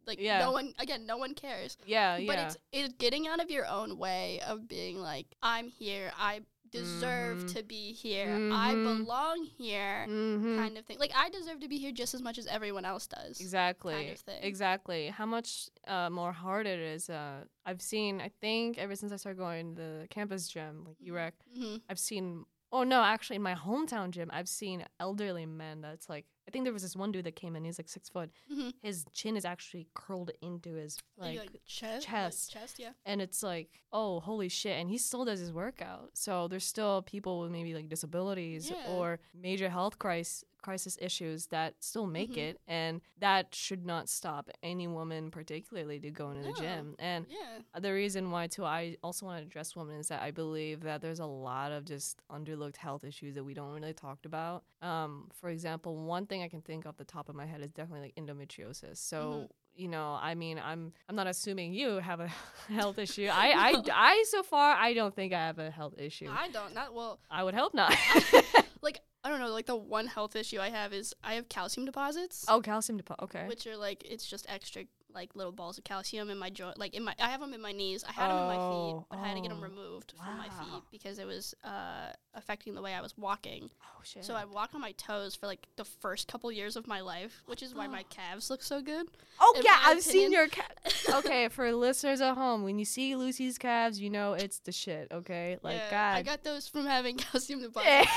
like 0.06 0.20
Yeah. 0.20 0.40
no 0.40 0.52
one 0.52 0.74
again 0.78 1.06
no 1.06 1.16
one 1.16 1.34
cares. 1.34 1.76
yeah. 1.86 2.16
But 2.18 2.24
Yeah. 2.36 2.46
it's 2.46 2.56
it's 2.72 2.94
getting 2.98 3.26
out 3.28 3.40
of 3.40 3.50
your 3.50 3.66
own 3.66 3.96
way 3.98 4.40
of 4.46 4.66
being 4.68 4.98
like 5.00 5.26
I'm 5.42 5.68
here. 5.68 6.12
I 6.18 6.42
deserve 6.72 7.38
Mhm. 7.44 7.54
to 7.54 7.62
be 7.62 7.92
here. 7.92 8.32
I 8.52 8.74
Mhm. 8.74 8.98
belong 9.04 9.44
here. 9.44 10.06
mm-hmm. 10.08 10.56
Kind 10.56 10.76
of 10.78 10.84
thing. 10.86 10.98
Like 10.98 11.12
I 11.14 11.28
deserve 11.30 11.60
to 11.60 11.68
be 11.68 11.78
here 11.78 11.92
just 11.92 12.14
as 12.14 12.22
much 12.22 12.38
as 12.38 12.46
everyone 12.46 12.84
else 12.84 13.06
does. 13.06 13.40
Exactly. 13.40 13.94
Kind 13.94 14.10
of 14.10 14.18
thing. 14.20 14.42
Exactly. 14.42 15.08
How 15.08 15.26
much 15.26 15.68
uh, 15.86 16.10
more 16.10 16.32
hard 16.32 16.66
it 16.66 16.80
is. 16.80 17.08
Uh, 17.08 17.44
I've 17.64 17.82
seen. 17.82 18.20
I 18.20 18.30
think 18.40 18.78
ever 18.78 18.96
since 18.96 19.12
I 19.12 19.16
started 19.16 19.38
going 19.38 19.76
to 19.76 19.80
the 19.82 20.06
campus 20.10 20.48
gym, 20.48 20.84
like 20.86 20.98
UREC, 20.98 21.32
hmm 21.54 21.76
I've 21.88 21.98
seen. 21.98 22.44
Oh 22.74 22.84
no, 22.84 23.02
actually, 23.02 23.36
in 23.36 23.42
my 23.42 23.54
hometown 23.54 24.10
gym, 24.10 24.30
I've 24.32 24.48
seen 24.48 24.84
elderly 24.98 25.46
men. 25.46 25.82
That's 25.82 26.08
like. 26.08 26.26
I 26.46 26.50
think 26.50 26.64
there 26.64 26.72
was 26.72 26.82
this 26.82 26.96
one 26.96 27.12
dude 27.12 27.24
that 27.26 27.36
came 27.36 27.54
in. 27.56 27.64
He's 27.64 27.78
like 27.78 27.88
six 27.88 28.08
foot. 28.08 28.30
hmm 28.52 28.70
His 28.82 29.04
chin 29.12 29.36
is 29.36 29.44
actually 29.44 29.86
curled 29.94 30.30
into 30.42 30.74
his 30.74 30.98
like, 31.16 31.38
like, 31.38 31.50
chest, 31.66 32.06
chest. 32.06 32.52
chest, 32.52 32.78
yeah. 32.78 32.90
and 33.06 33.20
it's 33.22 33.42
like, 33.42 33.68
oh, 33.92 34.18
holy 34.20 34.48
shit! 34.48 34.76
And 34.78 34.90
he 34.90 34.98
still 34.98 35.24
does 35.24 35.38
his 35.40 35.52
workout. 35.52 36.10
So 36.14 36.48
there's 36.48 36.64
still 36.64 37.02
people 37.02 37.40
with 37.40 37.50
maybe 37.52 37.74
like 37.74 37.88
disabilities 37.88 38.70
Yeah. 38.70 38.92
or 38.92 39.20
major 39.34 39.68
health 39.68 39.98
crisis 39.98 40.44
crisis 40.62 40.96
issues 41.00 41.46
that 41.48 41.74
still 41.80 42.06
make 42.06 42.32
Mhm. 42.32 42.36
it, 42.38 42.60
and 42.66 43.00
that 43.18 43.54
should 43.54 43.84
not 43.84 44.08
stop 44.08 44.48
any 44.62 44.86
woman, 44.88 45.30
particularly, 45.30 45.98
to 46.00 46.10
go 46.10 46.30
into 46.30 46.42
the 46.44 46.52
gym. 46.54 46.94
And 46.98 47.26
Yeah. 47.28 47.80
the 47.80 47.92
reason 47.92 48.30
why 48.30 48.46
too 48.46 48.64
I 48.64 48.96
also 49.02 49.26
want 49.26 49.40
to 49.40 49.46
address 49.46 49.74
women 49.76 49.96
is 49.98 50.08
that 50.08 50.22
I 50.22 50.30
believe 50.30 50.80
that 50.82 51.00
there's 51.02 51.20
a 51.20 51.26
lot 51.26 51.72
of 51.72 51.84
just 51.84 52.20
underlooked 52.30 52.76
health 52.76 53.04
issues 53.04 53.34
that 53.34 53.44
we 53.44 53.54
don't 53.54 53.72
really 53.74 53.92
talk 53.94 54.24
about. 54.24 54.64
Um, 54.80 55.28
for 55.34 55.50
example, 55.50 55.96
one 55.96 56.26
thing 56.26 56.42
I 56.42 56.48
can 56.48 56.62
think 56.62 56.86
off 56.86 56.96
the 56.96 57.04
top 57.04 57.28
of 57.28 57.34
my 57.34 57.46
head 57.46 57.60
is 57.60 57.70
definitely 57.72 58.06
like 58.06 58.14
endometriosis. 58.16 58.96
So 58.98 59.48
you 59.74 59.88
know, 59.88 60.18
I 60.20 60.34
mean, 60.34 60.58
I'm 60.62 60.92
I'm 61.08 61.16
not 61.16 61.26
assuming 61.26 61.72
you 61.72 61.96
have 62.00 62.20
a 62.20 62.28
health 62.68 62.98
issue. 62.98 63.28
I 63.32 63.52
I 63.52 63.82
I 63.94 64.24
so 64.28 64.42
far 64.42 64.74
I 64.76 64.92
don't 64.92 65.14
think 65.16 65.32
I 65.32 65.38
have 65.38 65.58
a 65.58 65.70
health 65.70 65.94
issue. 65.96 66.28
I 66.30 66.48
don't. 66.50 66.74
Not 66.74 66.92
well. 66.92 67.18
I 67.30 67.42
would 67.42 67.54
hope 67.54 67.72
not. 67.72 67.90
I 69.24 69.28
don't 69.30 69.40
know. 69.40 69.48
Like 69.50 69.66
the 69.66 69.76
one 69.76 70.06
health 70.06 70.34
issue 70.36 70.58
I 70.60 70.70
have 70.70 70.92
is 70.92 71.14
I 71.22 71.34
have 71.34 71.48
calcium 71.48 71.84
deposits. 71.86 72.44
oh, 72.48 72.60
calcium 72.60 72.96
deposit. 72.96 73.22
Okay. 73.24 73.44
Which 73.46 73.66
are 73.66 73.76
like 73.76 74.04
it's 74.08 74.26
just 74.26 74.46
extra 74.48 74.84
like 75.14 75.36
little 75.36 75.52
balls 75.52 75.76
of 75.76 75.84
calcium 75.84 76.30
in 76.30 76.38
my 76.38 76.48
joint. 76.48 76.78
Like 76.78 76.94
in 76.94 77.04
my 77.04 77.14
I 77.20 77.28
have 77.28 77.40
them 77.40 77.52
in 77.52 77.60
my 77.60 77.72
knees. 77.72 78.02
I 78.08 78.12
had 78.12 78.30
them 78.30 78.38
in 78.38 78.46
my 78.46 78.54
feet, 78.54 78.94
Oh, 78.94 79.06
but 79.10 79.18
I 79.18 79.28
had 79.28 79.34
to 79.36 79.42
get 79.42 79.50
them 79.50 79.58
oh, 79.60 79.62
removed 79.68 80.14
from 80.16 80.38
my 80.38 80.48
feet 80.48 80.82
because 80.90 81.18
it 81.18 81.26
was 81.26 81.54
uh, 81.62 82.12
affecting 82.34 82.74
the 82.74 82.80
way 82.80 82.94
I 82.94 83.02
was 83.02 83.14
walking. 83.18 83.68
oh 83.84 84.00
shit. 84.02 84.24
So 84.24 84.34
I 84.34 84.46
walk 84.46 84.70
on 84.74 84.80
my 84.80 84.92
toes 84.92 85.34
for 85.36 85.46
like 85.46 85.66
the 85.76 85.84
first 85.84 86.28
couple 86.28 86.50
years 86.50 86.76
of 86.76 86.86
my 86.86 87.02
life, 87.02 87.42
which 87.46 87.62
is 87.62 87.74
why 87.74 87.86
my 87.88 88.02
calves 88.10 88.48
look 88.48 88.62
so 88.62 88.80
good. 88.80 89.06
oh 89.38 89.60
yeah, 89.62 89.78
I've 89.84 90.02
seen 90.02 90.32
your 90.32 90.48
calves. 90.48 91.06
okay, 91.16 91.48
for 91.48 91.70
listeners 91.72 92.22
at 92.22 92.34
home, 92.34 92.62
when 92.64 92.78
you 92.78 92.86
see 92.86 93.14
Lucy's 93.14 93.58
calves, 93.58 94.00
you 94.00 94.08
know 94.08 94.32
it's 94.32 94.60
the 94.60 94.72
shit. 94.72 95.08
Okay, 95.12 95.58
like 95.62 95.76
Yeah, 95.76 95.90
God. 95.90 96.18
I 96.18 96.22
got 96.22 96.42
those 96.42 96.66
from 96.68 96.86
having 96.86 97.16
calcium 97.18 97.60
deposits. 97.62 98.10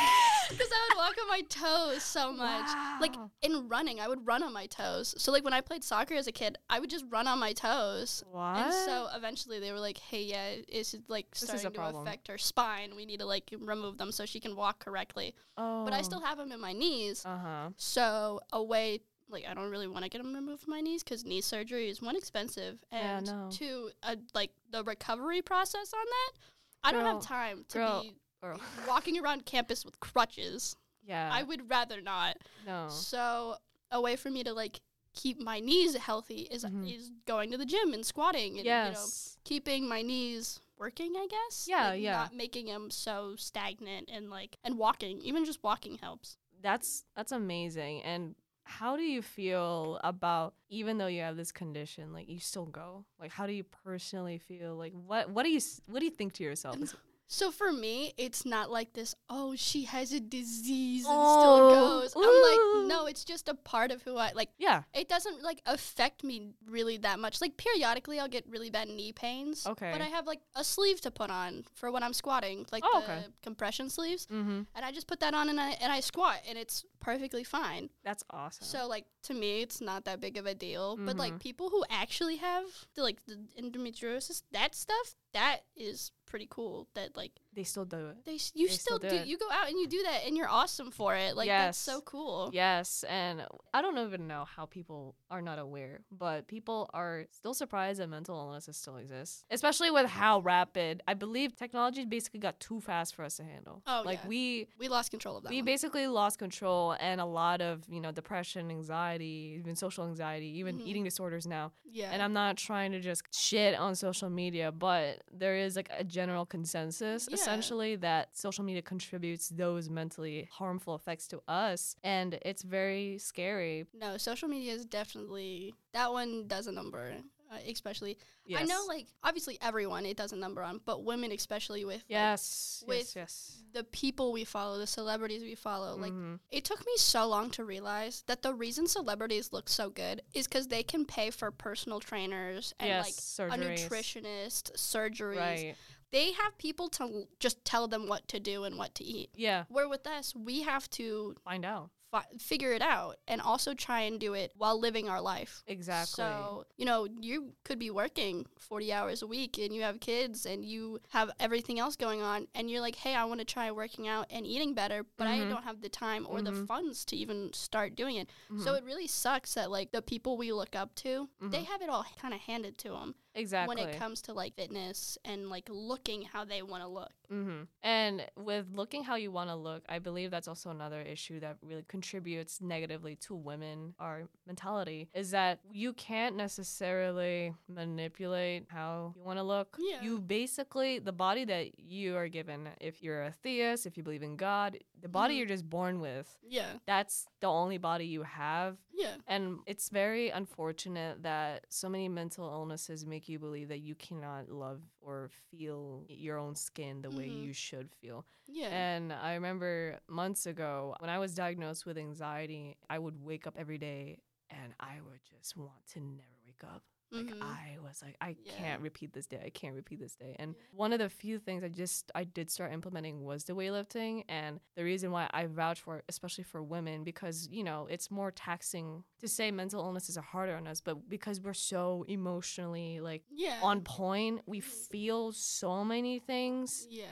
Because 0.49 0.69
I 0.71 0.87
would 0.89 0.97
walk 0.97 1.15
on 1.21 1.27
my 1.27 1.41
toes 1.49 2.03
so 2.03 2.31
much. 2.31 2.67
Like 3.01 3.15
in 3.41 3.67
running, 3.67 3.99
I 3.99 4.07
would 4.07 4.25
run 4.25 4.43
on 4.43 4.53
my 4.53 4.67
toes. 4.67 5.15
So 5.17 5.31
like 5.31 5.43
when 5.43 5.53
I 5.53 5.61
played 5.61 5.83
soccer 5.83 6.13
as 6.15 6.27
a 6.27 6.31
kid, 6.31 6.57
I 6.69 6.79
would 6.79 6.89
just 6.89 7.05
run 7.09 7.27
on 7.27 7.39
my 7.39 7.53
toes. 7.53 8.23
what? 8.31 8.57
And 8.57 8.73
so 8.73 9.07
eventually 9.15 9.59
they 9.59 9.71
were 9.71 9.79
like, 9.79 9.97
"Hey, 9.97 10.23
yeah, 10.23 10.55
it's 10.67 10.95
like 11.07 11.27
starting 11.33 11.71
to 11.71 11.77
problem. 11.77 12.05
affect 12.07 12.27
her 12.27 12.37
spine. 12.37 12.95
We 12.95 13.05
need 13.05 13.19
to 13.19 13.25
like 13.25 13.53
remove 13.59 13.97
them 13.97 14.11
so 14.11 14.25
she 14.25 14.39
can 14.39 14.55
walk 14.55 14.79
correctly." 14.79 15.35
oh. 15.57 15.83
But 15.85 15.93
I 15.93 16.01
still 16.01 16.21
have 16.21 16.37
them 16.37 16.51
in 16.51 16.59
my 16.59 16.73
knees. 16.73 17.25
Uh 17.25 17.37
huh. 17.37 17.69
So 17.77 18.41
a 18.53 18.63
way, 18.63 19.01
like, 19.29 19.45
I 19.49 19.53
don't 19.53 19.69
really 19.71 19.87
want 19.87 20.03
to 20.03 20.09
get 20.09 20.21
them 20.21 20.33
removed 20.33 20.63
from 20.63 20.71
my 20.71 20.81
knees 20.81 21.03
because 21.03 21.25
knee 21.25 21.41
surgery 21.41 21.89
is 21.89 22.01
one 22.01 22.15
expensive, 22.15 22.77
Yeah, 22.91 23.17
and 23.17 23.25
no. 23.25 23.49
two, 23.51 23.89
uh, 24.03 24.15
like 24.33 24.51
the 24.71 24.83
recovery 24.83 25.41
process 25.41 25.91
on 25.93 26.05
that. 26.05 26.39
I 26.83 26.91
don't 26.91 27.05
have 27.05 27.21
time 27.23 27.65
to 27.69 27.77
girl, 27.77 28.01
be 28.03 28.13
Girl. 28.45 28.59
walking 28.87 29.17
around 29.19 29.45
campus 29.45 29.83
with 29.85 29.99
crutches. 29.99 30.75
Yeah. 31.05 31.29
I 31.31 31.43
would 31.43 31.69
rather 31.69 32.01
not. 32.01 32.37
no. 32.65 32.87
So 32.89 33.55
a 33.91 34.01
way 34.01 34.15
for 34.15 34.29
me 34.29 34.43
to 34.43 34.53
like 34.53 34.81
keep 35.13 35.39
my 35.39 35.59
knees 35.59 35.95
healthy 35.95 36.41
is 36.51 36.65
Mhm. 36.65 36.93
is 36.93 37.11
going 37.25 37.51
to 37.51 37.57
the 37.57 37.65
gym 37.65 37.93
and 37.93 38.05
squatting 38.05 38.57
and 38.57 38.65
you 38.65 38.71
know 38.71 38.89
Yes. 38.89 39.37
keeping 39.45 39.87
my 39.87 40.01
knees 40.01 40.59
working. 40.77 41.13
I 41.15 41.27
guess. 41.29 41.67
Yeah, 41.69 41.89
Like, 41.89 42.01
yeah. 42.01 42.13
Not 42.13 42.33
making 42.35 42.65
them 42.65 42.89
so 42.91 43.35
stagnant 43.37 44.09
and 44.11 44.29
like 44.29 44.57
and 44.63 44.77
walking. 44.77 45.21
Even 45.21 45.45
just 45.45 45.63
walking 45.63 45.97
helps. 45.99 46.37
that's 46.61 47.03
that's 47.15 47.31
amazing. 47.31 48.01
And 48.03 48.35
how 48.63 48.97
do 48.97 49.03
you 49.03 49.21
feel 49.21 49.99
about 50.03 50.55
even 50.69 50.97
though 50.97 51.05
you 51.07 51.21
have 51.21 51.37
this 51.37 51.51
condition, 51.51 52.11
like 52.11 52.27
you 52.27 52.39
still 52.39 52.65
go? 52.65 53.05
Like 53.19 53.31
how 53.31 53.45
do 53.45 53.53
you 53.53 53.63
personally 53.63 54.39
feel? 54.39 54.75
Like 54.75 54.93
what 54.93 55.29
what 55.29 55.43
do 55.43 55.49
you 55.51 55.61
what 55.87 55.99
do 55.99 56.05
you 56.05 56.11
think 56.11 56.33
to 56.33 56.43
yourself? 56.43 56.77
So 57.27 57.49
for 57.51 57.71
me, 57.71 58.13
it's 58.17 58.45
not 58.45 58.69
like 58.69 58.93
this. 58.93 59.15
Oh, 59.29 59.55
she 59.55 59.85
has 59.85 60.13
a 60.13 60.19
disease 60.19 61.05
and 61.05 61.17
Oh, 61.19 61.39
still 61.39 61.69
goes. 61.69 62.13
I'm 62.15 62.41
like, 62.41 62.87
no, 62.87 63.07
it's 63.07 63.23
just 63.25 63.49
a 63.49 63.55
part 63.55 63.91
of 63.91 64.03
who 64.03 64.15
I 64.17 64.31
like. 64.33 64.49
yeah. 64.59 64.83
It 64.93 65.09
doesn't 65.09 65.41
like 65.41 65.59
affect 65.65 66.23
me 66.23 66.51
really 66.67 66.97
that 66.97 67.19
much. 67.19 67.41
Like 67.41 67.57
periodically, 67.57 68.19
I'll 68.19 68.27
get 68.27 68.45
really 68.47 68.69
bad 68.69 68.89
knee 68.89 69.11
pains. 69.11 69.65
Okay. 69.65 69.89
But 69.91 70.01
I 70.01 70.05
have 70.05 70.27
like 70.27 70.41
a 70.55 70.63
sleeve 70.63 71.01
to 71.01 71.11
put 71.11 71.29
on 71.31 71.65
for 71.73 71.91
when 71.91 72.03
I'm 72.03 72.13
squatting, 72.13 72.65
like 72.71 72.83
Oh, 72.85 73.01
the 73.05 73.11
okay. 73.13 73.25
compression 73.41 73.89
sleeves, 73.89 74.27
Mm-hmm. 74.27 74.61
and 74.75 74.85
I 74.85 74.91
just 74.91 75.07
put 75.07 75.19
that 75.21 75.33
on 75.33 75.49
and 75.49 75.59
I 75.59 75.71
and 75.81 75.91
I 75.91 76.01
squat, 76.01 76.41
and 76.47 76.57
it's 76.59 76.85
perfectly 76.99 77.43
fine. 77.43 77.89
That's 78.03 78.23
awesome. 78.29 78.65
So 78.65 78.87
like 78.87 79.05
to 79.23 79.33
me, 79.33 79.61
it's 79.63 79.81
not 79.81 80.05
that 80.05 80.19
big 80.21 80.37
of 80.37 80.45
a 80.45 80.53
deal. 80.53 80.95
But 80.95 81.15
Mhm. 81.15 81.19
like 81.19 81.39
people 81.39 81.69
who 81.71 81.83
actually 81.89 82.37
have 82.37 82.65
the 82.93 83.01
like 83.01 83.25
the 83.25 83.37
endometriosis, 83.59 84.43
that 84.51 84.75
stuff, 84.75 85.15
that 85.33 85.61
is 85.75 86.11
pretty 86.25 86.47
cool. 86.49 86.87
That 86.95 87.15
like 87.15 87.31
they 87.55 87.63
still 87.63 87.85
do 87.85 88.07
it. 88.09 88.17
they 88.25 88.33
you 88.53 88.67
They 88.67 88.73
still, 88.73 88.97
still 88.99 89.09
do, 89.09 89.15
it. 89.15 89.27
you 89.27 89.37
go 89.37 89.47
out 89.51 89.67
and 89.69 89.79
you 89.79 89.87
do 89.87 90.01
that 90.03 90.21
and 90.25 90.35
you're 90.37 90.49
awesome 90.49 90.91
for 90.91 91.15
it. 91.15 91.35
Like 91.35 91.47
that's 91.47 91.77
so 91.77 92.01
cool. 92.01 92.49
Yes, 92.53 93.03
and 93.09 93.45
I 93.73 93.81
don't 93.81 93.97
even 93.97 94.27
know 94.27 94.45
how 94.55 94.65
people 94.65 95.15
are 95.31 95.41
not 95.41 95.57
aware, 95.59 96.01
but 96.11 96.47
people 96.47 96.89
are 96.93 97.25
still 97.31 97.53
surprised 97.53 97.99
that 97.99 98.09
mental 98.09 98.35
illnesses 98.37 98.77
still 98.77 98.97
exist, 98.97 99.45
especially 99.49 99.89
with 99.91 100.05
how 100.07 100.39
rapid. 100.41 101.01
I 101.07 101.13
believe 101.13 101.55
technology 101.55 102.05
basically 102.05 102.39
got 102.41 102.59
too 102.59 102.79
fast 102.81 103.15
for 103.15 103.23
us 103.23 103.37
to 103.37 103.43
handle. 103.43 103.81
Oh, 103.87 104.01
like 104.05 104.19
yeah. 104.23 104.27
we 104.29 104.67
We 104.77 104.87
lost 104.89 105.11
control 105.11 105.37
of 105.37 105.43
that. 105.43 105.49
we 105.49 105.57
one. 105.57 105.65
basically 105.65 106.07
lost 106.07 106.37
control, 106.39 106.95
and 106.99 107.21
a 107.21 107.25
lot 107.25 107.61
of 107.61 107.83
you 107.89 108.01
know 108.01 108.11
depression, 108.11 108.69
anxiety, 108.69 109.55
even 109.59 109.75
social 109.75 110.05
anxiety, 110.05 110.47
even 110.59 110.77
Mhm. 110.79 110.87
eating 110.87 111.03
disorders 111.03 111.45
now. 111.47 111.71
yeah. 111.91 112.09
And 112.11 112.21
I'm 112.21 112.33
not 112.33 112.57
trying 112.57 112.91
to 112.91 112.99
just 112.99 113.21
shit 113.33 113.73
on 113.73 113.95
social 113.95 114.29
media, 114.29 114.69
but 114.71 115.23
there 115.31 115.55
is 115.55 115.77
like 115.77 115.89
a 115.97 116.03
general 116.03 116.45
consensus 116.45 117.27
Yeah. 117.29 117.35
Essentially 117.47 117.95
that 117.97 118.35
social 118.37 118.63
media 118.63 118.81
contributes 118.81 119.49
those 119.49 119.89
mentally 119.89 120.47
harmful 120.51 120.95
effects 120.95 121.27
to 121.29 121.41
us. 121.47 121.95
And 122.03 122.37
it's 122.43 122.63
very 122.63 123.17
scary. 123.19 123.85
no, 123.93 124.17
social 124.17 124.47
media 124.49 124.73
is 124.73 124.85
definitely 124.85 125.73
that 125.93 126.11
one 126.11 126.47
does 126.47 126.67
a 126.67 126.71
number. 126.71 127.13
Uh, 127.51 127.57
especially, 127.69 128.17
Yes. 128.47 128.61
I 128.61 128.65
know, 128.65 128.85
like 128.87 129.05
obviously 129.23 129.57
everyone 129.61 130.05
it 130.05 130.17
does 130.17 130.31
a 130.33 130.35
number 130.35 130.63
on, 130.63 130.81
but 130.83 131.03
women 131.03 131.31
especially 131.31 131.85
with 131.85 131.97
like, 131.97 132.03
Yes. 132.09 132.83
with 132.87 132.97
yes. 132.97 133.15
Yes. 133.15 133.63
the 133.73 133.83
people 133.83 134.31
we 134.31 134.43
follow, 134.45 134.79
the 134.79 134.87
celebrities 134.87 135.43
we 135.43 135.53
follow. 135.53 135.95
Like 135.95 136.11
Mhm. 136.11 136.39
it 136.49 136.63
took 136.65 136.79
me 136.85 136.93
so 136.97 137.27
long 137.27 137.51
to 137.51 137.63
realize 137.63 138.23
that 138.25 138.41
the 138.41 138.53
reason 138.53 138.87
celebrities 138.87 139.51
look 139.53 139.69
so 139.69 139.89
good 139.91 140.21
is 140.33 140.47
because 140.47 140.67
they 140.69 140.81
can 140.83 141.05
pay 141.05 141.29
for 141.29 141.51
personal 141.51 141.99
trainers 141.99 142.73
and 142.79 142.89
yes. 142.89 143.37
like 143.39 143.51
a 143.51 143.57
nutritionist, 143.57 144.71
surgeries. 144.75 145.37
Right. 145.37 145.75
They 146.15 146.31
have 146.31 146.57
people 146.57 146.87
to 146.97 147.27
just 147.41 147.57
tell 147.65 147.89
them 147.89 148.07
what 148.07 148.25
to 148.29 148.39
do 148.39 148.63
and 148.63 148.77
what 148.77 148.95
to 148.95 149.03
eat. 149.03 149.29
Yeah. 149.35 149.65
Where 149.67 149.89
with 149.89 150.07
us, 150.07 150.33
we 150.33 150.61
have 150.61 150.89
to 150.91 151.35
Find 151.43 151.65
out. 151.65 151.89
fi- 152.09 152.23
figure 152.39 152.71
it 152.71 152.81
out 152.81 153.17
and 153.27 153.41
also 153.41 153.73
try 153.73 154.01
and 154.07 154.17
do 154.17 154.33
it 154.33 154.53
while 154.55 154.79
living 154.79 155.09
our 155.09 155.19
life. 155.19 155.61
Exactly. 155.67 156.23
So, 156.23 156.63
you 156.77 156.85
know, 156.85 157.05
you 157.19 157.51
could 157.65 157.79
be 157.79 157.91
working 157.91 158.45
40 158.57 158.93
hours 158.93 159.23
a 159.23 159.27
week 159.27 159.57
and 159.57 159.75
you 159.75 159.81
have 159.81 159.99
kids 159.99 160.45
and 160.45 160.63
you 160.63 160.99
have 161.09 161.31
everything 161.37 161.79
else 161.79 161.97
going 161.97 162.21
on 162.21 162.47
and 162.55 162.71
you're 162.71 162.79
like, 162.79 162.95
"Hey, 162.95 163.13
I 163.13 163.25
want 163.25 163.41
to 163.41 163.45
try 163.45 163.69
working 163.71 164.07
out 164.07 164.27
and 164.29 164.47
eating 164.47 164.73
better, 164.73 165.03
but 165.17 165.27
I 165.27 165.39
Mhm. 165.39 165.49
don't 165.49 165.63
have 165.63 165.81
the 165.81 165.89
time 165.89 166.25
or 166.29 166.41
the 166.41 166.51
Mhm. 166.51 166.65
funds 166.65 167.03
to 167.05 167.17
even 167.17 167.51
start 167.51 167.93
doing 167.95 168.15
it." 168.15 168.29
So 168.63 168.71
Mhm. 168.71 168.77
it 168.77 168.83
really 168.85 169.07
sucks 169.07 169.53
that 169.55 169.69
like 169.69 169.91
the 169.91 170.01
people 170.01 170.37
we 170.37 170.53
look 170.53 170.75
up 170.77 170.95
to, 171.03 171.29
they 171.41 171.63
Mhm. 171.63 171.65
have 171.65 171.81
it 171.81 171.89
all 171.89 172.05
kind 172.15 172.33
of 172.33 172.39
handed 172.39 172.77
to 172.77 172.89
them 172.91 173.15
exactly. 173.35 173.75
when 173.75 173.89
it 173.89 173.97
comes 173.97 174.21
to 174.23 174.33
like 174.33 174.55
fitness 174.55 175.17
and 175.25 175.49
like 175.49 175.67
looking 175.69 176.23
how 176.23 176.45
they 176.45 176.61
want 176.61 176.83
to 176.83 176.87
look. 176.89 177.11
Mm-hmm. 177.31 177.63
And 177.83 178.25
with 178.37 178.67
looking 178.73 179.03
how 179.03 179.15
you 179.15 179.31
want 179.31 179.49
to 179.49 179.55
look, 179.55 179.83
I 179.89 179.99
believe 179.99 180.29
that's 180.31 180.47
also 180.47 180.69
another 180.69 181.01
issue 181.01 181.39
that 181.39 181.57
really 181.63 181.83
contributes 181.87 182.61
negatively 182.61 183.15
to 183.17 183.35
women, 183.35 183.95
our 183.99 184.23
mentality, 184.45 185.09
is 185.13 185.31
that 185.31 185.59
you 185.71 185.93
can't 185.93 186.35
necessarily 186.35 187.53
manipulate 187.67 188.65
how 188.69 189.13
you 189.15 189.23
want 189.23 189.39
to 189.39 189.43
look. 189.43 189.77
Yeah. 189.79 190.01
You 190.01 190.19
basically, 190.19 190.99
the 190.99 191.11
body 191.11 191.45
that 191.45 191.79
you 191.79 192.15
are 192.15 192.27
given, 192.27 192.69
if 192.79 193.01
you're 193.01 193.23
a 193.23 193.31
theist, 193.31 193.85
if 193.85 193.97
you 193.97 194.03
believe 194.03 194.23
in 194.23 194.35
God, 194.35 194.77
the 195.01 195.09
body 195.09 195.35
Mhm. 195.35 195.37
you're 195.37 195.47
just 195.47 195.69
born 195.69 195.99
with, 195.99 196.37
Yeah. 196.43 196.79
that's 196.85 197.27
the 197.39 197.47
only 197.47 197.77
body 197.77 198.05
you 198.07 198.23
have. 198.23 198.77
Yeah. 198.91 199.15
And 199.27 199.59
it's 199.67 199.89
very 199.89 200.29
unfortunate 200.29 201.23
that 201.23 201.65
so 201.69 201.89
many 201.89 202.09
mental 202.09 202.45
illnesses 202.49 203.05
make 203.05 203.24
you 203.29 203.39
believe 203.39 203.67
that 203.69 203.79
you 203.79 203.95
cannot 203.95 204.49
love 204.49 204.81
or 205.01 205.29
feel 205.51 206.05
your 206.09 206.37
own 206.37 206.55
skin 206.55 207.01
the 207.01 207.09
way 207.09 207.27
Mhm. 207.29 207.43
you 207.45 207.53
should 207.53 207.91
feel. 207.91 208.25
Yeah. 208.47 208.67
And 208.69 209.11
I 209.13 209.33
remember 209.33 209.99
months 210.07 210.45
ago 210.45 210.95
when 210.99 211.09
I 211.09 211.17
was 211.19 211.33
diagnosed 211.35 211.85
with 211.85 211.97
anxiety, 211.97 212.77
I 212.89 212.99
would 212.99 213.21
wake 213.23 213.47
up 213.47 213.55
every 213.57 213.77
day 213.77 214.19
and 214.49 214.73
I 214.79 215.01
would 215.01 215.21
just 215.23 215.55
want 215.57 215.85
to 215.93 215.99
never 215.99 216.37
wake 216.45 216.63
up. 216.63 216.83
Like 217.11 217.27
Mhm. 217.27 217.41
I 217.41 217.77
was 217.81 218.01
like, 218.01 218.15
I 218.19 218.35
Yeah. 218.43 218.51
can't 218.57 218.81
repeat 218.81 219.13
this 219.13 219.27
day. 219.27 219.41
I 219.45 219.49
can't 219.49 219.75
repeat 219.75 219.99
this 219.99 220.15
day. 220.15 220.35
And 220.39 220.55
one 220.71 220.91
of 220.91 220.99
the 220.99 221.07
few 221.09 221.39
things 221.39 221.63
I 221.63 221.69
just 221.69 222.11
I 222.15 222.23
did 222.23 222.49
start 222.51 222.73
implementing 222.73 223.23
was 223.23 223.43
the 223.45 223.53
weightlifting. 223.53 224.23
And 224.27 224.59
the 224.75 224.83
reason 224.83 225.11
why 225.11 225.29
I 225.33 225.45
vouch 225.45 225.81
for 225.81 225.97
it, 225.99 226.05
especially 226.09 226.43
for 226.43 226.61
women, 226.63 227.03
because 227.03 227.47
you 227.49 227.63
know 227.63 227.87
it's 227.89 228.09
more 228.11 228.31
taxing 228.31 229.03
to 229.19 229.27
say 229.27 229.51
mental 229.51 229.81
illnesses 229.83 230.17
are 230.17 230.21
harder 230.23 230.55
on 230.55 230.67
us, 230.67 230.81
but 230.81 231.07
because 231.07 231.39
we're 231.39 231.53
so 231.53 232.03
emotionally 232.07 232.99
like 232.99 233.23
yeah. 233.29 233.59
on 233.61 233.81
point, 233.81 234.41
we 234.45 234.59
feel 234.59 235.31
so 235.31 235.83
many 235.85 236.19
things. 236.19 236.87
yeah. 236.89 237.07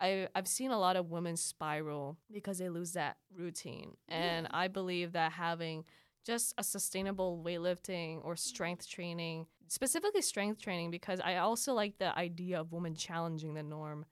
I 0.00 0.28
I've 0.34 0.46
seen 0.46 0.70
a 0.70 0.78
lot 0.78 0.94
of 0.94 1.10
women 1.10 1.36
spiral 1.36 2.18
because 2.32 2.58
they 2.58 2.68
lose 2.68 2.92
that 2.92 3.16
routine, 3.34 3.96
and 4.06 4.44
Yeah. 4.48 4.56
I 4.56 4.68
believe 4.68 5.12
that 5.12 5.32
having 5.32 5.84
just 6.28 6.52
a 6.58 6.62
sustainable 6.62 7.42
weightlifting 7.44 8.20
or 8.22 8.36
strength 8.36 8.86
training, 8.88 9.46
specifically 9.68 10.20
strength 10.20 10.60
training, 10.60 10.90
because 10.90 11.20
I 11.20 11.36
also 11.38 11.72
like 11.72 11.96
the 11.98 12.16
idea 12.16 12.60
of 12.60 12.70
women 12.70 12.94
challenging 12.94 13.54
the 13.54 13.62
norm. 13.62 14.04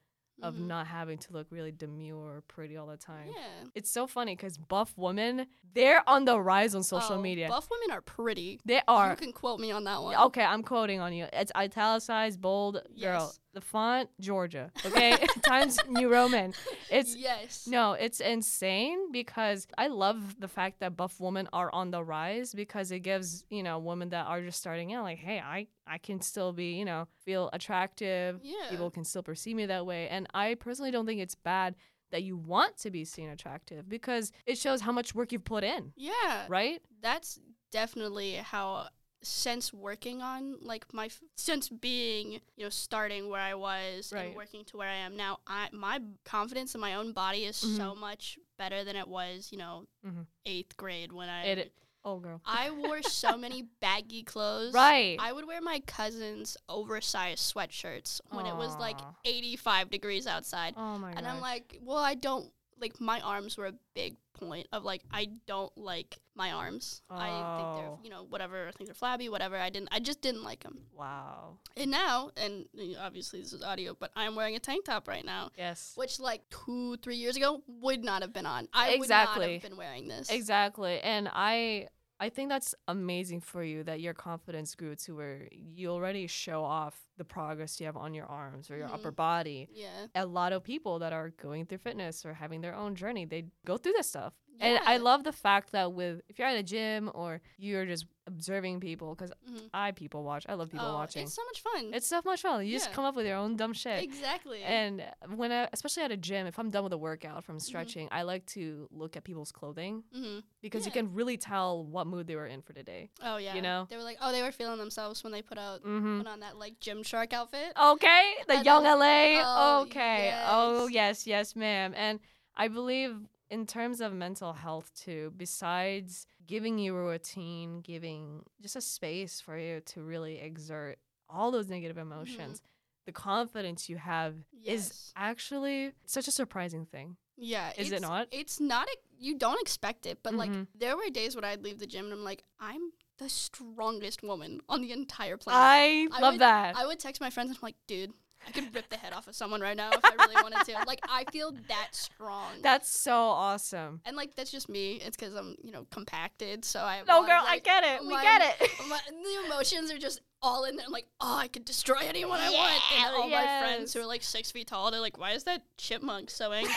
of 0.42 0.56
Mhm. 0.56 0.66
not 0.66 0.86
having 0.86 1.16
to 1.16 1.32
look 1.32 1.46
really 1.50 1.72
demure 1.72 2.36
or 2.36 2.40
pretty 2.42 2.76
all 2.76 2.86
the 2.86 2.98
time. 2.98 3.28
Yeah. 3.34 3.64
It's 3.74 3.90
so 3.90 4.06
funny 4.06 4.36
because 4.36 4.58
buff 4.58 4.92
women, 4.98 5.46
they're 5.72 6.06
on 6.06 6.26
the 6.26 6.38
rise 6.38 6.74
on 6.74 6.82
social 6.82 7.16
Oh, 7.16 7.22
media. 7.22 7.48
Buff 7.48 7.70
women 7.70 7.90
are 7.96 8.02
pretty. 8.02 8.60
they 8.66 8.82
are. 8.86 9.12
You 9.12 9.16
can 9.16 9.32
quote 9.32 9.60
me 9.60 9.70
on 9.72 9.84
that 9.84 10.02
one. 10.02 10.14
Okay, 10.26 10.44
I'm 10.44 10.62
quoting 10.62 11.00
on 11.00 11.14
you. 11.14 11.26
It's 11.32 11.50
italicized, 11.56 12.38
bold, 12.42 12.82
girl. 13.00 13.32
The 13.56 13.62
font, 13.62 14.10
Georgia. 14.20 14.70
Okay, 14.84 15.16
Times 15.42 15.78
New 15.88 16.12
Roman. 16.12 16.52
It's 16.90 17.16
yes. 17.16 17.66
no, 17.66 17.94
it's 17.94 18.20
insane 18.20 19.10
because 19.10 19.66
I 19.78 19.86
love 19.86 20.38
the 20.38 20.46
fact 20.46 20.80
that 20.80 20.94
buff 20.94 21.18
women 21.18 21.48
are 21.54 21.72
on 21.72 21.90
the 21.90 22.04
rise 22.04 22.52
because 22.52 22.90
it 22.92 22.98
gives 23.00 23.44
you 23.48 23.62
know 23.62 23.78
women 23.78 24.10
that 24.10 24.26
are 24.26 24.42
just 24.42 24.58
starting 24.60 24.92
out 24.92 25.04
like, 25.04 25.16
hey, 25.16 25.38
I 25.40 25.68
I 25.86 25.96
can 25.96 26.20
still 26.20 26.52
be 26.52 26.74
you 26.74 26.84
know 26.84 27.08
feel 27.24 27.48
attractive. 27.54 28.40
Yeah. 28.42 28.68
People 28.68 28.90
can 28.90 29.04
still 29.04 29.22
perceive 29.22 29.56
me 29.56 29.64
that 29.64 29.86
way, 29.86 30.06
and 30.10 30.26
I 30.34 30.56
personally 30.56 30.90
don't 30.90 31.06
think 31.06 31.22
it's 31.22 31.34
bad 31.34 31.76
that 32.10 32.22
you 32.24 32.36
want 32.36 32.76
to 32.80 32.90
be 32.90 33.06
seen 33.06 33.30
attractive 33.30 33.88
because 33.88 34.32
it 34.44 34.58
shows 34.58 34.82
how 34.82 34.92
much 34.92 35.14
work 35.14 35.32
you've 35.32 35.46
put 35.46 35.64
in, 35.64 35.94
Yeah. 35.96 36.44
right? 36.50 36.82
That's 37.00 37.40
definitely 37.72 38.34
how 38.34 38.88
since 39.26 39.72
working 39.72 40.22
on 40.22 40.56
like 40.62 40.84
my 40.94 41.06
f- 41.06 41.20
since 41.36 41.68
being 41.68 42.32
you 42.56 42.64
know 42.64 42.68
starting 42.70 43.28
where 43.28 43.40
I 43.40 43.54
was 43.54 44.12
Right. 44.12 44.26
and 44.26 44.36
working 44.36 44.64
to 44.66 44.76
where 44.76 44.88
I 44.88 44.94
am 44.96 45.16
now 45.16 45.38
I 45.46 45.68
my 45.72 46.00
confidence 46.24 46.74
in 46.74 46.80
my 46.80 46.94
own 46.94 47.12
body 47.12 47.44
is 47.44 47.56
so 47.56 47.94
much 47.94 48.38
better 48.56 48.84
than 48.84 48.94
it 48.96 49.08
was 49.08 49.50
you 49.50 49.58
know 49.58 49.84
Mhm. 50.06 50.26
8th 50.46 50.76
grade 50.76 51.12
when 51.12 51.28
I 51.28 51.44
It- 51.44 51.72
Oh, 52.08 52.20
girl. 52.20 52.40
I 52.44 52.70
wore 52.70 53.02
so 53.02 53.36
many 53.46 53.62
baggy 53.80 54.22
clothes 54.22 54.72
Right. 54.72 55.16
I 55.18 55.32
would 55.32 55.44
wear 55.44 55.60
my 55.60 55.80
cousin's 55.88 56.56
oversized 56.68 57.52
sweatshirts 57.52 58.20
when 58.30 58.46
it 58.46 58.54
was 58.54 58.76
like 58.76 59.00
85 59.24 59.90
degrees 59.90 60.24
outside 60.28 60.74
oh 60.76 60.98
my 60.98 61.08
god. 61.10 61.18
and 61.18 61.26
I'm 61.26 61.40
like, 61.40 61.80
well, 61.82 61.98
I 61.98 62.14
don't 62.14 62.48
like 62.80 63.00
my 63.00 63.20
arms 63.20 63.56
were 63.56 63.66
a 63.66 63.74
big 63.94 64.16
point 64.34 64.68
of 64.72 64.84
like 64.84 65.02
I 65.10 65.28
don't 65.46 65.72
like 65.78 66.18
my 66.34 66.52
arms. 66.52 67.00
I 67.10 67.24
think 67.56 67.76
they're 67.78 67.86
Oh. 67.92 67.98
you 68.04 68.10
know 68.10 68.26
whatever. 68.28 68.68
I 68.68 68.70
think 68.72 68.88
they're 68.88 68.94
flabby. 68.94 69.28
Whatever. 69.28 69.56
I 69.56 69.70
didn't. 69.70 69.88
I 69.92 69.98
just 70.00 70.20
didn't 70.20 70.42
like 70.44 70.62
them. 70.62 70.80
wow. 70.94 71.56
And 71.76 71.90
now, 71.90 72.30
and 72.36 72.66
obviously 73.00 73.40
this 73.40 73.52
is 73.52 73.62
audio, 73.62 73.96
but 73.98 74.10
I'm 74.16 74.34
wearing 74.34 74.56
a 74.56 74.58
tank 74.58 74.84
top 74.84 75.08
right 75.08 75.24
now, 75.24 75.50
Yes. 75.56 75.92
which 75.96 76.20
like 76.20 76.42
two, 76.50 76.96
three 76.98 77.16
years 77.16 77.36
ago 77.36 77.62
would 77.66 78.04
not 78.04 78.22
have 78.22 78.32
been 78.32 78.46
on. 78.46 78.68
I 78.74 78.96
would 78.98 79.08
not 79.08 79.28
have 79.42 79.62
been 79.62 79.76
wearing 79.76 80.08
this. 80.08 80.28
Exactly. 80.30 81.00
And 81.00 81.28
I 81.32 81.88
I 82.18 82.30
think 82.30 82.48
that's 82.48 82.74
amazing 82.88 83.40
for 83.40 83.62
you 83.62 83.84
that 83.84 84.00
your 84.00 84.14
confidence 84.14 84.74
grew 84.74 84.94
to 84.96 85.14
where 85.16 85.48
you 85.52 85.90
already 85.90 86.26
show 86.26 86.64
off 86.64 86.98
the 87.18 87.24
progress 87.24 87.78
you 87.78 87.86
have 87.86 87.96
on 87.96 88.14
your 88.14 88.26
arms 88.26 88.70
or 88.70 88.76
your 88.78 88.88
upper 88.92 89.12
Mhm. 89.12 89.16
body. 89.16 89.68
Yeah. 89.70 90.06
A 90.14 90.24
lot 90.24 90.52
of 90.52 90.62
people 90.64 90.98
that 91.00 91.12
are 91.12 91.28
going 91.30 91.66
through 91.66 91.78
fitness 91.78 92.24
or 92.24 92.32
having 92.34 92.62
their 92.62 92.74
own 92.74 92.94
journey, 92.94 93.26
they 93.26 93.50
go 93.66 93.76
through 93.76 93.92
this 93.92 94.08
stuff. 94.08 94.32
And 94.60 94.78
I 94.86 94.96
love 94.98 95.24
the 95.24 95.32
fact 95.32 95.72
that 95.72 95.92
with 95.92 96.20
if 96.28 96.38
you're 96.38 96.48
at 96.48 96.56
a 96.56 96.62
gym 96.62 97.10
or 97.14 97.40
you're 97.58 97.84
just 97.86 98.06
observing 98.28 98.80
people 98.80 99.14
cuz 99.14 99.30
Mhm. 99.48 99.70
I 99.72 99.92
people 99.92 100.24
watch. 100.24 100.46
I 100.48 100.54
love 100.54 100.70
people 100.70 100.88
oh, 100.88 100.94
watching. 100.94 101.22
It's 101.24 101.34
so 101.34 101.44
much 101.44 101.60
fun. 101.60 101.94
It's 101.94 102.06
so 102.08 102.20
much 102.24 102.42
fun. 102.42 102.66
You 102.66 102.72
just 102.72 102.90
come 102.92 103.04
up 103.04 103.14
with 103.14 103.24
your 103.26 103.36
own 103.36 103.56
dumb 103.56 103.72
shit. 103.72 104.02
exactly. 104.02 104.62
And 104.64 105.04
when 105.36 105.52
I, 105.52 105.68
especially 105.72 106.02
at 106.02 106.10
a 106.10 106.16
gym, 106.16 106.46
if 106.48 106.58
I'm 106.58 106.70
done 106.70 106.82
with 106.84 106.92
a 106.92 106.98
workout 106.98 107.44
from 107.44 107.56
Mm-hmm. 107.56 107.60
stretching, 107.70 108.08
I 108.10 108.22
like 108.22 108.44
to 108.46 108.88
look 108.90 109.16
at 109.16 109.22
people's 109.24 109.52
clothing 109.52 110.02
hmm 110.12 110.38
because 110.60 110.84
you 110.86 110.90
can 110.90 111.14
really 111.14 111.36
tell 111.36 111.84
what 111.84 112.08
mood 112.08 112.26
they 112.26 112.34
were 112.34 112.46
in 112.48 112.62
for 112.62 112.72
the 112.72 112.82
day. 112.82 113.10
Oh 113.22 113.36
yeah. 113.36 113.54
You 113.54 113.62
know? 113.62 113.86
they 113.90 113.96
were 113.96 114.02
like, 114.02 114.18
oh, 114.20 114.32
they 114.32 114.42
were 114.42 114.50
feeling 114.52 114.78
themselves 114.78 115.22
when 115.22 115.32
they 115.32 115.42
put 115.42 115.58
out 115.58 115.82
Mm-hmm. 115.84 116.18
put 116.18 116.26
on 116.26 116.40
that 116.40 116.56
like 116.56 116.80
Gymshark 116.80 117.32
outfit. 117.32 117.72
Okay, 117.80 118.34
the 118.48 118.56
young 118.64 118.82
LA. 118.84 119.40
oh, 119.44 119.82
okay. 119.82 120.34
Oh 120.46 120.88
yes, 120.88 121.26
yes, 121.28 121.54
ma'am. 121.54 121.92
And 121.96 122.18
I 122.56 122.66
believe 122.68 123.14
in 123.50 123.66
terms 123.66 124.00
of 124.00 124.12
mental 124.12 124.52
health 124.52 124.90
too, 124.94 125.32
besides 125.36 126.26
giving 126.46 126.78
you 126.78 126.96
a 126.96 127.04
routine, 127.04 127.80
giving 127.80 128.42
just 128.60 128.76
a 128.76 128.80
space 128.80 129.40
for 129.40 129.58
you 129.58 129.80
to 129.80 130.02
really 130.02 130.38
exert 130.38 130.98
all 131.28 131.50
those 131.50 131.68
negative 131.68 131.98
emotions, 131.98 132.60
the 133.06 133.12
confidence 133.12 133.88
you 133.88 133.96
have 133.98 134.34
is 134.64 135.12
actually 135.16 135.92
such 136.06 136.28
a 136.28 136.30
surprising 136.32 136.86
thing. 136.86 137.16
Yeah. 137.36 137.72
Is 137.76 137.92
it 137.92 138.00
not? 138.00 138.28
It's 138.30 138.60
not. 138.60 138.88
A, 138.88 138.96
you 139.18 139.36
don't 139.38 139.60
expect 139.60 140.06
it, 140.06 140.18
but 140.22 140.34
like 140.34 140.50
Mhm. 140.50 140.66
there 140.74 140.96
were 140.96 141.08
days 141.10 141.34
when 141.36 141.44
I'd 141.44 141.62
leave 141.62 141.78
the 141.78 141.86
gym 141.86 142.06
and 142.06 142.14
I'm 142.14 142.24
like, 142.24 142.42
I'm 142.58 142.92
the 143.18 143.28
strongest 143.28 144.22
woman 144.22 144.60
on 144.68 144.82
the 144.82 144.92
entire 144.92 145.36
planet. 145.36 145.60
I 145.60 146.08
I 146.12 146.20
love 146.20 146.34
would- 146.34 146.40
that. 146.40 146.76
I 146.76 146.86
would 146.86 146.98
text 146.98 147.20
my 147.20 147.30
friends 147.30 147.50
and 147.50 147.56
I'm 147.58 147.62
like, 147.62 147.76
dude, 147.86 148.12
I 148.46 148.50
could 148.52 148.74
rip 148.74 148.88
the 148.88 148.96
head 148.96 149.12
off 149.12 149.26
of 149.26 149.34
someone 149.34 149.60
right 149.60 149.76
now 149.76 149.90
if 149.90 150.04
I 150.04 150.14
really 150.18 150.34
wanted 150.42 150.64
to. 150.66 150.84
Like 150.86 151.00
I 151.08 151.24
feel 151.32 151.52
that 151.68 151.88
strong. 151.92 152.52
That's 152.62 152.88
so 152.88 153.12
awesome. 153.14 154.00
and 154.04 154.16
like 154.16 154.34
that's 154.36 154.50
just 154.50 154.68
me. 154.68 155.00
It's 155.04 155.16
because 155.16 155.34
I'm 155.34 155.56
you 155.62 155.72
know 155.72 155.86
compacted, 155.90 156.64
so 156.64 156.80
I 156.80 157.02
No, 157.06 157.26
girl, 157.26 157.42
I 157.46 157.58
get 157.58 157.84
it. 157.84 158.00
We 158.06 158.14
get 158.14 158.42
it. 158.60 158.70
my, 158.88 159.00
the 159.08 159.46
emotions 159.46 159.90
are 159.90 159.98
just 159.98 160.20
all 160.42 160.64
in 160.64 160.76
there. 160.76 160.86
I'm 160.86 160.92
like, 160.92 161.06
oh, 161.20 161.36
I 161.36 161.48
could 161.48 161.64
destroy 161.64 161.98
anyone 162.06 162.38
I 162.40 162.50
want. 162.50 162.80
And 162.98 163.14
all 163.16 163.28
my 163.28 163.60
friends 163.60 163.92
who 163.94 164.00
are 164.00 164.06
like 164.06 164.22
six 164.22 164.50
feet 164.50 164.68
tall, 164.68 164.90
they're 164.90 165.00
like, 165.00 165.18
why 165.18 165.32
is 165.32 165.44
that 165.44 165.62
chipmunk 165.78 166.30
so 166.30 166.52
angry? 166.52 166.72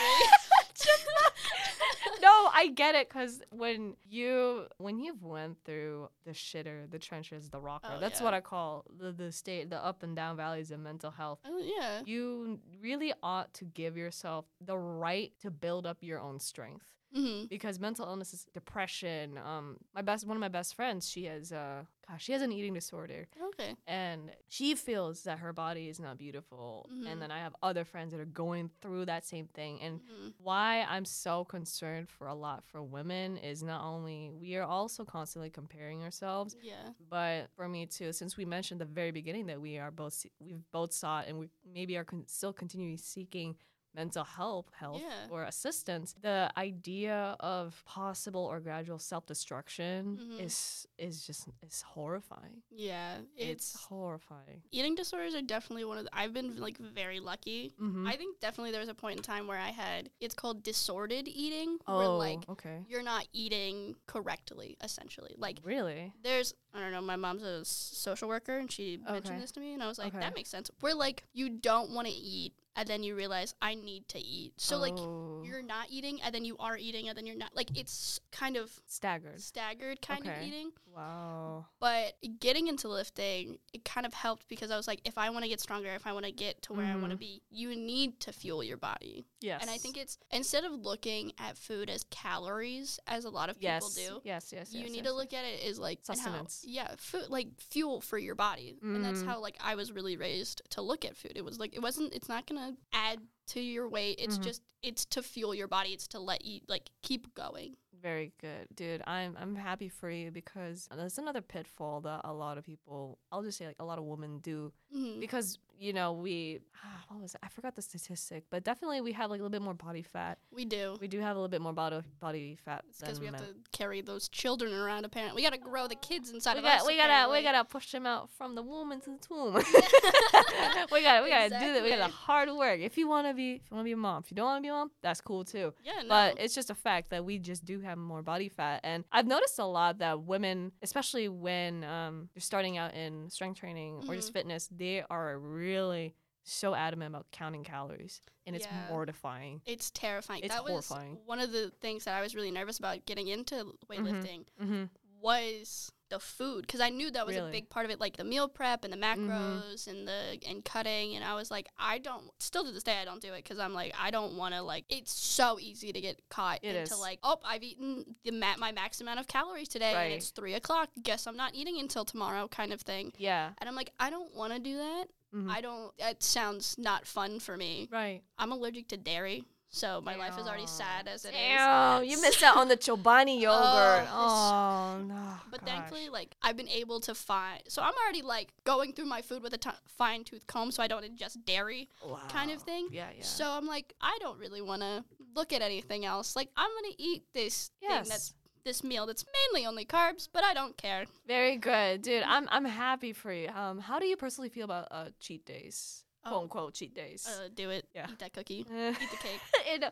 no, 2.22 2.50
I 2.54 2.72
get 2.74 2.96
it 2.96 3.10
because 3.10 3.42
when 3.52 3.96
you 4.10 4.66
when 4.78 5.00
you've 5.00 5.24
went 5.24 5.58
through 5.66 6.10
the 6.26 6.32
shitter, 6.32 6.90
the 6.90 7.00
trenches, 7.00 7.50
the 7.50 7.60
rocker, 7.60 7.90
Oh, 7.96 8.00
that's 8.00 8.20
yeah. 8.20 8.26
what 8.26 8.34
I 8.34 8.42
call 8.42 8.86
the 9.00 9.12
the 9.12 9.32
state, 9.32 9.70
the 9.70 9.84
up 9.84 10.04
and 10.04 10.16
down 10.16 10.38
valleys 10.38 10.72
of 10.72 10.80
mental 10.80 11.12
health. 11.12 11.40
Oh, 11.46 11.58
yeah. 11.60 12.02
You 12.06 12.60
really 12.82 13.14
ought 13.24 13.54
to 13.56 13.66
give 13.66 13.98
yourself 13.98 14.46
the 14.62 14.78
right 14.78 15.32
to 15.42 15.52
build 15.52 15.86
up 15.86 15.98
your 16.02 16.20
own 16.20 16.40
strength 16.40 16.86
hmm 17.14 17.46
because 17.50 17.80
mental 17.80 18.06
illness 18.06 18.34
is 18.34 18.46
depression. 18.54 19.38
Um, 19.38 19.78
my 19.96 20.02
best 20.02 20.26
one 20.28 20.38
of 20.38 20.42
my 20.42 20.48
best 20.50 20.76
friends, 20.76 21.10
she 21.10 21.26
has 21.26 21.52
uh, 21.52 21.84
gosh, 22.08 22.24
she 22.24 22.32
has 22.34 22.42
an 22.42 22.52
eating 22.52 22.74
disorder. 22.74 23.28
Okay. 23.50 23.76
and 23.88 24.32
she 24.48 24.76
feels 24.76 25.24
that 25.24 25.40
her 25.40 25.52
body 25.54 25.90
is 25.90 26.00
not 26.00 26.18
beautiful 26.18 26.90
Mhm. 26.92 27.08
and 27.12 27.22
then 27.22 27.32
i 27.32 27.40
have 27.40 27.56
other 27.62 27.84
friends 27.86 28.12
that 28.12 28.20
are 28.22 28.26
going 28.46 28.70
through 28.82 29.06
that 29.06 29.26
same 29.26 29.48
thing 29.48 29.82
and 29.82 30.00
Mhm. 30.00 30.34
why 30.38 30.82
i'm 30.90 31.06
so 31.06 31.44
concerned 31.46 32.08
for 32.10 32.28
a 32.28 32.34
lot 32.34 32.64
for 32.64 32.82
women 32.82 33.38
is 33.38 33.62
not 33.64 33.82
only 33.84 34.30
we 34.32 34.56
are 34.56 34.64
also 34.64 35.04
constantly 35.04 35.50
comparing 35.50 36.02
ourselves 36.04 36.56
Yeah. 36.62 36.94
but 37.10 37.50
for 37.56 37.68
me 37.68 37.86
too 37.86 38.14
since 38.14 38.38
we 38.38 38.46
mentioned 38.46 38.80
the 38.82 38.86
very 38.86 39.12
beginning 39.12 39.48
that 39.48 39.60
we 39.62 39.78
are 39.78 39.92
both 39.92 40.26
we've 40.40 40.64
both 40.72 40.94
sought 40.94 41.28
and 41.28 41.38
we 41.40 41.50
maybe 41.66 41.98
are 41.98 42.06
con- 42.06 42.28
still 42.28 42.54
continuing 42.54 42.98
seeking 42.98 43.56
mental 43.96 44.24
health 44.24 44.70
help 44.78 45.02
Yeah. 45.02 45.28
or 45.32 45.44
assistance 45.44 46.16
the 46.22 46.52
idea 46.58 47.36
of 47.40 47.84
possible 47.86 48.42
or 48.42 48.60
gradual 48.60 49.00
self-destruction 49.00 50.18
Mhm. 50.18 50.40
is 50.46 50.88
is 50.98 51.26
just 51.26 51.48
is 51.64 51.82
horrifying 51.82 52.62
Yeah. 52.70 53.22
it's, 53.36 53.74
It's, 53.76 53.86
horrifying 53.86 54.62
eating 54.72 54.96
disorders 54.96 55.34
are 55.34 55.42
definitely 55.42 55.86
one 55.86 55.98
of 55.98 56.04
the, 56.06 56.16
I've 56.16 56.34
been 56.34 56.58
like 56.58 56.78
very 56.78 57.20
lucky. 57.20 57.74
mm-hmm. 57.82 58.06
I 58.08 58.16
think 58.16 58.40
definitely 58.40 58.72
there 58.72 58.80
was 58.82 58.90
a 58.90 58.94
point 58.94 59.18
in 59.18 59.24
time 59.24 59.48
where 59.48 59.58
I 59.58 59.70
had 59.70 60.10
it's 60.20 60.36
called 60.36 60.62
disordered 60.64 61.28
eating 61.28 61.80
oh 61.88 61.98
where 61.98 62.08
like 62.10 62.48
okay 62.50 62.86
you're 62.88 63.04
not 63.04 63.28
eating 63.34 63.96
correctly 64.06 64.78
essentially. 64.84 65.34
Like 65.38 65.60
really 65.64 66.14
there's 66.22 66.54
I 66.74 66.80
don't 66.82 66.92
know, 66.92 67.02
my 67.02 67.16
mom's 67.16 67.42
a 67.44 67.66
social 67.66 68.28
worker 68.30 68.58
and 68.58 68.72
she 68.72 68.98
mentioned 68.98 69.42
this 69.42 69.52
to 69.54 69.60
me 69.60 69.74
and 69.74 69.82
I 69.82 69.88
was 69.88 69.98
like 69.98 70.10
Okay. 70.14 70.20
that 70.20 70.36
makes 70.36 70.50
sense. 70.50 70.70
We're 70.82 70.94
like 70.94 71.24
you 71.34 71.50
don't 71.50 71.92
want 71.92 72.08
to 72.08 72.14
eat 72.14 72.54
and 72.76 72.88
then 72.88 73.04
you 73.04 73.16
realize 73.16 73.54
I 73.62 73.76
need 73.76 74.08
to 74.10 74.20
eat. 74.20 74.54
So 74.58 74.78
like 74.78 74.94
Oh. 74.98 75.44
you're 75.46 75.62
not 75.62 75.88
eating 75.90 76.22
and 76.22 76.34
then 76.34 76.46
you 76.46 76.56
are 76.60 76.78
eating 76.78 77.10
and 77.10 77.18
then 77.18 77.26
you're 77.26 77.36
not 77.38 77.56
like 77.56 77.78
it's 77.78 78.20
kind 78.32 78.56
of 78.58 78.72
staggered 78.88 79.42
staggered 79.42 80.02
kind 80.02 80.26
of 80.28 80.34
eating. 80.44 80.72
wow 80.96 81.66
But 81.80 82.14
getting 82.40 82.68
into 82.68 82.88
lifting, 82.88 83.60
it 83.74 83.84
kind 83.86 84.06
of 84.06 84.14
helped 84.14 84.48
because 84.48 84.72
I 84.72 84.78
was 84.78 84.88
like, 84.88 85.02
if 85.06 85.18
I 85.18 85.30
want 85.30 85.44
to 85.44 85.50
get 85.50 85.60
stronger, 85.60 85.90
if 85.90 86.06
I 86.08 86.14
want 86.14 86.26
to 86.26 86.32
get 86.32 86.62
to 86.64 86.74
where 86.74 86.86
I 86.86 86.96
want 86.96 87.12
to 87.12 87.18
be, 87.18 87.42
you 87.50 87.76
need 87.76 88.20
to 88.22 88.32
fuel 88.32 88.64
your 88.64 88.78
body. 88.78 89.26
yes 89.42 89.62
And 89.62 89.70
I 89.70 89.78
think 89.78 89.98
it's 89.98 90.18
instead 90.32 90.64
of 90.64 90.74
looking 90.74 91.34
at 91.38 91.58
food 91.58 91.90
as 91.90 92.04
calories, 92.10 93.00
as 93.08 93.26
a 93.26 93.30
lot 93.30 93.50
of 93.50 93.56
people 93.60 93.90
yes 93.90 93.96
do, 93.96 94.22
yes 94.24 94.52
yes 94.54 94.70
yes 94.72 94.74
you 94.74 94.82
yes, 94.82 94.92
need 94.92 95.04
to 95.06 95.14
look 95.14 95.34
at 95.34 95.44
it 95.46 95.66
as 95.68 95.80
like 95.80 96.00
and 96.10 96.20
how- 96.20 96.26
Sustenance. 96.26 96.64
yeah, 96.68 96.96
food 96.98 97.30
like 97.30 97.48
fuel 97.60 98.02
for 98.02 98.18
your 98.18 98.36
body, 98.36 98.76
and 98.82 99.04
that's 99.04 99.20
Mhm. 99.22 99.26
how 99.28 99.40
like 99.40 99.58
I 99.60 99.76
was 99.76 99.92
really 99.92 100.16
raised 100.18 100.62
to 100.72 100.82
look 100.82 101.04
at 101.06 101.16
food. 101.18 101.34
It 101.36 101.44
was 101.44 101.60
like 101.60 101.74
it 101.74 101.82
wasn't. 101.82 102.14
It's 102.14 102.30
not 102.30 102.46
gonna 102.60 102.78
add 102.94 103.20
to 103.48 103.60
your 103.60 103.88
weight. 103.90 104.20
It's 104.20 104.38
Mhm. 104.38 104.44
just 104.44 104.62
it's 104.82 105.06
to 105.08 105.22
fuel 105.22 105.54
your 105.54 105.68
body. 105.68 105.90
It's 105.90 106.08
to 106.10 106.20
let 106.20 106.46
you 106.46 106.62
like 106.68 106.90
keep 107.02 107.34
going. 107.36 107.76
very 108.02 108.32
good 108.40 108.66
dude 108.76 109.02
i'm 109.08 109.36
i'm 109.38 109.54
happy 109.58 109.90
for 109.90 110.10
you 110.10 110.32
because 110.32 110.88
that's 110.96 111.18
another 111.18 111.42
pitfall 111.42 112.00
that 112.00 112.22
a 112.24 112.32
lot 112.32 112.58
of 112.58 112.64
people 112.66 113.20
i'll 113.30 113.44
just 113.44 113.58
say 113.58 113.68
like 113.68 113.76
a 113.80 113.84
lot 113.84 113.98
of 113.98 114.06
women 114.06 114.40
do 114.40 114.72
Mhm. 114.96 115.20
because 115.20 115.58
you 115.80 115.94
know 115.94 116.12
we 116.14 116.60
what 117.08 117.22
was 117.22 117.34
it? 117.36 117.40
I 117.44 117.48
forgot 117.50 117.76
the 117.76 117.82
statistic, 117.82 118.44
but 118.52 118.64
definitely 118.64 119.02
we 119.02 119.12
have 119.14 119.30
like 119.32 119.40
a 119.40 119.44
little 119.44 119.50
bit 119.52 119.62
more 119.62 119.74
body 119.74 120.02
fat. 120.04 120.38
We 120.52 120.64
do. 120.66 120.98
We 121.02 121.08
do 121.08 121.20
have 121.20 121.36
a 121.36 121.40
little 121.40 121.50
bit 121.50 121.62
more 121.62 121.74
body 121.74 122.02
body 122.20 122.58
fat. 122.64 122.84
because 123.00 123.20
we 123.20 123.26
have 123.26 123.38
than 123.38 123.48
to 123.48 123.54
carry 123.72 124.02
those 124.02 124.30
children 124.30 124.74
around. 124.74 125.06
Apparently, 125.06 125.36
we 125.42 125.44
got 125.44 125.54
to 125.54 125.60
grow 125.60 125.88
the 125.88 125.96
kids 125.96 126.30
inside 126.32 126.54
we 126.54 126.60
of 126.60 126.66
got 126.66 126.82
us. 126.82 126.88
we 126.88 126.98
gotta 126.98 127.32
we 127.32 127.42
gotta 127.42 127.64
push 127.66 127.92
them 127.92 128.06
out 128.06 128.30
from 128.38 128.54
the 128.56 128.62
womb 128.62 128.92
into 128.92 129.10
the 129.12 129.18
tomb. 129.18 129.54
we 130.92 131.02
got 131.02 131.24
we 131.24 131.30
gotta 131.30 131.50
do 131.50 131.74
that. 131.74 131.84
We 131.84 131.90
gotta 131.90 132.12
hard 132.12 132.50
work. 132.52 132.80
If 132.80 132.98
you 132.98 133.08
wanna 133.08 133.34
be 133.34 133.54
if 133.56 133.62
you 133.70 133.76
wanna 133.76 133.84
be 133.86 133.92
a 133.94 133.98
mom, 133.98 134.24
if 134.24 134.32
you 134.32 134.36
don't 134.36 134.46
wanna 134.46 134.62
be 134.62 134.68
a 134.68 134.74
mom, 134.74 134.92
that's 135.02 135.22
cool 135.22 135.44
too. 135.44 135.74
Yeah, 135.84 136.02
no. 136.04 136.10
But 136.10 136.40
it's 136.40 136.54
just 136.56 136.70
a 136.70 136.76
fact 136.76 137.10
that 137.12 137.26
we 137.26 137.40
just 137.40 137.66
do 137.66 137.80
have 137.82 137.98
more 137.98 138.22
body 138.22 138.50
fat, 138.50 138.82
and 138.84 139.04
I've 139.12 139.28
noticed 139.28 139.60
a 139.60 139.66
lot 139.66 140.00
that 140.00 140.22
women, 140.22 140.72
especially 140.82 141.28
when 141.30 141.84
um, 141.84 142.30
they're 142.34 142.42
starting 142.42 142.78
out 142.78 142.94
in 142.94 143.30
strength 143.30 143.60
training 143.60 144.04
or 144.08 144.16
just 144.16 144.30
Mhm. 144.30 144.34
fitness, 144.34 144.68
they 144.80 145.04
are 145.10 145.38
really 145.38 146.16
so 146.44 146.74
adamant 146.74 147.14
about 147.14 147.30
counting 147.32 147.64
calories, 147.64 148.22
and 148.48 148.56
it's 148.56 148.66
Yeah. 148.66 148.88
mortifying. 148.90 149.62
it's 149.68 149.92
terrifying. 149.92 150.42
it's 150.44 150.52
that 150.54 150.64
was 150.64 150.88
horrifying. 150.88 151.18
one 151.26 151.40
of 151.40 151.52
the 151.52 151.70
things 151.82 152.06
that 152.06 152.16
I 152.18 152.22
was 152.22 152.34
really 152.34 152.50
nervous 152.50 152.80
about 152.80 153.06
getting 153.06 153.28
into 153.28 153.76
weightlifting 153.88 154.46
Mm-hmm. 154.60 154.86
was 155.22 155.92
the 156.10 156.20
food 156.20 156.62
because 156.62 156.80
I 156.82 156.90
knew 156.90 157.10
that 157.12 157.26
was 157.26 157.36
Really? 157.36 157.50
a 157.50 157.52
big 157.52 157.70
part 157.70 157.86
of 157.86 157.92
it, 157.92 158.00
like 158.00 158.18
the 158.18 158.24
meal 158.24 158.48
prep 158.48 158.84
and 158.84 158.92
the 158.92 158.98
Mhm. 158.98 159.28
macros 159.30 159.88
and 159.88 160.08
the 160.08 160.40
and 160.48 160.64
cutting. 160.66 161.16
And 161.16 161.24
I 161.24 161.36
was 161.36 161.50
like, 161.52 161.68
I 161.78 162.00
don't. 162.00 162.30
Still 162.40 162.64
to 162.66 162.72
this 162.72 162.84
day, 162.84 162.98
I 163.00 163.06
don't 163.06 163.22
do 163.22 163.34
it 163.34 163.44
because 163.44 163.60
I'm 163.60 163.74
like, 163.74 163.94
I 164.00 164.12
don't 164.12 164.34
want 164.36 164.54
to 164.56 164.62
like. 164.62 164.86
It's 164.90 165.12
so 165.12 165.60
easy 165.60 165.92
to 165.94 166.02
get 166.02 166.20
caught 166.30 166.60
It 166.64 166.76
into 166.76 166.82
is. 166.94 167.00
like, 167.00 167.20
oh, 167.24 167.40
I've 167.46 167.64
eaten 167.64 168.16
the 168.24 168.32
ma- 168.32 168.58
my 168.58 168.72
max 168.72 169.02
amount 169.02 169.20
of 169.20 169.28
calories 169.28 169.68
today, 169.70 169.94
Right. 169.94 170.04
and 170.06 170.14
it's 170.16 170.30
three 170.32 170.54
o'clock. 170.56 170.90
Guess 171.02 171.28
I'm 171.28 171.38
not 171.38 171.54
eating 171.56 171.80
until 171.80 172.06
tomorrow, 172.06 172.48
kind 172.48 172.74
of 172.74 172.82
thing. 172.82 173.14
Yeah. 173.18 173.54
And 173.60 173.70
I'm 173.70 173.76
like, 173.76 173.92
I 174.00 174.10
don't 174.10 174.34
want 174.36 174.54
to 174.54 174.60
do 174.60 174.78
that. 174.78 175.06
Mhm. 175.34 175.50
I 175.52 175.62
don't. 175.62 175.94
It 176.00 176.24
sounds 176.24 176.76
not 176.80 177.06
fun 177.06 177.40
for 177.40 177.56
me. 177.56 177.88
Right. 177.92 178.24
I'm 178.40 178.52
allergic 178.52 178.88
to 178.90 178.98
dairy, 178.98 179.46
so 179.70 180.02
my 180.02 180.16
life 180.16 180.38
is 180.40 180.48
already 180.48 180.66
sad 180.68 181.08
as 181.08 181.26
it 181.26 181.30
is. 181.30 181.36
Damn, 181.36 182.04
you 182.04 182.20
missed 182.22 182.42
out 182.44 182.58
on 182.58 182.68
the 182.68 182.78
Chobani 182.78 183.40
yogurt. 183.42 184.04
it's- 184.04 184.10
Oh, 184.12 185.02
no. 185.08 185.34
But 185.52 185.62
gosh. 185.62 185.70
thankfully, 185.70 186.10
like 186.10 186.36
I've 186.42 186.58
been 186.58 186.70
able 186.70 187.00
to 187.02 187.14
find. 187.16 187.62
So 187.68 187.82
I'm 187.82 187.94
already 188.04 188.22
like 188.22 188.50
going 188.64 188.94
through 188.94 189.06
my 189.06 189.22
food 189.22 189.44
with 189.44 189.54
a 189.54 189.58
t- 189.58 189.70
fine 189.88 190.24
tooth 190.24 190.48
comb, 190.48 190.72
so 190.72 190.82
I 190.82 190.88
don't 190.88 191.04
ingest 191.06 191.46
dairy 191.46 191.90
kind 192.30 192.52
of 192.52 192.62
thing. 192.62 192.90
Yeah, 192.92 193.08
yeah. 193.16 193.24
So 193.24 193.50
I'm 193.50 193.68
like, 193.68 193.94
I 194.02 194.18
don't 194.22 194.40
really 194.40 194.62
want 194.62 194.82
to 194.82 195.04
look 195.36 195.54
at 195.54 195.62
anything 195.62 196.06
else. 196.06 196.36
Like 196.36 196.50
I'm 196.58 196.70
gonna 196.82 196.96
eat 196.98 197.24
this 197.34 197.72
thing 197.80 197.90
yes. 197.92 198.10
that's 198.10 198.34
this 198.66 198.84
meal 198.84 199.06
that's 199.06 199.24
mainly 199.54 199.66
only 199.68 199.86
carbs, 199.86 200.28
but 200.32 200.44
I 200.44 200.54
don't 200.54 200.76
care. 200.78 201.06
Very 201.28 201.58
good, 201.58 202.02
dude. 202.02 202.24
I'm 202.24 202.48
I'm 202.52 202.66
happy 202.66 203.14
for 203.14 203.32
you. 203.32 203.50
Um, 203.50 203.80
how 203.80 204.00
do 204.00 204.06
you 204.06 204.18
personally 204.18 204.50
feel 204.50 204.66
about 204.66 204.88
uh 204.92 205.06
cheat 205.20 205.46
days, 205.46 206.04
quote 206.24 206.36
Oh. 206.36 206.42
unquote 206.42 206.74
cheat 206.74 206.94
days? 206.94 207.26
Uh, 207.28 207.48
do 207.54 207.70
it. 207.70 207.88
Yeah. 207.96 208.08
Eat 208.10 208.20
that 208.20 208.34
cookie. 208.34 208.60
Eat 208.70 209.10
the 209.12 209.18
cake. 209.18 209.42
in, 209.74 209.84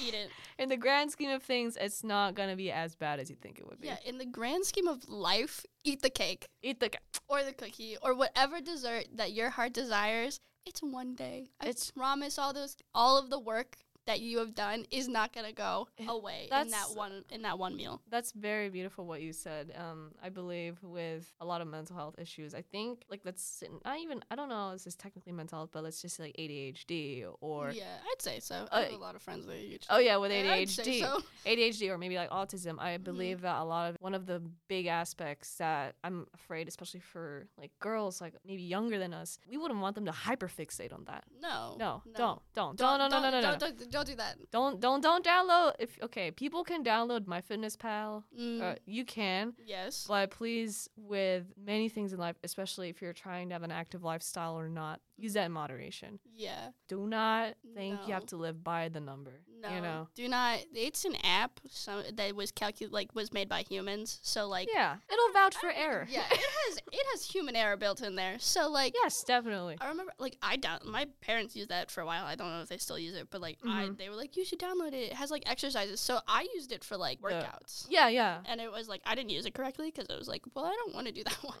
Eat 0.00 0.14
it. 0.14 0.30
in 0.58 0.68
the 0.68 0.76
grand 0.76 1.10
scheme 1.10 1.30
of 1.30 1.42
things, 1.42 1.76
it's 1.80 2.02
not 2.04 2.34
gonna 2.34 2.56
be 2.56 2.70
as 2.72 2.94
bad 2.94 3.20
as 3.20 3.28
you 3.30 3.36
think 3.36 3.58
it 3.58 3.66
would 3.68 3.80
be. 3.80 3.88
Yeah. 3.88 3.96
In 4.06 4.18
the 4.18 4.26
grand 4.26 4.64
scheme 4.64 4.88
of 4.88 5.08
life, 5.08 5.64
eat 5.84 6.02
the 6.02 6.10
cake 6.10 6.46
Eat 6.62 6.80
the. 6.80 6.88
cake. 6.88 7.00
or 7.28 7.42
the 7.44 7.52
cookie 7.52 7.96
or 8.02 8.14
whatever 8.14 8.60
dessert 8.60 9.06
that 9.14 9.32
your 9.32 9.50
heart 9.50 9.72
desires. 9.72 10.40
It's 10.64 10.80
one 10.82 11.14
day. 11.14 11.48
I 11.60 11.64
It's- 11.66 11.90
promise 11.90 12.38
all 12.38 12.52
those 12.52 12.76
all 12.94 13.18
of 13.18 13.30
the 13.30 13.38
work 13.38 13.76
that 14.06 14.20
you 14.20 14.38
have 14.38 14.54
done 14.54 14.84
is 14.90 15.06
not 15.08 15.32
gonna 15.32 15.52
go 15.52 15.88
It- 15.96 16.06
away 16.08 16.48
in 16.50 16.68
that 16.68 16.88
one 16.94 17.24
in 17.30 17.42
that 17.42 17.58
one 17.58 17.76
meal. 17.76 18.02
That's 18.10 18.32
very 18.32 18.68
beautiful 18.68 19.06
what 19.06 19.22
you 19.22 19.32
said. 19.32 19.72
Um, 19.76 20.12
I 20.22 20.28
believe 20.28 20.82
with 20.82 21.32
a 21.40 21.44
lot 21.46 21.60
of 21.60 21.68
mental 21.68 21.96
health 21.96 22.16
issues, 22.18 22.54
I 22.54 22.62
think 22.62 23.04
like 23.08 23.20
let's 23.24 23.62
not 23.84 23.98
even 23.98 24.22
I 24.30 24.34
don't 24.34 24.48
know 24.48 24.68
if 24.70 24.74
this 24.74 24.86
is 24.88 24.94
technically 24.96 25.32
mental 25.32 25.58
health, 25.58 25.70
but 25.72 25.84
let's 25.84 26.00
just 26.02 26.16
say 26.16 26.24
like 26.24 26.36
ADHD 26.38 27.24
or 27.40 27.70
yeah, 27.70 27.98
I'd 28.10 28.20
say 28.22 28.40
so. 28.40 28.54
Uh, 28.54 28.68
I 28.72 28.80
have 28.84 28.92
a 28.92 28.96
lot 28.96 29.14
of 29.14 29.22
friends 29.22 29.46
that 29.46 29.54
age. 29.56 29.86
oh 29.90 29.98
yeah, 29.98 30.16
with 30.16 30.32
I'd 30.32 30.68
say 30.68 30.82
ADHD. 30.82 31.00
so. 31.00 31.22
ADHD 31.46 31.90
or 31.90 31.98
maybe 31.98 32.16
like 32.16 32.30
autism, 32.30 32.78
I 32.78 32.92
Mm-hmm. 32.92 33.04
believe 33.04 33.40
that 33.42 33.58
a 33.60 33.64
lot 33.64 33.90
of 33.90 33.96
one 34.00 34.14
of 34.14 34.26
the 34.26 34.42
big 34.68 34.86
aspects 34.86 35.54
that 35.56 35.94
I'm 36.04 36.26
afraid, 36.34 36.68
especially 36.68 37.00
for 37.00 37.46
like 37.58 37.70
girls, 37.80 38.20
like 38.20 38.34
maybe 38.44 38.62
younger 38.62 38.98
than 38.98 39.14
us, 39.14 39.38
we 39.48 39.56
wouldn't 39.56 39.80
want 39.80 39.94
them 39.94 40.04
to 40.06 40.12
hyperfixate 40.12 40.92
on 40.92 41.04
that. 41.04 41.24
No, 41.40 41.76
No, 41.78 42.02
no. 42.06 42.12
don't, 42.14 42.42
don't, 42.54 42.76
don't, 42.78 42.98
no, 42.98 43.08
no, 43.08 43.20
no, 43.20 43.30
no, 43.30 43.40
no, 43.40 43.56
don't, 43.58 43.78
don't, 43.78 43.90
don't 43.92 44.06
do 44.06 44.16
that. 44.16 44.36
don't, 44.50 44.80
don't, 44.80 45.00
don't 45.02 45.24
download. 45.24 45.74
If 45.78 45.98
okay, 46.02 46.30
people 46.30 46.64
can 46.64 46.82
download 46.82 47.26
MyFitnessPal. 47.26 48.24
Mm, 48.38 48.60
Uh, 48.62 48.74
you 48.86 49.04
can, 49.04 49.54
yes. 49.64 50.06
but 50.08 50.30
please, 50.30 50.88
with 50.96 51.44
many 51.56 51.88
things 51.88 52.12
in 52.12 52.18
life, 52.18 52.36
especially 52.42 52.88
if 52.88 53.00
you're 53.00 53.12
trying 53.12 53.48
to 53.48 53.54
have 53.54 53.62
an 53.62 53.70
active 53.70 54.02
lifestyle 54.02 54.58
or 54.58 54.68
not, 54.68 55.00
use 55.22 55.34
that 55.34 55.46
in 55.46 55.52
moderation. 55.52 56.18
Yeah. 56.34 56.70
Do 56.88 57.06
not 57.06 57.54
think 57.74 58.00
you 58.06 58.12
have 58.14 58.26
to 58.26 58.36
live 58.36 58.62
by 58.64 58.88
the 58.88 59.00
number. 59.00 59.40
No. 59.60 59.68
You 59.74 59.80
know. 59.80 60.08
Do 60.16 60.28
not. 60.28 60.58
It's 60.74 61.04
an 61.04 61.14
app 61.24 61.60
so, 61.70 62.02
that 62.14 62.34
was 62.34 62.50
calcul 62.50 62.90
like 62.90 63.14
was 63.14 63.32
made 63.32 63.48
by 63.48 63.62
humans. 63.62 64.18
So 64.22 64.48
like. 64.48 64.68
Yeah, 64.72 64.96
it'll 65.10 65.32
vouch 65.32 65.56
for 65.56 65.70
error. 65.70 66.06
Yeah. 66.10 66.24
It 66.30 66.40
has 66.40 66.78
it 66.78 67.06
has 67.12 67.24
human 67.24 67.54
error 67.54 67.76
built 67.76 68.02
in 68.02 68.16
there. 68.16 68.36
So 68.38 68.68
like. 68.68 68.94
yes, 69.02 69.22
definitely. 69.24 69.76
I 69.80 69.88
remember, 69.88 70.12
like, 70.18 70.36
I 70.42 70.56
down. 70.56 70.80
My 70.84 71.06
parents 71.20 71.54
used 71.54 71.68
that 71.70 71.90
for 71.90 72.00
a 72.00 72.06
while. 72.06 72.24
I 72.24 72.34
don't 72.34 72.48
know 72.50 72.60
if 72.62 72.68
they 72.68 72.78
still 72.78 72.98
use 72.98 73.14
it, 73.14 73.28
but 73.30 73.40
like, 73.40 73.58
I 73.64 73.84
Mhm. 73.86 73.98
they 73.98 74.08
were 74.08 74.16
like, 74.16 74.36
you 74.36 74.44
should 74.44 74.58
download 74.58 74.88
it. 74.88 75.12
It 75.12 75.12
has 75.14 75.30
like 75.30 75.44
exercises. 75.46 76.00
So 76.00 76.18
I 76.26 76.46
used 76.54 76.72
it 76.72 76.82
for 76.82 76.96
like 76.96 77.20
workouts, 77.20 77.86
Yeah, 77.88 78.08
yeah. 78.08 78.40
and 78.46 78.60
it 78.60 78.70
was 78.72 78.88
like 78.88 79.02
I 79.06 79.14
didn't 79.14 79.30
use 79.30 79.46
it 79.46 79.54
correctly 79.54 79.92
because 79.94 80.08
I 80.10 80.16
was 80.18 80.26
like, 80.28 80.42
well, 80.54 80.64
I 80.64 80.72
don't 80.74 80.94
want 80.94 81.06
to 81.06 81.12
do 81.12 81.22
that 81.24 81.38
one. 81.44 81.56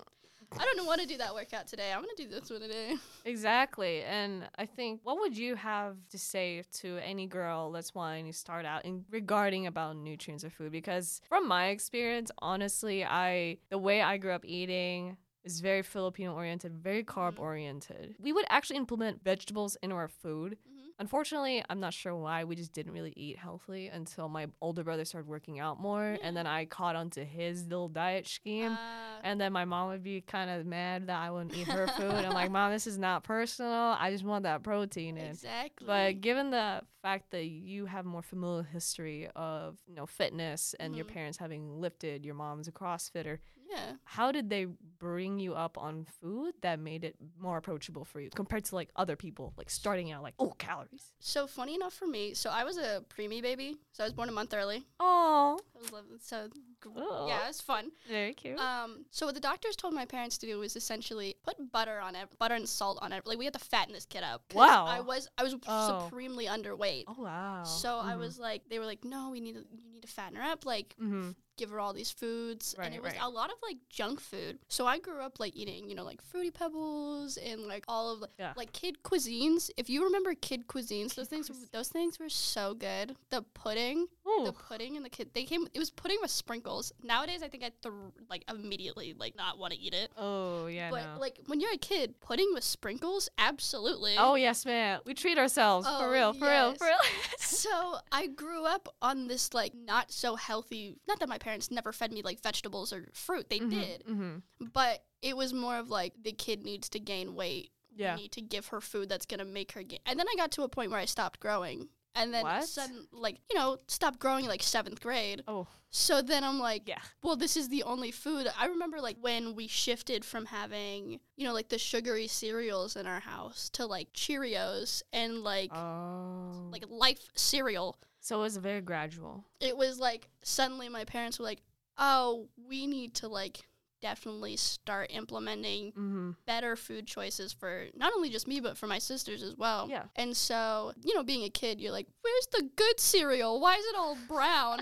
I 0.58 0.64
don't 0.64 0.86
want 0.86 1.00
to 1.00 1.06
do 1.06 1.16
that 1.18 1.34
workout 1.34 1.66
today. 1.66 1.92
I'm 1.92 2.00
gonna 2.00 2.12
do 2.16 2.28
this 2.28 2.50
one 2.50 2.60
today. 2.60 2.96
Exactly. 3.24 4.02
And 4.02 4.48
I 4.58 4.66
think 4.66 5.00
what 5.04 5.18
would 5.20 5.36
you 5.36 5.54
have 5.54 5.96
to 6.10 6.18
say 6.18 6.62
to 6.80 6.98
any 6.98 7.26
girl 7.26 7.70
that's 7.70 7.94
wanting 7.94 8.26
to 8.26 8.32
start 8.32 8.66
out 8.66 8.84
in 8.84 9.04
regarding 9.10 9.68
about 9.68 9.96
nutrients 9.96 10.42
of 10.42 10.52
food? 10.52 10.72
Because 10.72 11.20
from 11.28 11.46
my 11.46 11.68
experience, 11.68 12.32
honestly, 12.38 13.04
I 13.04 13.58
the 13.70 13.78
way 13.78 14.02
I 14.02 14.16
grew 14.16 14.32
up 14.32 14.44
eating 14.44 15.16
is 15.44 15.60
very 15.60 15.82
Filipino 15.82 16.34
oriented, 16.34 16.78
very 16.78 17.04
mm-hmm. 17.04 17.18
carb 17.18 17.38
oriented. 17.38 18.16
We 18.20 18.32
would 18.32 18.44
actually 18.48 18.76
implement 18.76 19.24
vegetables 19.24 19.76
into 19.82 19.96
our 19.96 20.08
food. 20.08 20.56
Unfortunately, 21.02 21.64
I'm 21.68 21.80
not 21.80 21.92
sure 21.92 22.14
why 22.14 22.44
we 22.44 22.54
just 22.54 22.72
didn't 22.72 22.92
really 22.92 23.12
eat 23.16 23.36
healthily 23.36 23.88
until 23.88 24.28
my 24.28 24.46
older 24.60 24.84
brother 24.84 25.04
started 25.04 25.26
working 25.28 25.58
out 25.58 25.80
more 25.80 26.16
and 26.22 26.36
then 26.36 26.46
I 26.46 26.64
caught 26.64 26.94
onto 26.94 27.24
his 27.24 27.64
little 27.64 27.88
diet 27.88 28.28
scheme. 28.28 28.70
Uh, 28.70 28.78
And 29.24 29.40
then 29.40 29.52
my 29.52 29.64
mom 29.64 29.88
would 29.88 30.04
be 30.04 30.20
kind 30.20 30.48
of 30.48 30.64
mad 30.64 31.08
that 31.08 31.18
I 31.20 31.30
wouldn't 31.32 31.56
eat 31.56 31.66
her 31.66 31.88
food. 31.88 32.24
I'm 32.24 32.32
like, 32.34 32.50
Mom, 32.52 32.70
this 32.70 32.86
is 32.86 32.98
not 32.98 33.24
personal. 33.24 33.96
I 33.98 34.10
just 34.12 34.22
want 34.24 34.44
that 34.44 34.62
protein 34.62 35.16
in. 35.18 35.26
exactly. 35.30 35.86
But 35.88 36.20
given 36.20 36.50
the 36.50 36.82
fact 37.02 37.32
that 37.32 37.46
you 37.46 37.86
have 37.86 38.04
more 38.04 38.22
familial 38.22 38.62
history 38.62 39.28
of, 39.34 39.76
you 39.88 39.94
know, 39.96 40.06
fitness 40.06 40.74
and 40.78 40.94
your 40.94 41.04
Mhm. 41.04 41.08
parents 41.14 41.38
having 41.38 41.80
lifted, 41.80 42.24
your 42.24 42.34
mom's 42.36 42.68
a 42.68 42.72
CrossFitter, 42.72 43.38
yeah. 43.72 43.92
how 44.04 44.30
did 44.32 44.50
they 44.50 44.66
bring 44.98 45.38
you 45.38 45.54
up 45.54 45.76
on 45.78 46.06
food 46.20 46.54
that 46.62 46.78
made 46.78 47.02
it 47.04 47.16
more 47.40 47.56
approachable 47.58 48.04
for 48.04 48.20
you 48.20 48.30
compared 48.34 48.64
to 48.66 48.74
like 48.74 48.90
other 48.96 49.16
people, 49.16 49.52
like 49.56 49.70
starting 49.70 50.12
out 50.12 50.22
like, 50.22 50.34
oh, 50.38 50.50
calories. 50.58 51.12
So 51.20 51.46
funny 51.46 51.74
enough 51.74 51.94
for 51.94 52.06
me, 52.06 52.34
so 52.34 52.50
I 52.50 52.64
was 52.64 52.76
a 52.78 53.02
preemie 53.14 53.42
baby. 53.42 53.76
So 53.92 54.04
I 54.04 54.06
was 54.06 54.12
born 54.12 54.28
a 54.28 54.32
month 54.32 54.54
early. 54.54 54.84
Oh, 55.00 55.58
I 55.76 55.78
was 55.80 55.90
11, 55.90 56.20
so 56.20 56.48
Oh. 56.96 57.26
yeah, 57.28 57.48
it's 57.48 57.60
fun. 57.60 57.92
very 58.08 58.34
cute. 58.34 58.58
Um, 58.58 59.04
so 59.10 59.26
what 59.26 59.34
the 59.36 59.40
doctors 59.40 59.76
told 59.76 59.94
my 59.94 60.04
parents 60.04 60.36
to 60.38 60.46
do 60.46 60.58
was 60.58 60.74
essentially 60.74 61.36
put 61.44 61.54
butter 61.70 62.00
on 62.00 62.16
it, 62.16 62.28
butter 62.38 62.54
and 62.56 62.68
salt 62.68 62.98
on 63.02 63.12
it. 63.12 63.24
Like 63.26 63.38
we 63.38 63.44
had 63.44 63.54
to 63.54 63.60
fatten 63.60 63.92
this 63.92 64.04
kid 64.04 64.22
up. 64.24 64.42
Wow. 64.54 64.86
I 64.86 65.00
was 65.00 65.28
I 65.38 65.42
was 65.44 65.54
Oh. 65.68 66.04
supremely 66.04 66.46
underweight. 66.46 67.04
oh, 67.06 67.22
wow. 67.22 67.62
So 67.64 67.98
I 67.98 68.16
was 68.16 68.38
like, 68.38 68.62
they 68.68 68.78
were 68.80 68.86
like, 68.86 69.04
no, 69.04 69.30
we 69.30 69.40
need 69.40 69.52
to 69.54 69.60
you 69.60 69.92
need 69.92 70.02
to 70.02 70.08
fatten 70.08 70.36
her 70.36 70.42
up. 70.42 70.66
Like 70.66 70.94
hmm 70.98 71.30
give 71.56 71.70
her 71.70 71.80
all 71.80 71.92
these 71.92 72.10
foods, 72.10 72.74
and 72.80 72.94
it 72.94 73.02
was 73.02 73.12
right. 73.12 73.22
a 73.22 73.28
lot 73.28 73.50
of 73.50 73.56
like 73.62 73.76
junk 73.88 74.20
food. 74.20 74.58
So 74.68 74.86
I 74.86 74.98
grew 74.98 75.20
up 75.20 75.38
like 75.38 75.54
eating, 75.56 75.88
you 75.88 75.94
know, 75.94 76.04
like 76.04 76.22
fruity 76.22 76.50
pebbles 76.50 77.36
and 77.36 77.62
like 77.66 77.84
all 77.88 78.10
of 78.10 78.24
Yeah. 78.38 78.52
like 78.56 78.72
kid 78.72 79.02
cuisines. 79.02 79.70
If 79.76 79.90
you 79.90 80.04
remember 80.04 80.34
kid 80.34 80.66
cuisines, 80.66 81.14
those 81.14 81.28
things 81.28 81.46
cuisine. 81.46 81.68
those 81.72 81.88
things 81.88 82.18
were 82.18 82.28
so 82.28 82.74
good. 82.74 83.16
The 83.30 83.42
pudding, 83.54 84.06
Ooh. 84.26 84.44
the 84.44 84.52
pudding 84.52 84.96
and 84.96 85.04
the 85.04 85.10
kid 85.10 85.30
they 85.34 85.44
came. 85.44 85.66
It 85.74 85.78
was 85.78 85.90
pudding 85.90 86.18
with 86.20 86.30
sprinkles. 86.30 86.92
Nowadays, 87.02 87.42
I 87.42 87.48
think 87.48 87.62
I 87.64 87.70
th- 87.82 87.94
like 88.30 88.44
immediately 88.50 89.14
like 89.18 89.36
not 89.36 89.58
want 89.58 89.72
to 89.74 89.78
eat 89.78 89.94
it. 89.94 90.10
Oh, 90.16 90.66
yeah, 90.66 90.90
but 90.90 91.02
no. 91.14 91.20
like 91.20 91.38
when 91.46 91.60
you're 91.60 91.72
a 91.72 91.78
kid, 91.78 92.18
pudding 92.20 92.50
with 92.54 92.64
sprinkles, 92.64 93.28
absolutely. 93.38 94.14
Oh 94.18 94.34
yes, 94.34 94.64
man. 94.64 95.00
We 95.04 95.14
treat 95.14 95.38
ourselves 95.38 95.86
Oh, 95.88 96.00
for 96.00 96.10
real, 96.10 96.32
for 96.32 96.46
real, 96.46 96.74
for 96.74 96.86
real. 96.86 96.96
so 97.38 97.96
I 98.10 98.26
grew 98.26 98.64
up 98.64 98.88
on 99.02 99.26
this 99.28 99.52
like 99.54 99.74
not 99.74 100.10
so 100.10 100.36
healthy. 100.36 100.96
Not 101.06 101.20
that 101.20 101.28
my 101.28 101.38
parents 101.38 101.51
never 101.70 101.92
fed 101.92 102.12
me 102.12 102.22
like 102.22 102.40
vegetables 102.42 102.92
or 102.92 103.08
fruit. 103.14 103.48
They 103.50 103.58
did, 103.60 104.04
Mm-hmm. 104.08 104.66
but 104.72 105.04
it 105.20 105.36
was 105.36 105.52
more 105.52 105.76
of 105.76 105.88
like 105.90 106.14
the 106.22 106.32
kid 106.32 106.64
needs 106.64 106.88
to 106.90 106.98
gain 107.00 107.34
weight. 107.34 107.70
Yeah. 107.94 108.16
We 108.16 108.22
need 108.22 108.32
to 108.32 108.40
give 108.40 108.68
her 108.68 108.80
food 108.80 109.08
that's 109.08 109.26
gonna 109.26 109.44
make 109.44 109.72
her 109.72 109.82
gain. 109.82 110.00
And 110.06 110.18
then 110.18 110.26
I 110.28 110.34
got 110.36 110.50
to 110.52 110.62
a 110.62 110.68
point 110.68 110.90
where 110.90 111.00
I 111.00 111.04
stopped 111.04 111.40
growing. 111.40 111.88
and 112.14 112.32
then 112.34 112.42
What? 112.42 112.64
sudden 112.64 113.06
like 113.10 113.38
you 113.50 113.56
know 113.58 113.78
stopped 113.88 114.18
growing 114.18 114.46
like 114.46 114.62
seventh 114.62 115.00
grade. 115.00 115.42
Oh. 115.48 115.66
So 115.94 116.22
then 116.22 116.42
I'm 116.42 116.58
like, 116.58 116.88
Yeah. 116.88 117.00
well, 117.22 117.36
this 117.36 117.54
is 117.56 117.68
the 117.68 117.82
only 117.82 118.10
food. 118.10 118.48
I 118.58 118.66
remember 118.66 118.98
like 119.00 119.18
when 119.20 119.54
we 119.54 119.66
shifted 119.66 120.24
from 120.24 120.46
having, 120.46 121.20
you 121.36 121.46
know, 121.46 121.52
like 121.52 121.68
the 121.68 121.78
sugary 121.78 122.28
cereals 122.28 122.96
in 122.96 123.06
our 123.06 123.20
house 123.20 123.68
to 123.74 123.84
like 123.86 124.10
Cheerios 124.14 125.02
and 125.12 125.42
like 125.42 125.70
Oh. 125.74 126.68
like 126.70 126.84
life 126.88 127.28
cereal. 127.36 127.98
So 128.22 128.38
it 128.38 128.42
was 128.42 128.56
very 128.56 128.80
gradual. 128.80 129.44
It 129.60 129.76
was 129.76 129.98
like 129.98 130.28
suddenly 130.42 130.88
my 130.88 131.04
parents 131.04 131.38
were 131.38 131.44
like, 131.44 131.62
"Oh, 131.98 132.48
we 132.56 132.86
need 132.86 133.14
to 133.16 133.28
like 133.28 133.68
definitely 134.02 134.56
start 134.56 135.08
implementing 135.10 135.92
Mm-hmm. 135.92 136.30
better 136.46 136.76
food 136.76 137.06
choices 137.06 137.52
for 137.52 137.86
not 137.96 138.12
only 138.14 138.28
just 138.28 138.46
me 138.48 138.60
but 138.60 138.76
for 138.76 138.86
my 138.86 138.98
sisters 138.98 139.42
as 139.42 139.56
well." 139.56 139.88
Yeah. 139.88 140.04
And 140.16 140.36
so, 140.36 140.92
you 141.02 141.14
know, 141.14 141.22
being 141.22 141.44
a 141.44 141.50
kid, 141.50 141.80
you're 141.80 141.92
like, 141.92 142.08
"Where's 142.20 142.46
the 142.52 142.68
good 142.76 143.00
cereal? 143.00 143.60
Why 143.60 143.76
is 143.76 143.84
it 143.86 143.96
all 143.96 144.16
brown?" 144.28 144.80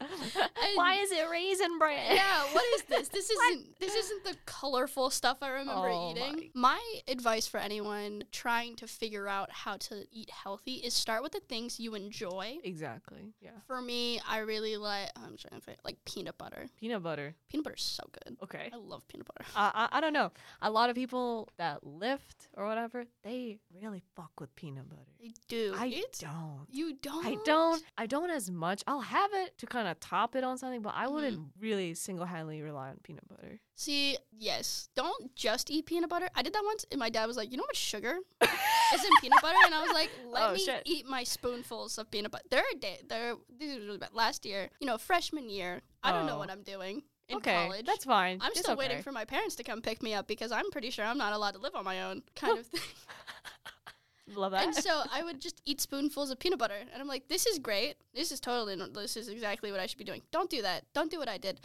Why 0.74 0.94
is 0.94 1.12
it 1.12 1.28
raisin 1.30 1.78
bread? 1.78 2.14
yeah, 2.14 2.42
what 2.52 2.64
is 2.74 2.82
this? 2.84 3.08
This 3.08 3.30
isn't 3.36 3.78
this 3.80 3.94
isn't 3.94 4.24
the 4.24 4.36
colorful 4.46 5.10
stuff 5.10 5.38
I 5.42 5.48
remember 5.50 5.88
Oh 5.90 6.10
eating. 6.12 6.50
My. 6.54 6.80
advice 7.08 7.46
for 7.46 7.58
anyone 7.58 8.24
trying 8.32 8.76
to 8.76 8.86
figure 8.86 9.28
out 9.28 9.50
how 9.50 9.76
to 9.76 10.04
eat 10.12 10.30
healthy 10.30 10.74
is 10.74 10.94
start 10.94 11.22
with 11.22 11.32
the 11.32 11.40
things 11.40 11.78
you 11.80 11.94
enjoy. 11.94 12.58
Exactly. 12.64 13.32
Yeah. 13.40 13.50
For 13.66 13.80
me, 13.80 14.20
I 14.28 14.38
really 14.38 14.76
like 14.76 15.10
I'm 15.16 15.36
trying 15.36 15.60
to 15.60 15.64
think, 15.64 15.78
like 15.84 15.96
peanut 16.04 16.38
butter. 16.38 16.66
Peanut 16.80 17.02
butter. 17.02 17.34
Peanut 17.50 17.64
butter's 17.64 17.82
so 17.82 18.04
good. 18.24 18.36
Okay. 18.42 18.51
I 18.54 18.76
love 18.76 19.06
peanut 19.08 19.26
butter. 19.26 19.48
I, 19.56 19.88
I 19.92 19.98
I 19.98 20.00
don't 20.00 20.12
know. 20.12 20.30
A 20.60 20.70
lot 20.70 20.90
of 20.90 20.96
people 20.96 21.48
that 21.58 21.86
lift 21.86 22.48
or 22.56 22.66
whatever, 22.66 23.04
they 23.22 23.58
really 23.74 24.02
fuck 24.14 24.32
with 24.40 24.54
peanut 24.56 24.88
butter. 24.88 25.02
I 25.24 25.32
do. 25.48 25.74
I 25.76 25.86
it's, 25.86 26.18
don't. 26.18 26.66
You 26.70 26.94
don't. 27.00 27.26
I 27.26 27.36
don't. 27.44 27.82
I 27.96 28.06
don't 28.06 28.30
as 28.30 28.50
much. 28.50 28.82
I'll 28.86 29.00
have 29.00 29.30
it 29.34 29.56
to 29.58 29.66
kind 29.66 29.88
of 29.88 29.98
top 30.00 30.36
it 30.36 30.44
on 30.44 30.58
something, 30.58 30.82
but 30.82 30.94
I 30.96 31.04
mm-hmm. 31.04 31.14
wouldn't 31.14 31.40
really 31.60 31.94
single-handedly 31.94 32.62
rely 32.62 32.88
on 32.90 32.96
peanut 33.02 33.28
butter. 33.28 33.60
See, 33.74 34.16
yes. 34.36 34.88
Don't 34.94 35.34
just 35.34 35.70
eat 35.70 35.86
peanut 35.86 36.10
butter. 36.10 36.28
I 36.34 36.42
did 36.42 36.52
that 36.52 36.62
once, 36.64 36.84
and 36.90 36.98
my 36.98 37.10
dad 37.10 37.26
was 37.26 37.36
like, 37.36 37.50
"You 37.50 37.56
know 37.56 37.64
how 37.64 37.68
much 37.68 37.76
sugar 37.76 38.18
is 38.42 39.04
in 39.04 39.10
peanut 39.20 39.40
butter?" 39.42 39.58
And 39.64 39.74
I 39.74 39.82
was 39.82 39.92
like, 39.92 40.10
"Let 40.26 40.50
Oh, 40.50 40.52
me 40.52 40.64
shit. 40.64 40.82
eat 40.84 41.06
my 41.06 41.24
spoonfuls 41.24 41.98
of 41.98 42.10
peanut 42.10 42.30
butter." 42.30 42.44
There 42.50 42.60
are 42.60 42.78
day, 42.78 43.00
there. 43.08 43.34
This 43.58 43.76
is 43.76 43.86
really 43.86 43.98
bad. 43.98 44.10
Last 44.12 44.44
year, 44.44 44.68
you 44.80 44.86
know, 44.86 44.98
freshman 44.98 45.48
year, 45.48 45.82
I 46.02 46.12
don't 46.12 46.26
know 46.26 46.36
Oh. 46.36 46.38
what 46.38 46.50
I'm 46.50 46.62
doing 46.62 47.02
in 47.32 47.38
okay, 47.38 47.64
college. 47.66 47.86
that's 47.86 48.04
fine. 48.04 48.38
I'm 48.40 48.50
It's 48.52 48.60
still 48.60 48.76
waiting 48.76 49.02
for 49.02 49.12
my 49.12 49.24
parents 49.24 49.54
to 49.56 49.62
come 49.64 49.80
pick 49.82 50.02
me 50.02 50.14
up 50.14 50.26
because 50.26 50.52
I'm 50.52 50.70
pretty 50.70 50.90
sure 50.90 51.04
I'm 51.04 51.18
not 51.18 51.32
allowed 51.32 51.52
to 51.54 51.58
live 51.60 51.74
on 51.74 51.84
my 51.84 52.02
own, 52.02 52.22
kind 52.36 52.58
of 52.58 52.66
thing. 52.66 52.80
Love 54.34 54.52
that. 54.52 54.64
and 54.64 54.74
so 54.74 55.02
I 55.12 55.22
would 55.22 55.40
just 55.46 55.60
eat 55.66 55.80
spoonfuls 55.80 56.30
of 56.30 56.38
peanut 56.38 56.58
butter, 56.58 56.78
and 56.92 57.02
I'm 57.02 57.08
like, 57.08 57.28
"This 57.28 57.44
is 57.46 57.58
great. 57.58 57.96
This 58.14 58.30
is 58.32 58.40
totally. 58.40 58.76
no- 58.76 58.86
This 58.86 59.16
is 59.16 59.28
exactly 59.28 59.70
what 59.72 59.80
I 59.80 59.86
should 59.86 59.98
be 59.98 60.04
doing. 60.04 60.22
Don't 60.30 60.48
do 60.48 60.62
that. 60.62 60.84
Don't 60.94 61.10
do 61.10 61.18
what 61.18 61.28
I 61.28 61.36
did." 61.38 61.60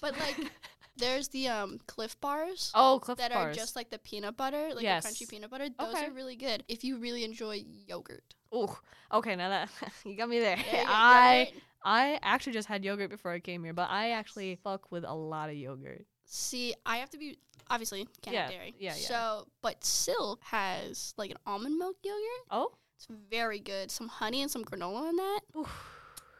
But 0.00 0.16
like, 0.18 0.36
there's 0.96 1.28
the 1.28 1.48
um 1.48 1.78
Clif 1.86 2.18
bars 2.20 2.70
oh, 2.74 3.00
Clif 3.02 3.18
that 3.18 3.32
bars. 3.32 3.54
are 3.54 3.58
just 3.58 3.76
like 3.76 3.90
the 3.90 3.98
peanut 3.98 4.36
butter, 4.36 4.70
like 4.72 4.84
Yes. 4.84 5.02
the 5.04 5.10
crunchy 5.24 5.28
peanut 5.28 5.50
butter. 5.50 5.66
Those 5.68 5.94
Okay. 5.94 6.06
are 6.06 6.10
really 6.12 6.36
good 6.36 6.62
if 6.68 6.84
you 6.84 6.96
really 6.96 7.24
enjoy 7.24 7.64
yogurt. 7.86 8.34
Ooh, 8.54 8.68
okay. 9.12 9.34
Now 9.36 9.48
that 9.50 9.68
you 10.04 10.16
got 10.16 10.28
me 10.28 10.38
there. 10.38 10.56
Yeah, 10.72 10.84
I. 10.86 11.52
I 11.86 12.18
actually 12.22 12.52
just 12.54 12.66
had 12.68 12.84
yogurt 12.84 13.10
before 13.10 13.30
I 13.30 13.38
came 13.38 13.62
here, 13.64 13.72
but 13.72 13.88
I 13.90 14.10
actually 14.10 14.58
fuck 14.64 14.90
with 14.90 15.04
a 15.04 15.14
lot 15.14 15.48
of 15.50 15.56
yogurt. 15.56 16.04
see. 16.24 16.74
I 16.84 16.96
have 16.98 17.10
to 17.10 17.18
be 17.18 17.38
obviously 17.70 18.06
can't 18.22 18.34
Yeah, 18.34 18.42
have 18.42 18.50
dairy. 18.50 18.74
yeah, 18.78 18.94
yeah. 18.96 19.06
So, 19.08 19.46
but 19.62 19.84
Silk 19.84 20.40
has 20.44 21.14
like 21.16 21.30
an 21.30 21.36
almond 21.46 21.78
milk 21.78 21.96
yogurt. 22.04 22.46
Oh, 22.50 22.72
It's 22.96 23.06
very 23.30 23.60
good. 23.60 23.90
Some 23.92 24.08
honey 24.08 24.42
and 24.42 24.50
some 24.50 24.64
granola 24.64 25.10
in 25.10 25.16
that. 25.16 25.40
Ooh. 25.56 25.66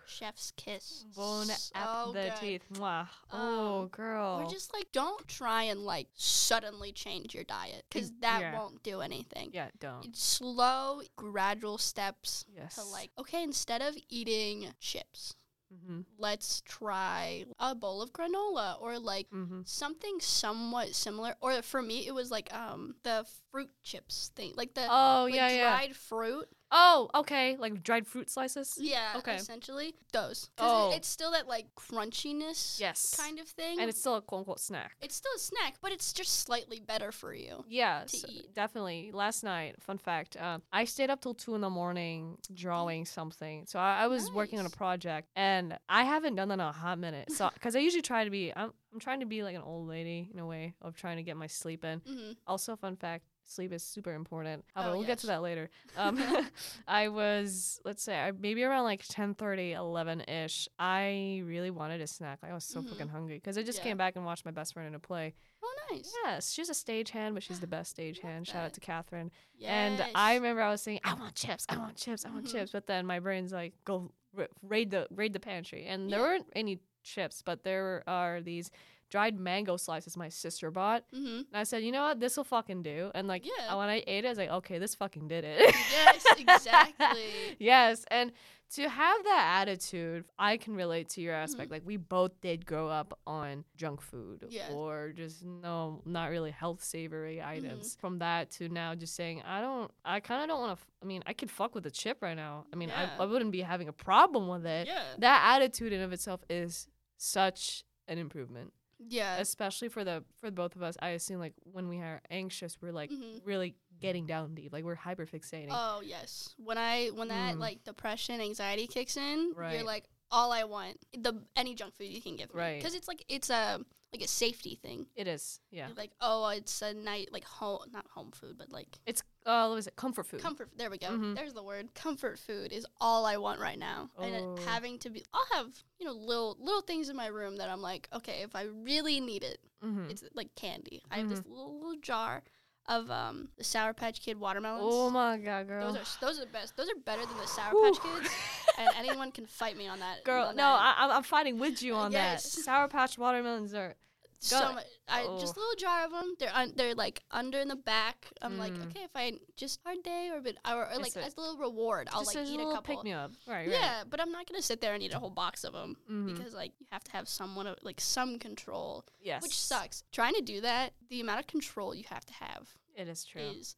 Chef's 0.06 0.52
kiss. 0.56 1.04
bone 1.14 1.46
So 1.46 1.72
at 1.74 2.06
the 2.12 2.12
good. 2.12 2.36
teeth. 2.40 2.62
Mwah. 2.74 3.08
oh, 3.32 3.82
Um, 3.82 3.88
girl. 3.88 4.42
Or 4.44 4.50
just 4.50 4.72
like 4.72 4.90
don't 4.92 5.26
try 5.28 5.64
and 5.64 5.80
like 5.84 6.08
suddenly 6.14 6.92
change 6.92 7.34
your 7.34 7.44
diet 7.44 7.84
because 7.88 8.12
that 8.20 8.40
yeah. 8.40 8.58
won't 8.58 8.82
do 8.82 9.00
anything. 9.00 9.50
yeah, 9.52 9.68
don't. 9.78 10.04
It's 10.06 10.22
slow, 10.22 11.00
gradual 11.16 11.78
steps 11.78 12.44
Yes. 12.54 12.74
to 12.76 12.84
like 12.84 13.10
okay, 13.18 13.42
instead 13.42 13.82
of 13.82 13.96
eating 14.08 14.68
chips, 14.80 15.34
Mm-hmm. 15.74 16.02
let's 16.16 16.60
try 16.64 17.44
a 17.58 17.74
bowl 17.74 18.00
of 18.00 18.12
granola 18.12 18.80
or 18.80 19.00
like 19.00 19.28
Mm-hmm. 19.30 19.62
something 19.64 20.18
somewhat 20.20 20.94
similar. 20.94 21.34
Or 21.40 21.60
for 21.62 21.82
me, 21.82 22.06
it 22.06 22.14
was 22.14 22.30
like 22.30 22.54
um 22.54 22.94
the 23.02 23.26
fruit 23.56 23.70
chips 23.82 24.30
thing, 24.36 24.52
like 24.54 24.74
the 24.74 24.86
Oh 24.86 25.24
like 25.24 25.34
yeah, 25.34 25.48
yeah. 25.48 25.70
dried 25.70 25.96
fruit. 25.96 26.46
Oh, 26.70 27.08
okay. 27.14 27.56
Like 27.58 27.82
dried 27.82 28.06
fruit 28.06 28.28
slices. 28.28 28.76
Yeah, 28.78 29.14
Okay. 29.18 29.36
essentially 29.36 29.94
those. 30.12 30.50
Oh. 30.58 30.92
it's 30.92 31.06
still 31.08 31.30
that 31.30 31.46
like 31.48 31.66
crunchiness 31.76 32.78
Yes. 32.78 33.14
kind 33.16 33.38
of 33.38 33.46
thing. 33.48 33.80
And 33.80 33.88
it's 33.88 34.00
still 34.00 34.16
a 34.16 34.20
quote 34.20 34.40
unquote 34.40 34.60
snack. 34.60 34.96
it's 35.00 35.14
still 35.14 35.32
a 35.36 35.38
snack, 35.38 35.76
but 35.80 35.92
it's 35.92 36.12
just 36.12 36.40
slightly 36.40 36.80
better 36.80 37.12
for 37.12 37.32
you. 37.32 37.64
Yeah, 37.68 38.02
to 38.08 38.16
so 38.18 38.28
definitely. 38.54 39.10
Last 39.14 39.42
night, 39.44 39.80
fun 39.80 39.96
fact, 39.96 40.36
um, 40.38 40.60
I 40.72 40.84
stayed 40.84 41.08
up 41.08 41.20
till 41.22 41.34
two 41.34 41.54
in 41.54 41.60
the 41.62 41.70
morning 41.70 42.36
drawing 42.52 43.06
something. 43.06 43.64
So 43.66 43.78
I, 43.78 44.00
I 44.02 44.06
was 44.08 44.30
working 44.32 44.58
on 44.58 44.66
a 44.66 44.70
project, 44.70 45.28
and 45.36 45.78
I 45.88 46.04
haven't 46.04 46.34
done 46.34 46.48
that 46.48 46.54
in 46.54 46.60
a 46.60 46.72
hot 46.72 46.98
minute. 46.98 47.30
So 47.32 47.48
because 47.54 47.74
I 47.76 47.78
usually 47.78 48.02
try 48.02 48.24
to 48.24 48.30
be, 48.30 48.52
I'm 48.54 48.72
I'm 48.92 49.00
trying 49.00 49.20
to 49.20 49.26
be 49.26 49.42
like 49.42 49.54
an 49.56 49.62
old 49.62 49.88
lady 49.88 50.30
in 50.32 50.38
a 50.38 50.46
way 50.46 50.74
of 50.80 50.96
trying 50.96 51.16
to 51.18 51.22
get 51.22 51.36
my 51.36 51.46
sleep 51.48 51.84
in. 51.84 52.00
hmm 52.00 52.32
Also, 52.46 52.76
fun 52.76 52.96
fact. 52.96 53.24
Sleep 53.48 53.72
is 53.72 53.82
super 53.84 54.12
important. 54.12 54.64
However, 54.74 54.90
Oh, 54.94 54.98
we'll 54.98 55.06
get 55.06 55.18
to 55.18 55.26
that 55.28 55.42
later. 55.42 55.68
Um, 55.96 56.18
I 56.88 57.08
was, 57.08 57.80
let's 57.84 58.02
say, 58.02 58.18
I, 58.18 58.32
maybe 58.32 58.62
around 58.64 58.84
like 58.84 59.02
10 59.06 59.34
30, 59.34 59.72
11 59.72 60.22
ish. 60.22 60.68
I 60.78 61.42
really 61.44 61.70
wanted 61.70 62.00
a 62.00 62.06
snack. 62.06 62.40
Like, 62.42 62.50
I 62.50 62.54
was 62.54 62.64
so 62.64 62.80
Mhm. 62.80 62.88
fucking 62.88 63.08
hungry 63.08 63.36
because 63.36 63.56
I 63.58 63.62
just 63.62 63.78
Yeah. 63.78 63.84
came 63.84 63.96
back 63.96 64.16
and 64.16 64.24
watched 64.24 64.44
my 64.44 64.50
best 64.50 64.72
friend 64.74 64.88
in 64.88 64.94
a 64.94 64.98
play. 64.98 65.34
Oh, 65.62 65.74
nice. 65.90 66.12
Yes, 66.24 66.52
she's 66.52 66.68
a 66.68 66.74
stagehand, 66.74 67.34
but 67.34 67.42
she's 67.42 67.60
the 67.60 67.66
best 67.66 67.96
stagehand. 67.98 68.46
Shout 68.46 68.64
out 68.64 68.72
to 68.74 68.80
Catherine. 68.80 69.30
Yes. 69.56 69.70
And 70.00 70.10
I 70.14 70.34
remember 70.34 70.62
I 70.62 70.70
was 70.70 70.82
saying, 70.82 71.00
I 71.04 71.14
want 71.14 71.34
chips, 71.34 71.66
I 71.68 71.76
want 71.78 71.96
chips, 71.96 72.24
I 72.24 72.30
want 72.30 72.46
Mhm. 72.46 72.52
chips. 72.52 72.72
But 72.72 72.86
then 72.86 73.06
my 73.06 73.20
brain's 73.20 73.52
like, 73.52 73.74
go 73.84 74.12
ra- 74.34 74.46
raid 74.62 74.90
the 74.90 75.06
raid 75.10 75.32
the 75.32 75.40
pantry, 75.40 75.86
and 75.86 76.10
there 76.10 76.20
weren't 76.20 76.46
any 76.54 76.80
chips, 77.06 77.42
but 77.42 77.62
there 77.64 78.02
are 78.06 78.40
these 78.40 78.70
dried 79.08 79.38
mango 79.38 79.76
slices 79.76 80.16
my 80.16 80.28
sister 80.28 80.68
bought. 80.70 81.04
hmm 81.14 81.42
And 81.52 81.54
I 81.54 81.62
said, 81.62 81.84
you 81.84 81.92
know 81.92 82.02
what, 82.02 82.18
this 82.18 82.36
will 82.36 82.42
fucking 82.44 82.82
do. 82.82 83.12
And 83.14 83.28
like, 83.28 83.46
Yeah. 83.46 83.74
when 83.76 83.88
I 83.88 84.02
ate 84.06 84.24
it, 84.24 84.26
I 84.26 84.30
was 84.30 84.38
like, 84.38 84.50
okay, 84.50 84.78
this 84.78 84.96
fucking 84.96 85.28
did 85.28 85.44
it. 85.44 85.60
Yes, 85.92 86.24
exactly. 86.38 87.56
yes, 87.60 88.04
and 88.10 88.32
to 88.74 88.88
have 88.88 89.22
that 89.22 89.60
attitude, 89.62 90.24
I 90.40 90.56
can 90.56 90.74
relate 90.74 91.08
to 91.10 91.20
your 91.20 91.34
Mm-hmm. 91.34 91.42
aspect. 91.44 91.70
Like 91.70 91.82
we 91.86 91.96
both 91.96 92.40
did 92.40 92.66
grow 92.66 92.88
up 92.88 93.16
on 93.28 93.62
junk 93.76 94.00
food 94.00 94.44
or 94.72 95.12
just 95.14 95.44
no, 95.44 96.02
not 96.04 96.30
really 96.30 96.50
health 96.50 96.82
savory 96.82 97.36
Mm-hmm. 97.36 97.48
items. 97.66 97.96
From 98.00 98.18
that 98.18 98.50
to 98.56 98.68
now, 98.68 98.96
just 98.96 99.14
saying 99.14 99.40
I 99.46 99.60
don't, 99.60 99.88
I 100.04 100.18
kind 100.18 100.42
of 100.42 100.48
don't 100.48 100.58
want 100.60 100.70
to. 100.76 100.82
F- 100.82 100.90
I 101.00 101.06
mean, 101.06 101.22
I 101.26 101.32
could 101.32 101.50
fuck 101.50 101.76
with 101.76 101.86
a 101.86 101.92
chip 101.92 102.18
right 102.22 102.34
now. 102.36 102.66
I 102.72 102.76
mean, 102.76 102.88
Yeah. 102.88 103.08
I, 103.18 103.22
I 103.22 103.26
wouldn't 103.26 103.52
be 103.52 103.60
having 103.60 103.86
a 103.86 103.92
problem 103.92 104.48
with 104.48 104.66
it. 104.66 104.88
yeah. 104.88 105.02
That 105.18 105.54
attitude 105.54 105.92
in 105.92 106.00
of 106.00 106.12
itself 106.12 106.40
is 106.50 106.88
such 107.16 107.84
an 108.08 108.18
improvement, 108.18 108.72
Yeah. 108.98 109.36
especially 109.38 109.88
for 109.88 110.04
the 110.04 110.24
for 110.40 110.50
both 110.50 110.76
of 110.76 110.82
us. 110.82 110.96
I 111.00 111.10
assume 111.10 111.38
like 111.40 111.54
when 111.64 111.88
we 111.88 111.98
are 111.98 112.20
anxious, 112.30 112.80
we're 112.80 112.92
like 112.92 113.10
Mhm. 113.10 113.40
really 113.44 113.74
getting 114.00 114.26
down 114.26 114.54
deep, 114.54 114.72
like 114.72 114.84
we're 114.84 114.94
hyper 114.94 115.26
fixating. 115.26 115.68
Oh 115.70 116.00
yes. 116.04 116.54
When 116.58 116.78
I 116.78 117.08
when 117.08 117.28
that 117.28 117.56
Mm. 117.56 117.60
like 117.60 117.84
depression, 117.84 118.40
anxiety 118.40 118.86
kicks 118.86 119.16
in, 119.16 119.52
Right. 119.54 119.74
you're 119.74 119.84
like, 119.84 120.04
all 120.30 120.52
I 120.52 120.64
want 120.64 120.98
the 121.12 121.42
any 121.56 121.74
junk 121.74 121.94
food 121.94 122.08
you 122.08 122.20
can 122.20 122.36
give 122.36 122.52
me, 122.52 122.60
Right. 122.60 122.78
Because 122.78 122.94
it's 122.94 123.08
like 123.08 123.24
it's 123.28 123.48
a 123.50 123.84
like 124.12 124.22
a 124.22 124.28
safety 124.28 124.78
thing. 124.80 125.06
it 125.16 125.26
is, 125.26 125.60
yeah. 125.70 125.88
Like, 125.96 126.12
oh, 126.20 126.48
it's 126.48 126.80
a 126.82 126.94
night 126.94 127.28
like 127.32 127.44
home, 127.44 127.80
not 127.92 128.06
home 128.08 128.30
food, 128.32 128.56
but 128.56 128.70
like 128.70 128.88
It's 129.06 129.22
uh, 129.44 129.66
what 129.68 129.74
was 129.76 129.86
it? 129.86 129.96
Comfort 129.96 130.26
food. 130.26 130.40
comfort. 130.40 130.70
There 130.76 130.90
we 130.90 130.98
go. 130.98 131.08
Mhm. 131.08 131.34
There's 131.34 131.52
the 131.54 131.62
word. 131.62 131.94
Comfort 131.94 132.38
food 132.38 132.72
is 132.72 132.86
all 133.00 133.24
I 133.26 133.36
want 133.36 133.60
right 133.60 133.78
now, 133.78 134.10
and 134.18 134.34
Oh. 134.34 134.54
it 134.54 134.64
having 134.64 134.98
to 135.00 135.10
be. 135.10 135.24
I'll 135.34 135.46
have 135.58 135.68
you 135.98 136.06
know 136.06 136.12
little 136.12 136.56
little 136.60 136.82
things 136.82 137.08
in 137.08 137.16
my 137.16 137.26
room 137.26 137.56
that 137.56 137.68
I'm 137.68 137.82
like, 137.82 138.08
okay, 138.12 138.42
if 138.42 138.54
I 138.56 138.62
really 138.62 139.20
need 139.20 139.44
it, 139.44 139.58
mm-hmm. 139.84 140.10
it's 140.10 140.24
like 140.34 140.54
candy. 140.54 141.02
I 141.10 141.18
have 141.18 141.28
this 141.28 141.42
little 141.46 141.74
little 141.78 142.00
jar 142.00 142.42
of 142.88 143.10
um 143.10 143.48
the 143.58 143.64
Sour 143.64 143.92
Patch 143.94 144.20
Kid 144.20 144.38
watermelons. 144.38 144.84
Oh 144.86 145.10
my 145.10 145.36
god, 145.38 145.66
girl. 145.68 145.92
Those 145.92 145.96
are 145.96 146.26
those 146.26 146.38
are 146.38 146.44
the 146.44 146.50
best. 146.52 146.76
Those 146.76 146.88
are 146.88 146.98
better 147.04 147.26
than 147.26 147.36
the 147.36 147.46
Sour 147.46 147.72
Patch 147.82 148.00
Kids, 148.02 148.30
and 148.78 148.88
anyone 148.96 149.32
can 149.32 149.46
fight 149.46 149.76
me 149.76 149.86
on 149.88 149.98
that. 150.00 150.24
Girl, 150.24 150.46
on 150.46 150.56
no, 150.56 150.62
that. 150.62 150.96
I, 150.98 151.02
I'm- 151.02 151.10
I'm 151.18 151.22
fighting 151.22 151.58
with 151.58 151.82
you 151.82 151.94
on 151.94 152.12
Yes. 152.12 152.54
that. 152.54 152.62
Sour 152.62 152.88
Patch 152.88 153.16
watermelons 153.18 153.74
are. 153.74 153.94
so 154.38 154.74
much. 154.74 154.84
I 155.08 155.22
just 155.40 155.56
a 155.56 155.58
Oh. 155.58 155.62
little 155.62 155.76
jar 155.78 156.04
of 156.04 156.10
them. 156.12 156.34
They're 156.38 156.54
un, 156.54 156.72
they're 156.76 156.94
like 156.94 157.22
under 157.30 157.58
in 157.58 157.68
the 157.68 157.74
back. 157.74 158.28
I'm 158.42 158.58
like, 158.58 158.74
Mm. 158.74 158.90
okay, 158.90 159.02
if 159.02 159.10
I 159.14 159.32
just 159.56 159.80
hard 159.82 160.02
day 160.04 160.28
or 160.32 160.40
but 160.42 160.56
or, 160.70 160.86
or 160.92 160.98
like 160.98 161.16
a- 161.16 161.24
as 161.24 161.34
a 161.36 161.40
little 161.40 161.56
reward, 161.56 162.08
I'll 162.12 162.22
like 162.22 162.36
eat 162.36 162.60
a 162.60 162.62
a 162.68 162.74
couple. 162.74 162.94
pick 162.96 163.02
me 163.02 163.12
up. 163.12 163.32
Right, 163.46 163.66
right. 163.66 163.70
Yeah, 163.70 164.04
but 164.08 164.20
I'm 164.20 164.30
not 164.30 164.46
gonna 164.46 164.60
sit 164.62 164.82
there 164.82 164.92
and 164.92 165.02
eat 165.02 165.14
a 165.14 165.18
whole 165.18 165.30
box 165.30 165.64
of 165.64 165.72
them 165.72 165.96
Mhm. 166.08 166.26
because 166.36 166.52
like 166.52 166.72
you 166.78 166.86
have 166.92 167.02
to 167.04 167.12
have 167.12 167.28
someone 167.30 167.66
of 167.66 167.78
like 167.82 167.98
some 168.00 168.38
control, 168.38 169.06
yes. 169.20 169.42
which 169.42 169.58
sucks. 169.58 170.04
Trying 170.12 170.34
to 170.34 170.42
do 170.42 170.60
that, 170.60 170.92
the 171.08 171.20
amount 171.22 171.40
of 171.40 171.46
control 171.46 171.94
you 171.94 172.04
have 172.10 172.26
to 172.26 172.34
have 172.34 172.68
It 172.94 173.08
is 173.08 173.24
true. 173.24 173.40
is 173.40 173.74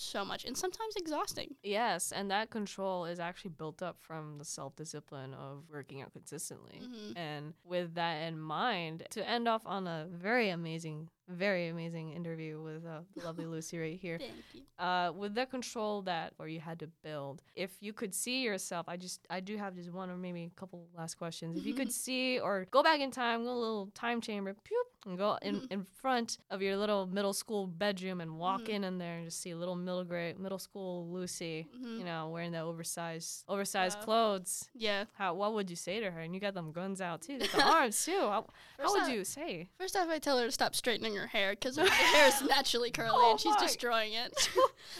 so 0.00 0.24
much 0.24 0.44
and 0.44 0.56
sometimes 0.56 0.94
exhausting. 0.96 1.54
Yes, 1.62 2.12
and 2.12 2.30
that 2.30 2.50
control 2.50 3.04
is 3.04 3.20
actually 3.20 3.50
built 3.50 3.82
up 3.82 3.96
from 4.00 4.38
the 4.38 4.44
self 4.44 4.74
discipline 4.76 5.34
of 5.34 5.64
working 5.72 6.00
out 6.02 6.12
consistently. 6.12 6.80
Mhm. 6.82 7.16
And 7.16 7.54
with 7.64 7.94
that 7.94 8.16
in 8.28 8.38
mind, 8.38 9.06
to 9.10 9.28
end 9.28 9.46
off 9.48 9.62
on 9.66 9.86
a 9.86 10.06
very 10.10 10.48
amazing, 10.50 11.08
very 11.28 11.68
amazing 11.68 12.12
interview 12.12 12.60
with 12.60 12.84
uh, 12.86 13.00
the 13.14 13.24
lovely 13.24 13.46
Lucy 13.54 13.78
right 13.78 13.98
here. 13.98 14.18
Thank 14.18 14.32
you. 14.54 14.62
Uh, 14.78 15.12
with 15.14 15.34
the 15.34 15.46
control 15.46 16.02
that 16.02 16.32
or 16.38 16.48
you 16.48 16.60
had 16.60 16.78
to 16.80 16.86
build, 17.02 17.42
if 17.54 17.70
you 17.80 17.92
could 17.92 18.14
see 18.14 18.42
yourself, 18.42 18.88
I 18.88 18.96
just 18.96 19.20
I 19.28 19.40
do 19.40 19.56
have 19.58 19.74
just 19.74 19.92
one 19.92 20.08
or 20.10 20.16
maybe 20.16 20.44
a 20.44 20.60
couple 20.60 20.88
last 20.96 21.16
questions. 21.16 21.56
If 21.58 21.66
you 21.66 21.74
could 21.74 21.92
see 22.04 22.40
or 22.40 22.66
go 22.70 22.82
back 22.82 23.00
in 23.00 23.10
time, 23.10 23.44
go 23.44 23.52
a 23.52 23.58
little 23.58 23.90
time 23.94 24.20
chamber, 24.20 24.54
pew, 24.64 24.82
and 25.06 25.16
go 25.16 25.38
in, 25.42 25.62
Mhm. 25.62 25.72
in 25.72 25.84
front 25.84 26.38
of 26.50 26.60
your 26.60 26.76
little 26.76 27.06
middle 27.06 27.32
school 27.32 27.66
bedroom 27.66 28.20
and 28.20 28.38
walk 28.38 28.62
Mhm. 28.62 28.68
in 28.68 28.84
in 28.84 28.98
there 28.98 29.16
and 29.16 29.26
just 29.26 29.40
see 29.40 29.54
little 29.54 29.74
middle 29.76 30.04
grade 30.04 30.38
middle 30.38 30.58
school 30.58 31.08
Lucy, 31.10 31.66
Mhm. 31.74 31.98
you 31.98 32.04
know, 32.04 32.28
wearing 32.28 32.52
the 32.52 32.60
oversized 32.60 33.44
oversized 33.48 33.98
Yeah. 33.98 34.04
clothes. 34.04 34.68
Yeah. 34.74 35.04
How 35.14 35.34
what 35.34 35.54
would 35.54 35.70
you 35.70 35.76
say 35.76 36.00
to 36.00 36.10
her? 36.10 36.20
And 36.20 36.34
you 36.34 36.40
got 36.40 36.54
them 36.54 36.70
guns 36.72 37.00
out 37.00 37.22
too, 37.22 37.38
got 37.38 37.50
the 37.52 37.62
arms 37.64 38.04
too. 38.04 38.12
How, 38.20 38.46
how 38.78 38.92
would 38.92 39.02
off- 39.04 39.08
you 39.08 39.24
say? 39.24 39.70
First 39.78 39.96
off, 39.96 40.08
I 40.08 40.18
tell 40.18 40.38
her 40.38 40.44
to 40.46 40.52
stop 40.52 40.74
straightening 40.74 41.14
her 41.16 41.28
hair 41.28 41.52
because 41.52 41.76
her 41.76 41.86
hair 41.88 42.28
is 42.28 42.42
naturally 42.42 42.90
curly 42.98 43.10
Oh 43.12 43.30
and 43.32 43.40
she's 43.40 43.54
my. 43.54 43.60
destroying 43.60 44.12
it. 44.12 44.32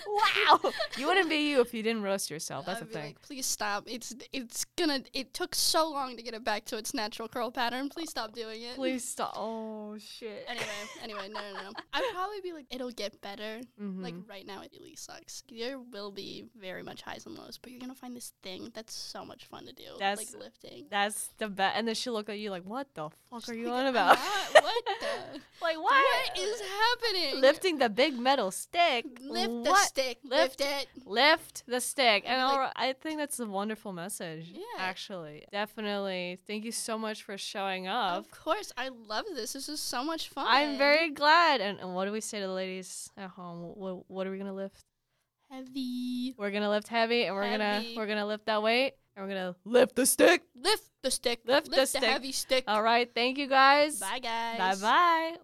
wow, 0.06 0.72
you 0.96 1.06
wouldn't 1.06 1.28
be 1.28 1.50
you 1.50 1.60
if 1.60 1.74
you 1.74 1.82
didn't 1.82 2.02
roast 2.02 2.30
yourself. 2.30 2.66
That's 2.66 2.80
I'd 2.80 2.88
the 2.88 2.92
thing. 2.92 3.04
Like, 3.06 3.22
Please 3.22 3.46
stop. 3.46 3.84
It's 3.86 4.14
it's 4.32 4.64
gonna. 4.76 5.02
It 5.12 5.34
took 5.34 5.54
so 5.54 5.88
long 5.90 6.16
to 6.16 6.22
get 6.22 6.34
it 6.34 6.44
back 6.44 6.64
to 6.66 6.76
its 6.76 6.94
natural 6.94 7.28
curl 7.28 7.50
pattern. 7.50 7.88
Please 7.88 8.10
stop 8.10 8.32
doing 8.32 8.62
it. 8.62 8.76
Please 8.76 9.06
stop. 9.06 9.34
Oh 9.36 9.89
shit. 9.98 10.44
Anyway, 10.48 10.66
anyway, 11.02 11.28
no, 11.28 11.40
no, 11.40 11.62
no. 11.62 11.70
I'd 11.92 12.10
probably 12.12 12.40
be 12.42 12.52
like, 12.52 12.66
it'll 12.70 12.90
get 12.90 13.20
better. 13.20 13.60
Mhm. 13.80 14.02
Like 14.02 14.14
right 14.28 14.46
now, 14.46 14.62
it 14.62 14.72
really 14.78 14.96
sucks. 14.96 15.42
There 15.50 15.78
will 15.78 16.10
be 16.10 16.44
very 16.56 16.82
much 16.82 17.02
highs 17.02 17.26
and 17.26 17.36
lows, 17.36 17.58
but 17.58 17.70
you're 17.72 17.80
gonna 17.80 17.94
find 17.94 18.16
this 18.16 18.32
thing 18.42 18.70
that's 18.74 18.94
so 18.94 19.24
much 19.24 19.46
fun 19.46 19.66
to 19.66 19.72
do, 19.72 19.84
That's- 19.98 20.18
like 20.32 20.42
lifting. 20.42 20.86
That's 20.90 21.28
the 21.38 21.48
best. 21.48 21.76
And 21.76 21.86
then 21.88 21.94
she'll 21.94 22.12
look 22.12 22.28
at 22.28 22.38
you 22.38 22.50
like, 22.50 22.64
"What 22.64 22.92
the 22.94 23.10
fuck 23.30 23.48
are 23.48 23.54
you 23.54 23.68
like, 23.70 23.80
on 23.80 23.86
about? 23.86 24.18
"What? 24.18 24.64
What 24.64 24.84
the? 25.00 25.40
like 25.62 25.76
what? 25.76 25.92
What 25.92 26.38
is 26.38 26.60
happening? 26.60 27.40
lifting 27.40 27.78
the 27.78 27.88
big 27.88 28.18
metal 28.18 28.50
stick? 28.50 29.06
Lift 29.20 29.64
the 29.64 29.74
stick. 29.76 30.18
Lift- 30.24 30.60
Lift, 30.60 30.60
it. 30.60 30.88
Lift 31.06 31.66
the 31.66 31.80
stick. 31.80 32.24
And 32.26 32.42
Like- 32.42 32.72
I 32.76 32.92
think 32.94 33.18
that's 33.18 33.38
a 33.40 33.46
wonderful 33.46 33.92
message. 33.92 34.48
Yeah. 34.52 34.62
Actually, 34.78 35.44
definitely. 35.52 36.38
Thank 36.46 36.64
you 36.64 36.72
so 36.72 36.98
much 36.98 37.22
for 37.22 37.36
showing 37.38 37.86
up. 37.86 38.18
Of 38.18 38.30
course, 38.30 38.72
I 38.76 38.88
love 38.88 39.24
this. 39.34 39.52
This 39.52 39.68
is 39.68 39.79
so 39.80 40.04
much 40.04 40.28
fun. 40.28 40.46
I'm 40.48 40.78
very 40.78 41.10
glad. 41.10 41.60
And, 41.60 41.80
and 41.80 41.94
what 41.94 42.04
do 42.06 42.12
we 42.12 42.20
say 42.20 42.40
to 42.40 42.46
the 42.46 42.52
ladies 42.52 43.10
at 43.16 43.30
home? 43.30 43.72
What, 43.74 44.10
what 44.10 44.26
are 44.26 44.30
we 44.30 44.38
gonna 44.38 44.54
lift? 44.54 44.84
heavy. 45.50 46.34
We're 46.38 46.50
gonna 46.50 46.70
lift 46.70 46.88
heavy, 46.88 47.24
and 47.24 47.34
we're 47.34 47.42
Heavy. 47.44 47.58
gonna 47.58 47.84
we're 47.96 48.06
gonna 48.06 48.26
lift 48.26 48.46
that 48.46 48.62
weight, 48.62 48.94
and 49.16 49.24
we're 49.26 49.34
gonna 49.34 49.56
lift 49.64 49.96
the 49.96 50.06
stick. 50.06 50.42
Lift 50.54 50.88
the 51.02 51.10
stick. 51.10 51.40
Lift 51.44 51.70
the 51.70 51.86
stick. 51.86 52.02
heavy 52.04 52.32
stick. 52.32 52.64
All 52.68 52.82
right. 52.82 53.10
Thank 53.12 53.38
you 53.38 53.46
guys. 53.48 53.98
Bye, 53.98 54.20
guys. 54.20 54.58
Bye 54.58 54.74
bye. 54.86 55.36